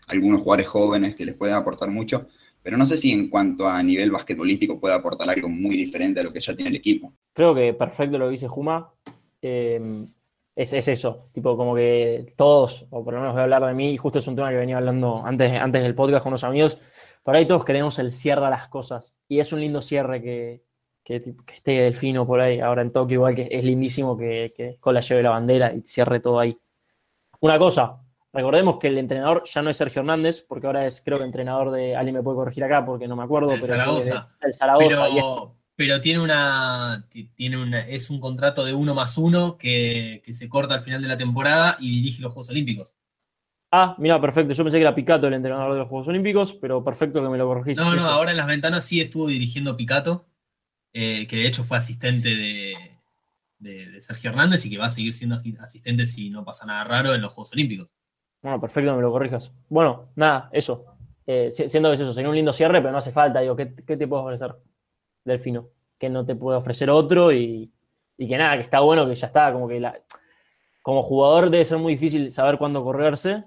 algunos 0.08 0.42
jugadores 0.42 0.68
jóvenes 0.68 1.16
que 1.16 1.26
les 1.26 1.36
pueden 1.36 1.56
aportar 1.56 1.90
mucho, 1.90 2.28
pero 2.64 2.78
no 2.78 2.86
sé 2.86 2.96
si 2.98 3.12
en 3.12 3.30
cuanto 3.30 3.68
a 3.68 3.84
nivel 3.84 4.10
basquetbolístico 4.10 4.80
puede 4.80 4.96
aportar 4.96 5.30
algo 5.30 5.50
muy 5.50 5.76
diferente 5.76 6.22
a 6.22 6.24
lo 6.24 6.32
que 6.32 6.40
ya 6.40 6.56
tiene 6.56 6.70
el 6.70 6.78
equipo. 6.78 7.14
Creo 7.34 7.54
que 7.54 7.74
perfecto 7.74 8.18
lo 8.18 8.26
que 8.26 8.32
dice 8.32 8.48
Juma. 8.48 8.90
Eh, 9.42 10.08
es, 10.56 10.74
eso, 10.74 11.30
tipo 11.34 11.58
como 11.58 11.76
que 11.76 12.34
todos, 12.38 12.86
o 12.92 13.04
por 13.04 13.14
lo 13.14 13.20
menos 13.20 13.34
voy 13.34 13.42
a 13.42 13.44
hablar 13.44 13.66
de 13.66 13.74
mí, 13.74 13.92
y 13.92 13.98
justo 13.98 14.20
es 14.20 14.28
un 14.28 14.36
tema 14.36 14.50
que 14.50 14.58
venía 14.58 14.78
hablando 14.78 15.26
antes, 15.26 15.52
antes 15.52 15.82
del 15.82 15.96
podcast 15.96 16.24
con 16.24 16.32
unos 16.32 16.44
amigos, 16.44 16.78
por 17.24 17.36
ahí 17.36 17.48
todos 17.48 17.66
queremos 17.66 17.98
el 18.00 18.14
cierre 18.14 18.46
a 18.46 18.50
las 18.50 18.68
cosas. 18.68 19.16
Y 19.28 19.40
es 19.40 19.52
un 19.52 19.62
lindo 19.62 19.82
cierre 19.82 20.22
que, 20.22 20.64
que, 21.04 21.16
esté 21.16 21.72
Delfino 21.72 22.28
por 22.28 22.40
ahí, 22.40 22.60
ahora 22.60 22.84
en 22.84 22.92
Tokio, 22.92 23.16
igual 23.16 23.36
que 23.36 23.48
es 23.50 23.64
lindísimo 23.64 24.18
que, 24.18 24.54
que 24.56 24.70
Escola 24.70 25.00
lleve 25.00 25.24
la 25.24 25.32
bandera 25.32 25.74
y 25.74 25.82
cierre 25.82 26.20
todo 26.20 26.40
ahí. 26.40 26.58
Una 27.40 27.58
cosa, 27.58 28.03
recordemos 28.34 28.78
que 28.78 28.88
el 28.88 28.98
entrenador 28.98 29.44
ya 29.46 29.62
no 29.62 29.70
es 29.70 29.78
Sergio 29.78 30.02
Hernández, 30.02 30.42
porque 30.42 30.68
ahora 30.68 30.86
es, 30.86 31.02
creo 31.02 31.20
que 31.20 31.24
entrenador 31.24 31.72
de. 31.72 31.96
Alguien 31.96 32.16
me 32.16 32.24
puede 32.24 32.36
corregir 32.36 32.64
acá 32.64 32.86
porque 32.86 33.08
no 33.08 33.16
me 33.16 33.24
acuerdo, 33.24 33.54
el 33.54 33.62
pero. 33.62 33.74
Zaragoza. 33.74 34.30
el 34.42 34.54
Zaragoza. 34.54 35.08
Pero, 35.14 35.56
pero, 35.76 36.02
tiene 36.02 36.20
una. 36.20 37.08
Tiene 37.36 37.58
una, 37.58 37.88
es 37.88 38.10
un 38.10 38.20
contrato 38.20 38.66
de 38.66 38.74
uno 38.74 38.94
más 38.94 39.18
uno 39.18 39.58
que, 39.58 40.22
que 40.26 40.34
se 40.34 40.50
corta 40.50 40.76
al 40.76 40.82
final 40.82 41.02
de 41.02 41.08
la 41.08 41.18
temporada 41.18 41.78
y 41.80 41.92
dirige 41.92 42.22
los 42.22 42.34
Juegos 42.34 42.50
Olímpicos. 42.50 42.98
Ah, 43.76 43.96
mira, 43.98 44.22
perfecto. 44.22 44.54
Yo 44.54 44.64
pensé 44.64 44.78
que 44.78 44.84
era 44.84 44.94
Picato 44.94 45.26
el 45.26 45.34
entrenador 45.34 45.74
de 45.74 45.80
los 45.80 45.88
Juegos 45.88 46.08
Olímpicos, 46.08 46.54
pero 46.54 46.84
perfecto 46.84 47.24
que 47.24 47.28
me 47.28 47.40
lo 47.40 47.48
corregís. 47.48 47.76
No, 47.76 47.96
no, 47.96 48.04
ahora 48.04 48.30
en 48.30 48.38
las 48.38 48.46
ventanas 48.46 48.86
sí 48.86 49.02
estuvo 49.02 49.26
dirigiendo 49.26 49.76
Picato, 49.76 50.28
eh, 50.94 51.26
que 51.26 51.38
de 51.38 51.48
hecho 51.48 51.64
fue 51.64 51.78
asistente 51.78 52.30
de, 52.36 52.76
Sergio 54.02 54.30
Hernández 54.30 54.64
y 54.66 54.70
que 54.70 54.78
va 54.78 54.86
a 54.86 54.90
seguir 54.92 55.14
siendo 55.14 55.42
asistente 55.60 56.06
si 56.06 56.30
no 56.30 56.46
pasa 56.46 56.68
nada 56.68 56.84
raro 56.84 57.16
en 57.16 57.22
los 57.22 57.34
Juegos 57.34 57.52
Olímpicos. 57.54 57.92
Bueno, 58.44 58.60
perfecto 58.60 58.96
me 58.96 59.02
lo 59.02 59.12
corrijas. 59.12 59.52
Bueno, 59.70 60.10
nada, 60.16 60.50
eso. 60.52 60.86
Eh, 61.26 61.50
siendo 61.52 61.90
que 61.90 61.96
es 61.96 62.02
eso, 62.02 62.14
sería 62.14 62.30
un 62.30 62.36
lindo 62.36 62.52
cierre, 62.52 62.82
pero 62.82 62.92
no 62.92 62.98
hace 62.98 63.14
falta. 63.14 63.40
Digo, 63.40 63.56
¿qué, 63.56 63.66
te 63.66 64.08
puedo 64.08 64.24
ofrecer, 64.24 64.54
Delfino? 65.24 65.70
Que 65.98 66.10
no 66.10 66.26
te 66.26 66.36
puede 66.36 66.58
ofrecer 66.58 66.90
otro 66.90 67.32
y, 67.32 67.72
y 68.18 68.28
que 68.28 68.38
nada, 68.38 68.58
que 68.58 68.64
está 68.64 68.82
bueno, 68.82 69.08
que 69.08 69.16
ya 69.16 69.28
está, 69.28 69.54
como 69.54 69.70
que 69.70 69.80
la, 69.80 69.98
como 70.82 71.02
jugador 71.02 71.50
debe 71.50 71.64
ser 71.64 71.78
muy 71.78 71.94
difícil 71.94 72.30
saber 72.30 72.58
cuándo 72.58 72.84
correrse, 72.84 73.46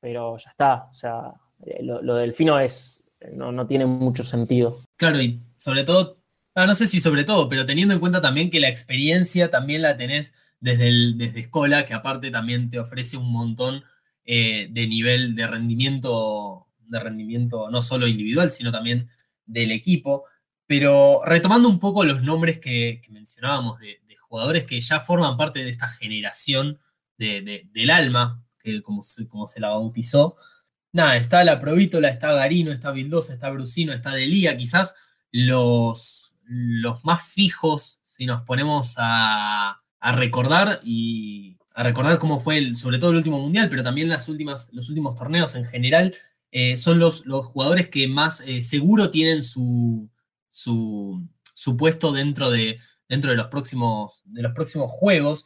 pero 0.00 0.38
ya 0.38 0.50
está. 0.50 0.84
O 0.88 0.94
sea, 0.94 1.32
eh, 1.66 1.82
lo, 1.82 2.14
del 2.14 2.32
fino 2.32 2.60
es, 2.60 3.04
no, 3.32 3.66
tiene 3.66 3.84
mucho 3.86 4.22
sentido. 4.22 4.78
Claro, 4.96 5.20
y 5.20 5.42
sobre 5.56 5.82
todo, 5.82 6.18
ah, 6.54 6.66
no 6.66 6.76
sé 6.76 6.86
si 6.86 7.00
sobre 7.00 7.24
todo, 7.24 7.48
pero 7.48 7.66
teniendo 7.66 7.92
en 7.92 8.00
cuenta 8.00 8.22
también 8.22 8.50
que 8.50 8.60
la 8.60 8.68
experiencia 8.68 9.50
también 9.50 9.82
la 9.82 9.96
tenés 9.96 10.32
desde, 10.60 10.90
desde 11.16 11.40
escuela, 11.40 11.84
que 11.84 11.94
aparte 11.94 12.30
también 12.30 12.70
te 12.70 12.78
ofrece 12.78 13.16
un 13.16 13.32
montón 13.32 13.82
eh, 14.26 14.68
de 14.70 14.86
nivel 14.86 15.34
de 15.34 15.46
rendimiento, 15.46 16.66
de 16.80 17.00
rendimiento 17.00 17.70
no 17.70 17.80
solo 17.80 18.06
individual, 18.06 18.52
sino 18.52 18.72
también 18.72 19.08
del 19.46 19.72
equipo. 19.72 20.24
Pero 20.66 21.22
retomando 21.24 21.68
un 21.68 21.78
poco 21.78 22.04
los 22.04 22.22
nombres 22.22 22.58
que, 22.58 23.00
mencionábamos 23.08 23.78
de, 23.78 24.00
jugadores 24.28 24.64
que 24.64 24.80
ya 24.80 24.98
forman 24.98 25.36
parte 25.36 25.62
de 25.62 25.70
esta 25.70 25.86
generación 25.86 26.80
del 27.16 27.90
alma 27.90 28.44
como 28.82 29.02
se, 29.02 29.28
como 29.28 29.46
se 29.46 29.60
la 29.60 29.68
bautizó. 29.68 30.36
Nada, 30.92 31.16
está 31.16 31.44
la 31.44 31.60
Provítola, 31.60 32.08
está 32.08 32.32
Garino, 32.32 32.72
está 32.72 32.90
Vildosa, 32.90 33.34
está 33.34 33.50
Brusino, 33.50 33.92
está 33.92 34.12
Delía, 34.12 34.56
quizás 34.56 34.94
los, 35.30 36.34
los 36.44 37.04
más 37.04 37.22
fijos, 37.22 38.00
si 38.02 38.26
nos 38.26 38.42
ponemos 38.42 38.94
a, 38.98 39.82
recordar 40.00 40.80
y 40.84 41.55
a 41.76 41.82
recordar 41.82 42.18
cómo 42.18 42.40
fue 42.40 42.56
el, 42.56 42.76
sobre 42.78 42.98
todo 42.98 43.10
el 43.10 43.18
último 43.18 43.38
mundial, 43.38 43.68
pero 43.68 43.82
también 43.82 44.08
las 44.08 44.28
últimas, 44.30 44.72
los 44.72 44.88
últimos 44.88 45.14
torneos 45.14 45.54
en 45.54 45.66
general, 45.66 46.16
eh, 46.50 46.78
son 46.78 46.98
los, 46.98 47.26
los, 47.26 47.44
jugadores 47.44 47.88
que 47.88 48.08
más 48.08 48.40
eh, 48.40 48.62
seguro 48.62 49.10
tienen 49.10 49.44
su, 49.44 50.08
su, 50.48 51.76
puesto 51.76 52.12
dentro 52.12 52.50
de, 52.50 52.78
dentro 53.10 53.30
de 53.30 53.36
los 53.36 53.48
próximos, 53.48 54.22
de 54.24 54.42
los 54.42 54.54
próximos 54.54 54.90
juegos. 54.90 55.44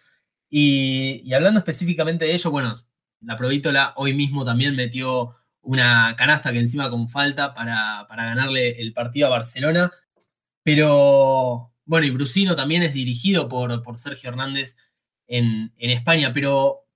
Y, 0.48 1.32
hablando 1.34 1.58
específicamente 1.58 2.26
de 2.26 2.34
ello, 2.34 2.52
bueno, 2.52 2.74
la 3.22 3.36
Provítola 3.36 3.92
hoy 3.96 4.14
mismo 4.14 4.44
también 4.44 4.76
metió 4.76 5.34
una 5.62 6.14
canasta 6.16 6.52
que 6.52 6.60
encima 6.60 6.90
con 6.90 7.08
falta 7.08 7.54
para, 7.54 8.06
ganarle 8.08 8.80
el 8.80 8.92
partido 8.92 9.26
a 9.26 9.30
Barcelona. 9.30 9.90
Pero 10.62 11.72
bueno, 11.84 12.06
y 12.06 12.10
Brusino 12.10 12.54
también 12.54 12.84
es 12.84 12.94
dirigido 12.94 13.48
por, 13.48 13.82
por 13.82 13.98
Sergio 13.98 14.30
Hernández 14.30 14.76
en, 15.30 15.72
España. 15.78 16.32
Pero 16.34 16.86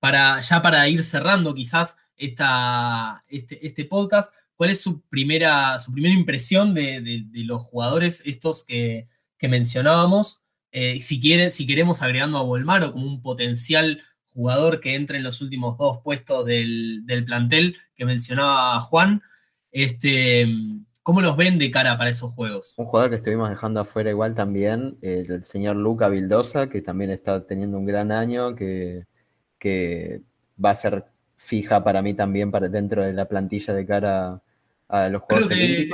para, 0.00 0.40
ya 0.40 0.60
para 0.62 0.88
ir 0.88 1.02
cerrando 1.04 1.54
quizás 1.54 1.96
esta, 2.16 3.24
este, 3.28 3.64
este 3.64 3.84
podcast, 3.84 4.32
¿cuál 4.56 4.70
es 4.70 4.80
su 4.80 5.02
primera, 5.02 5.78
su 5.78 5.92
primera 5.92 6.14
impresión 6.14 6.74
de, 6.74 7.24
los 7.32 7.62
jugadores 7.62 8.22
estos 8.26 8.64
que, 8.64 9.08
mencionábamos? 9.40 10.42
Eh, 10.72 11.00
si, 11.02 11.20
quiere, 11.20 11.50
si 11.50 11.66
queremos 11.66 12.02
agregando 12.02 12.38
a 12.38 12.42
Volmaro 12.42 12.92
como 12.92 13.06
un 13.06 13.22
potencial 13.22 14.02
jugador 14.30 14.80
que 14.80 14.94
entre 14.94 15.18
en 15.18 15.24
los 15.24 15.40
últimos 15.40 15.78
dos 15.78 16.00
puestos 16.02 16.44
del, 16.44 17.04
plantel 17.26 17.76
que 17.94 18.04
mencionaba 18.04 18.80
Juan. 18.80 19.22
Este, 19.70 20.46
cómo 21.08 21.22
los 21.22 21.38
ven 21.38 21.58
de 21.58 21.70
cara 21.70 21.96
para 21.96 22.10
esos 22.10 22.34
juegos? 22.34 22.74
Un 22.76 22.84
jugador 22.84 23.08
que 23.08 23.16
estuvimos 23.16 23.48
dejando 23.48 23.80
afuera 23.80 24.10
igual 24.10 24.34
también, 24.34 24.98
el 25.00 25.42
señor 25.42 25.76
Luca 25.76 26.10
Vildosa, 26.10 26.68
que 26.68 26.82
también 26.82 27.10
está 27.10 27.46
teniendo 27.46 27.78
un 27.78 27.86
gran 27.86 28.12
año, 28.12 28.54
que, 28.54 29.06
que 29.58 30.20
va 30.62 30.72
a 30.72 30.74
ser 30.74 31.06
fija 31.36 31.82
para 31.82 32.02
mí 32.02 32.12
también 32.12 32.50
para 32.50 32.68
dentro 32.68 33.02
de 33.02 33.14
la 33.14 33.24
plantilla 33.26 33.72
de 33.72 33.86
cara 33.86 34.42
a 34.86 35.08
los 35.08 35.22
Juegos 35.22 35.48
creo 35.48 35.58
que. 35.58 35.88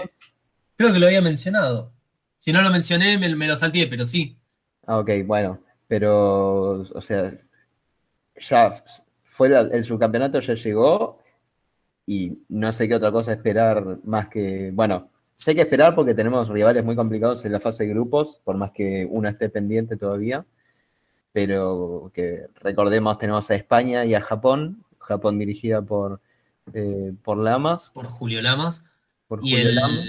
Creo 0.77 0.93
que 0.93 0.99
lo 0.99 1.07
había 1.07 1.23
mencionado. 1.23 1.93
Si 2.35 2.53
no 2.53 2.61
lo 2.61 2.71
mencioné, 2.71 3.17
me, 3.17 3.33
me 3.37 3.47
lo 3.47 3.57
salté, 3.57 3.87
pero 3.87 4.05
sí. 4.05 4.37
Ah, 4.85 4.99
ok, 4.99 5.11
bueno, 5.25 5.61
pero, 5.87 6.81
o 6.81 7.01
sea, 7.01 7.33
ya 8.37 8.73
fue 9.23 9.49
la- 9.49 9.61
el 9.61 9.85
subcampeonato 9.85 10.41
ya 10.41 10.55
llegó 10.55 11.19
y 12.07 12.39
no 12.49 12.73
sé 12.73 12.89
qué 12.89 12.95
otra 12.97 13.11
cosa 13.13 13.33
esperar 13.33 13.99
más 14.05 14.29
que, 14.29 14.71
bueno, 14.75 15.11
sé 15.37 15.55
que 15.55 15.63
esperar 15.63 15.95
porque 15.95 16.15
tenemos 16.15 16.49
rivales 16.49 16.85
muy 16.85 16.97
complicados 16.97 17.45
en 17.45 17.53
la 17.53 17.61
fase 17.61 17.85
de 17.85 17.91
grupos, 17.91 18.41
por 18.45 18.57
más 18.57 18.73
que 18.73 19.07
uno 19.11 19.29
esté 19.29 19.49
pendiente 19.49 19.97
todavía, 19.97 20.45
pero 21.33 22.11
que 22.15 22.47
recordemos 22.61 23.19
tenemos 23.19 23.51
a 23.51 23.55
España 23.55 24.05
y 24.05 24.15
a 24.15 24.21
Japón, 24.21 24.85
Japón 24.99 25.39
dirigida 25.39 25.83
por, 25.83 26.21
eh, 26.73 27.13
por 27.23 27.39
Lamas, 27.39 27.91
Por 27.93 28.07
Julio 28.07 28.41
Lamas. 28.43 28.85
por 29.27 29.41
Y 29.45 29.51
Julio 29.51 29.69
el, 29.69 29.75
Lamas. 29.75 30.05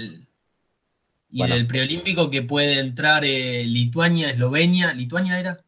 y 1.30 1.38
Bueno. 1.38 1.54
el 1.54 1.66
preolímpico 1.66 2.30
que 2.30 2.42
puede 2.42 2.78
entrar 2.78 3.24
eh, 3.24 3.64
Lituania, 3.64 4.30
Eslovenia. 4.30 4.92
¿Lituania 4.94 5.38
era? 5.40 5.58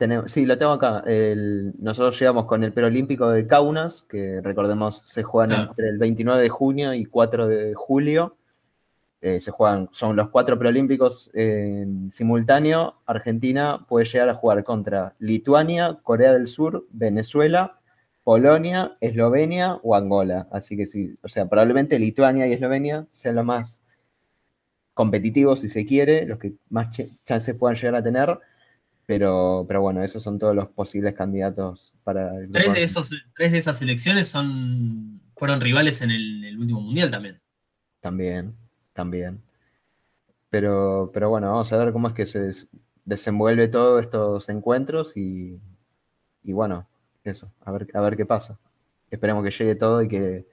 Tenemos- 0.00 0.32
sí, 0.32 0.46
lo 0.46 0.56
tengo 0.56 0.72
acá. 0.72 1.02
El- 1.06 1.74
nosotros 1.78 2.18
llegamos 2.18 2.46
con 2.46 2.64
el 2.64 2.72
preolímpico 2.72 3.30
de 3.30 3.46
Kaunas, 3.46 4.04
que 4.08 4.40
recordemos 4.40 5.02
se 5.02 5.22
juegan 5.22 5.52
entre 5.68 5.88
el 5.90 5.98
29 5.98 6.42
de 6.42 6.48
junio 6.48 6.94
y 6.94 7.04
4 7.04 7.46
de 7.46 7.74
julio. 7.74 8.38
Eh, 9.20 9.42
se 9.42 9.50
juegan, 9.50 9.90
son 9.92 10.16
los 10.16 10.30
cuatro 10.30 10.58
preolímpicos 10.58 11.30
en 11.34 12.10
simultáneo. 12.14 12.94
Argentina 13.04 13.84
puede 13.86 14.06
llegar 14.06 14.30
a 14.30 14.34
jugar 14.34 14.64
contra 14.64 15.14
Lituania, 15.18 15.98
Corea 16.02 16.32
del 16.32 16.48
Sur, 16.48 16.86
Venezuela, 16.90 17.78
Polonia, 18.24 18.96
Eslovenia 19.02 19.74
o 19.82 19.94
Angola. 19.94 20.48
Así 20.50 20.78
que 20.78 20.86
sí, 20.86 21.14
o 21.22 21.28
sea, 21.28 21.46
probablemente 21.46 21.98
Lituania 21.98 22.46
y 22.46 22.54
Eslovenia 22.54 23.06
sean 23.12 23.34
los 23.34 23.44
más 23.44 23.82
competitivos, 24.94 25.60
si 25.60 25.68
se 25.68 25.84
quiere, 25.84 26.24
los 26.24 26.38
que 26.38 26.54
más 26.70 26.88
ch- 26.88 27.18
chances 27.26 27.54
puedan 27.54 27.76
llegar 27.76 27.96
a 27.96 28.02
tener. 28.02 28.38
Pero, 29.10 29.64
pero 29.66 29.80
bueno, 29.80 30.04
esos 30.04 30.22
son 30.22 30.38
todos 30.38 30.54
los 30.54 30.68
posibles 30.68 31.14
candidatos 31.14 31.96
para 32.04 32.36
el 32.38 32.48
Tres 32.52 32.72
de, 32.72 32.84
esos, 32.84 33.10
tres 33.34 33.50
de 33.50 33.58
esas 33.58 33.76
selecciones 33.76 34.28
son, 34.28 35.20
fueron 35.34 35.60
rivales 35.60 36.00
en 36.02 36.12
el, 36.12 36.44
el 36.44 36.56
último 36.56 36.80
mundial 36.80 37.10
también. 37.10 37.40
También, 38.00 38.54
también. 38.92 39.42
Pero, 40.48 41.10
pero 41.12 41.30
bueno, 41.30 41.50
vamos 41.50 41.72
a 41.72 41.76
ver 41.76 41.92
cómo 41.92 42.08
es 42.08 42.14
que 42.14 42.26
se 42.26 42.40
des- 42.40 42.68
desenvuelve 43.04 43.68
todos 43.68 44.00
estos 44.00 44.48
encuentros 44.48 45.16
y, 45.16 45.60
y 46.44 46.52
bueno, 46.52 46.86
eso, 47.24 47.52
a 47.64 47.72
ver, 47.72 47.88
a 47.94 48.00
ver 48.00 48.16
qué 48.16 48.26
pasa. 48.26 48.58
Esperemos 49.10 49.44
que 49.44 49.50
llegue 49.50 49.74
todo 49.76 50.02
y 50.02 50.08
que 50.08 50.46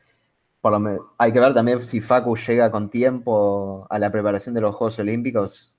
por 0.61 0.73
lo 0.73 0.79
menos 0.79 1.01
hay 1.17 1.33
que 1.33 1.39
ver 1.41 1.53
también 1.53 1.79
si 1.85 2.01
Facu 2.01 2.35
llega 2.37 2.71
con 2.71 2.89
tiempo 2.89 3.87
a 3.89 3.99
la 3.99 4.11
preparación 4.11 4.55
de 4.55 4.61
los 4.61 4.75
Juegos 4.75 4.99
Olímpicos. 4.99 5.73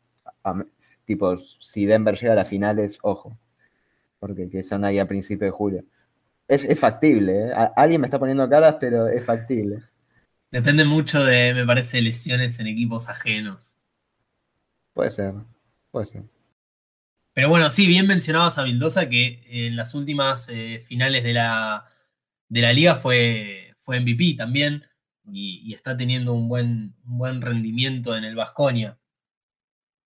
Tipo, 1.04 1.36
si 1.60 1.86
Denver 1.86 2.16
llega 2.18 2.32
a 2.34 2.36
las 2.36 2.48
finales, 2.48 2.98
ojo, 3.02 3.38
porque 4.20 4.50
que 4.50 4.64
son 4.64 4.84
ahí 4.84 4.98
a 5.00 5.08
principios 5.08 5.48
de 5.48 5.52
julio. 5.52 5.84
Es, 6.48 6.64
es 6.64 6.80
factible, 6.80 7.48
¿eh? 7.48 7.52
A- 7.54 7.72
Alguien 7.76 8.00
me 8.02 8.06
está 8.08 8.18
poniendo 8.20 8.48
caras, 8.50 8.76
pero 8.80 9.08
es 9.08 9.24
factible. 9.26 9.82
Depende 10.50 10.84
mucho 10.84 11.24
de, 11.24 11.54
me 11.54 11.64
parece, 11.64 12.02
lesiones 12.02 12.58
en 12.60 12.66
equipos 12.66 13.08
ajenos. 13.08 13.74
Puede 14.92 15.08
ser, 15.10 15.34
puede 15.90 16.04
ser. 16.06 16.24
Pero 17.32 17.48
bueno, 17.48 17.70
sí, 17.70 17.86
bien 17.86 18.06
mencionabas 18.06 18.58
a 18.58 18.64
Vildosa 18.64 19.08
que 19.08 19.42
en 19.66 19.76
las 19.76 19.94
últimas 19.94 20.48
eh, 20.50 20.82
finales 20.86 21.22
de 21.24 21.32
la, 21.34 21.86
de 22.48 22.62
la 22.62 22.72
liga 22.72 22.96
fue, 22.96 23.74
fue 23.78 23.98
MVP 23.98 24.34
también 24.36 24.84
y, 25.24 25.60
y 25.64 25.74
está 25.74 25.96
teniendo 25.96 26.32
un 26.34 26.48
buen, 26.48 26.96
un 27.06 27.18
buen 27.18 27.40
rendimiento 27.42 28.16
en 28.16 28.24
el 28.24 28.34
Vasconia. 28.36 28.98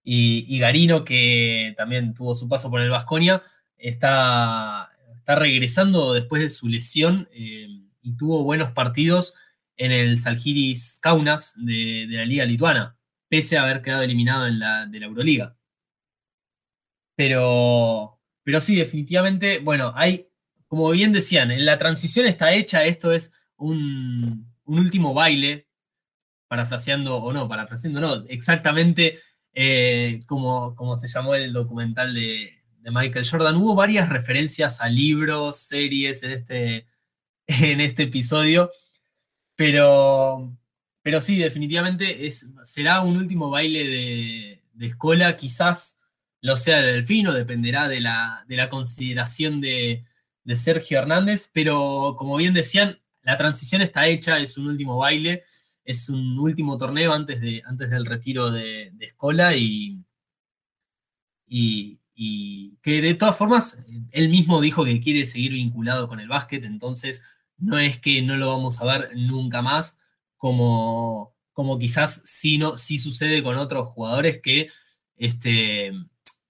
Y, 0.05 0.59
Garino, 0.59 1.05
que 1.05 1.75
también 1.77 2.15
tuvo 2.15 2.35
su 2.35 2.49
paso 2.49 2.71
por 2.71 2.81
el 2.81 2.91
Vasconia, 2.91 3.43
está, 3.77 4.91
está 5.17 5.37
regresando 5.37 6.13
después 6.13 6.43
de 6.43 6.51
su 6.51 6.69
lesión 6.69 7.29
eh, 7.33 7.69
y 8.03 8.17
tuvo 8.17 8.43
buenos 8.43 8.73
partidos 8.73 9.33
en 9.77 9.93
el 9.93 10.19
Salgiris 10.19 10.99
Kaunas 11.01 11.55
de, 11.57 12.07
la 12.09 12.25
liga 12.25 12.45
lituana, 12.45 12.97
pese 13.29 13.57
a 13.57 13.63
haber 13.63 13.83
quedado 13.83 14.03
eliminado 14.03 14.47
en 14.47 14.59
la, 14.59 14.87
de 14.87 15.01
la 15.01 15.07
Euroliga. 15.07 15.57
Pero, 17.15 18.21
pero 18.43 18.61
sí, 18.61 18.75
definitivamente, 18.75 19.61
bueno, 19.61 19.93
hay, 19.95 20.29
como 20.67 20.91
bien 20.91 21.13
decían, 21.13 21.53
la 21.65 21.79
transición 21.79 22.27
está 22.27 22.53
hecha, 22.53 22.85
esto 22.85 23.13
es 23.13 23.33
un, 23.57 24.53
un 24.65 24.79
último 24.79 25.15
baile, 25.15 25.69
parafraseando 26.49 27.17
o 27.17 27.33
no, 27.33 27.49
parafraseando 27.49 28.01
no, 28.01 28.25
exactamente 28.29 29.21
eh, 29.55 30.23
como, 30.27 30.97
se 30.97 31.09
llamó 31.09 31.35
el 31.35 31.53
documental 31.53 32.15
de, 32.15 32.53
de 32.81 32.91
Michael 32.91 33.29
Jordan. 33.29 33.57
Hubo 33.57 33.75
varias 33.75 34.09
referencias 34.09 34.81
a 34.81 34.89
libros, 34.89 35.57
series 35.57 36.23
en 36.23 36.31
este, 36.31 36.87
en 37.47 37.81
este 37.81 38.05
episodio, 38.05 38.71
pero, 39.57 40.53
pero 41.03 41.21
sí, 41.21 41.39
definitivamente 41.39 42.27
es, 42.27 42.49
será 42.65 43.01
un 43.01 43.17
último 43.17 43.51
baile 43.51 43.87
de, 43.87 44.65
de 44.75 44.87
escola, 44.87 45.37
quizás 45.37 45.99
lo 46.41 46.57
sea 46.57 46.81
de 46.81 46.93
Delfino, 46.93 47.33
dependerá 47.33 47.89
de 47.89 48.01
la, 48.01 48.45
de 48.49 48.57
la 48.57 48.69
consideración 48.69 49.61
de, 49.61 50.05
de 50.45 50.57
Sergio 50.57 50.99
Hernández, 50.99 51.51
pero 51.53 52.17
como 52.19 52.37
bien 52.37 52.53
decían, 52.53 53.01
la 53.23 53.37
transición 53.37 53.81
está 53.83 54.07
hecha, 54.09 54.39
es 54.39 54.59
un 54.59 54.67
último 54.67 54.97
baile, 54.99 55.45
es 55.85 56.09
un 56.09 56.39
último 56.39 56.79
torneo 56.79 57.13
antes, 57.13 57.41
de, 57.41 57.63
antes 57.67 57.91
del 57.91 58.07
retiro 58.07 58.51
de, 58.51 58.91
de 58.95 59.07
Escola 59.07 59.57
y, 59.57 59.99
y, 61.47 61.99
y 62.15 62.77
que 62.83 63.01
de 63.03 63.15
todas 63.15 63.37
formas 63.37 63.85
él 64.11 64.29
mismo 64.29 64.61
dijo 64.61 64.85
que 64.85 65.01
quiere 65.01 65.27
seguir 65.27 65.53
vinculado 65.53 66.09
con 66.09 66.21
el 66.21 66.29
básquet, 66.29 66.65
entonces 66.65 67.23
no 67.59 67.79
es 67.79 67.99
que 67.99 68.23
no 68.23 68.37
lo 68.37 68.49
vamos 68.49 68.81
a 68.81 68.85
ver 68.85 69.11
nunca 69.17 69.63
más, 69.63 69.99
como, 70.37 71.35
como 71.53 71.79
quizás 71.79 72.23
sí, 72.25 72.59
no, 72.59 72.77
sucede 72.77 73.43
con 73.43 73.57
otros 73.57 73.89
jugadores 73.91 74.41
que 74.43 74.69
este, 75.17 75.93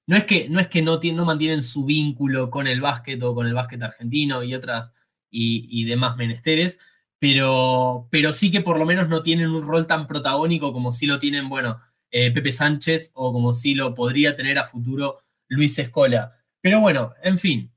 no 0.06 0.16
es 0.16 0.24
que 0.24 0.48
no, 0.48 0.60
es 0.60 0.68
que 0.68 0.82
no 0.82 1.24
mantienen 1.24 1.62
su 1.62 1.84
vínculo 1.84 2.50
con 2.50 2.66
el 2.66 2.80
básquet 2.80 3.22
o 3.22 3.34
con 3.34 3.46
el 3.46 3.54
básquet 3.54 3.82
argentino 3.82 4.42
y 4.42 4.54
otras 4.54 4.92
y, 5.30 5.66
y 5.68 5.84
demás 5.84 6.16
menesteres, 6.16 6.78
pero, 7.22 8.08
pero 8.10 8.32
sí 8.32 8.50
que 8.50 8.62
por 8.62 8.80
lo 8.80 8.84
menos 8.84 9.08
no 9.08 9.22
tienen 9.22 9.50
un 9.50 9.64
rol 9.64 9.86
tan 9.86 10.08
protagónico 10.08 10.72
como 10.72 10.90
sí 10.90 11.06
lo 11.06 11.20
tienen, 11.20 11.48
bueno, 11.48 11.80
eh, 12.10 12.32
Pepe 12.32 12.50
Sánchez 12.50 13.12
o 13.14 13.32
como 13.32 13.52
sí 13.54 13.76
lo 13.76 13.94
podría 13.94 14.34
tener 14.34 14.58
a 14.58 14.66
futuro 14.66 15.20
Luis 15.46 15.78
Escola. 15.78 16.36
Pero 16.60 16.80
bueno, 16.80 17.14
en 17.22 17.38
fin, 17.38 17.70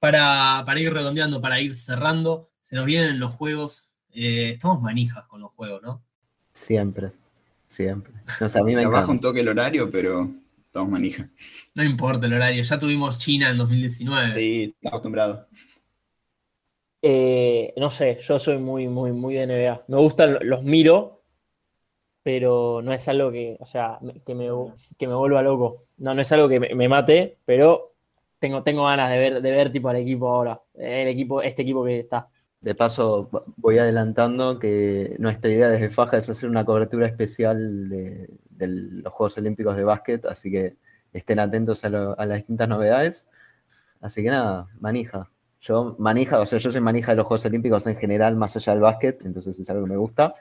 para, 0.00 0.64
para 0.66 0.80
ir 0.80 0.92
redondeando, 0.92 1.40
para 1.40 1.60
ir 1.60 1.76
cerrando, 1.76 2.50
se 2.64 2.74
nos 2.74 2.86
vienen 2.86 3.20
los 3.20 3.30
juegos. 3.34 3.92
eh, 4.12 4.50
estamos 4.54 4.82
manijas 4.82 5.26
con 5.28 5.42
los 5.42 5.52
juegos, 5.52 5.80
¿no? 5.82 6.02
Siempre, 6.52 7.12
siempre. 7.68 8.14
No 8.40 8.48
a 8.52 8.64
mí 8.64 8.74
me 8.74 8.82
Abajo 8.82 9.12
un 9.12 9.20
toque 9.20 9.42
el 9.42 9.48
horario, 9.48 9.88
pero 9.92 10.28
estamos 10.66 10.90
manija. 10.90 11.30
No 11.74 11.84
importa 11.84 12.26
el 12.26 12.34
horario, 12.34 12.64
ya 12.64 12.80
tuvimos 12.80 13.16
China 13.16 13.50
en 13.50 13.58
2019. 13.58 14.32
Sí, 14.32 14.74
está 14.74 14.88
acostumbrado. 14.88 15.46
Eh, 17.02 17.72
no 17.76 17.90
sé, 17.90 18.18
yo 18.18 18.38
soy 18.38 18.58
muy, 18.58 18.88
muy, 18.88 19.12
muy 19.12 19.34
de 19.34 19.46
NBA. 19.46 19.84
Me 19.88 19.96
gustan, 19.96 20.38
los 20.42 20.62
miro, 20.62 21.22
pero 22.22 22.82
no 22.82 22.92
es 22.92 23.08
algo 23.08 23.30
que, 23.30 23.56
o 23.58 23.66
sea, 23.66 23.98
que 24.26 24.34
me, 24.34 24.48
que 24.98 25.08
me 25.08 25.14
vuelva 25.14 25.42
loco. 25.42 25.86
No, 25.98 26.14
no 26.14 26.20
es 26.20 26.30
algo 26.32 26.48
que 26.48 26.60
me, 26.60 26.88
mate, 26.88 27.38
pero 27.44 27.94
tengo, 28.38 28.62
tengo 28.62 28.84
ganas 28.84 29.10
de 29.10 29.18
ver, 29.18 29.42
de 29.42 29.50
ver 29.50 29.72
tipo 29.72 29.88
al 29.88 29.96
equipo 29.96 30.28
ahora. 30.28 30.60
El 30.74 31.08
equipo, 31.08 31.42
este 31.42 31.62
equipo 31.62 31.84
que 31.84 32.00
está. 32.00 32.28
De 32.60 32.74
paso, 32.74 33.30
voy 33.56 33.78
adelantando 33.78 34.58
que 34.58 35.16
nuestra 35.18 35.50
idea 35.50 35.68
desde 35.68 35.88
Faja 35.88 36.18
es 36.18 36.28
hacer 36.28 36.50
una 36.50 36.64
cobertura 36.66 37.06
especial 37.06 37.88
de, 37.88 38.28
los 38.58 39.12
Juegos 39.14 39.38
Olímpicos 39.38 39.76
de 39.76 39.84
básquet, 39.84 40.26
así 40.26 40.50
que 40.50 40.76
estén 41.14 41.38
atentos 41.38 41.82
a, 41.84 41.88
a 41.88 42.26
las 42.26 42.36
distintas 42.36 42.68
novedades. 42.68 43.26
Así 44.02 44.22
que 44.22 44.30
nada, 44.30 44.68
manija. 44.78 45.30
Yo 45.60 45.94
manija, 45.98 46.40
o 46.40 46.46
sea, 46.46 46.58
yo 46.58 46.72
soy 46.72 46.80
manija 46.80 47.12
de 47.12 47.16
los 47.16 47.26
Juegos 47.26 47.44
Olímpicos 47.44 47.86
en 47.86 47.96
general, 47.96 48.36
más 48.36 48.56
allá 48.56 48.72
del 48.72 48.82
básquet, 48.82 49.20
entonces 49.24 49.58
es 49.58 49.68
algo 49.68 49.84
que 49.84 49.90
me 49.90 49.96
gusta. 49.96 50.34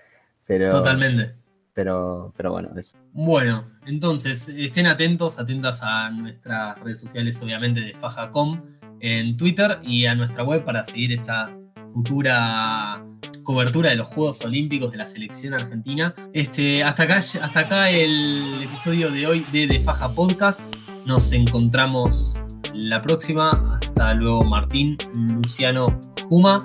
Pero, 0.46 0.70
Totalmente. 0.70 1.36
Pero, 1.74 2.34
pero 2.36 2.52
bueno, 2.52 2.70
es, 2.78 2.98
Bueno, 3.14 3.66
entonces 3.86 4.50
estén 4.50 4.88
atentos, 4.88 5.38
atentas 5.38 5.82
a 5.84 6.10
nuestras 6.10 6.80
redes 6.80 7.00
sociales, 7.00 7.42
obviamente, 7.42 7.82
de 7.82 7.94
Fajacom 7.96 8.62
en 9.02 9.38
Twitter 9.38 9.80
y 9.84 10.06
a 10.06 10.16
nuestra 10.16 10.44
web 10.44 10.64
para 10.64 10.84
seguir 10.84 11.12
esta 11.14 11.50
futura 11.94 13.04
cobertura 13.44 13.90
de 13.90 13.96
los 13.98 14.08
Juegos 14.08 14.44
Olímpicos 14.46 14.92
de 14.92 14.98
la 14.98 15.08
selección 15.08 15.54
argentina. 15.54 16.14
Este, 16.34 16.84
hasta, 16.84 17.04
acá, 17.04 17.18
hasta 17.18 17.60
acá 17.60 17.90
el 17.90 18.64
episodio 18.64 19.12
de 19.12 19.28
hoy 19.28 19.46
de 19.52 19.68
De 19.68 19.80
Faja 19.80 20.08
Podcast. 20.10 20.76
Nos 21.08 21.32
encontramos 21.32 22.36
la 22.74 23.02
próxima. 23.02 23.52
Hasta 23.82 24.14
luego, 24.16 24.42
Martín, 24.44 24.98
Luciano, 25.36 25.88
Juma. 26.30 26.60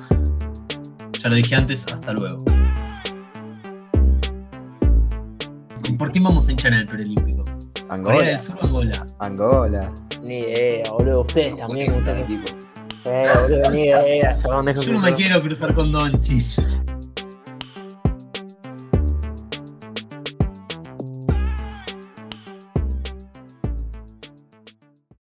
Ya 1.23 1.29
lo 1.29 1.35
dije 1.37 1.55
antes, 1.55 1.87
hasta 1.93 2.13
luego. 2.13 2.39
¿Por 5.99 6.13
qué 6.13 6.21
vamos 6.21 6.49
a 6.49 6.51
hinchar 6.51 6.73
en 6.73 6.81
el 6.81 6.87
preolímpico? 6.87 7.45
Corea 8.03 8.35
del 8.35 8.37
Angola. 8.37 8.41
Sur 8.41 8.57
o 8.57 8.65
Angola. 8.67 9.07
Angola. 9.21 9.93
Ni 10.27 10.39
idea, 10.39 10.91
boludo. 10.91 11.21
Ustedes 11.23 11.57
también. 11.57 11.87
Cada 11.89 11.99
ustedes- 12.01 12.21
equipo. 12.23 12.59
Eh, 13.05 13.29
boludo, 13.43 13.71
ni 13.71 13.83
idea, 13.83 14.37
Yo 14.37 14.93
no 14.93 15.01
me 15.01 15.15
quiero 15.15 15.41
cruzar 15.41 15.75
con 15.75 15.93
Doncic. 15.93 16.63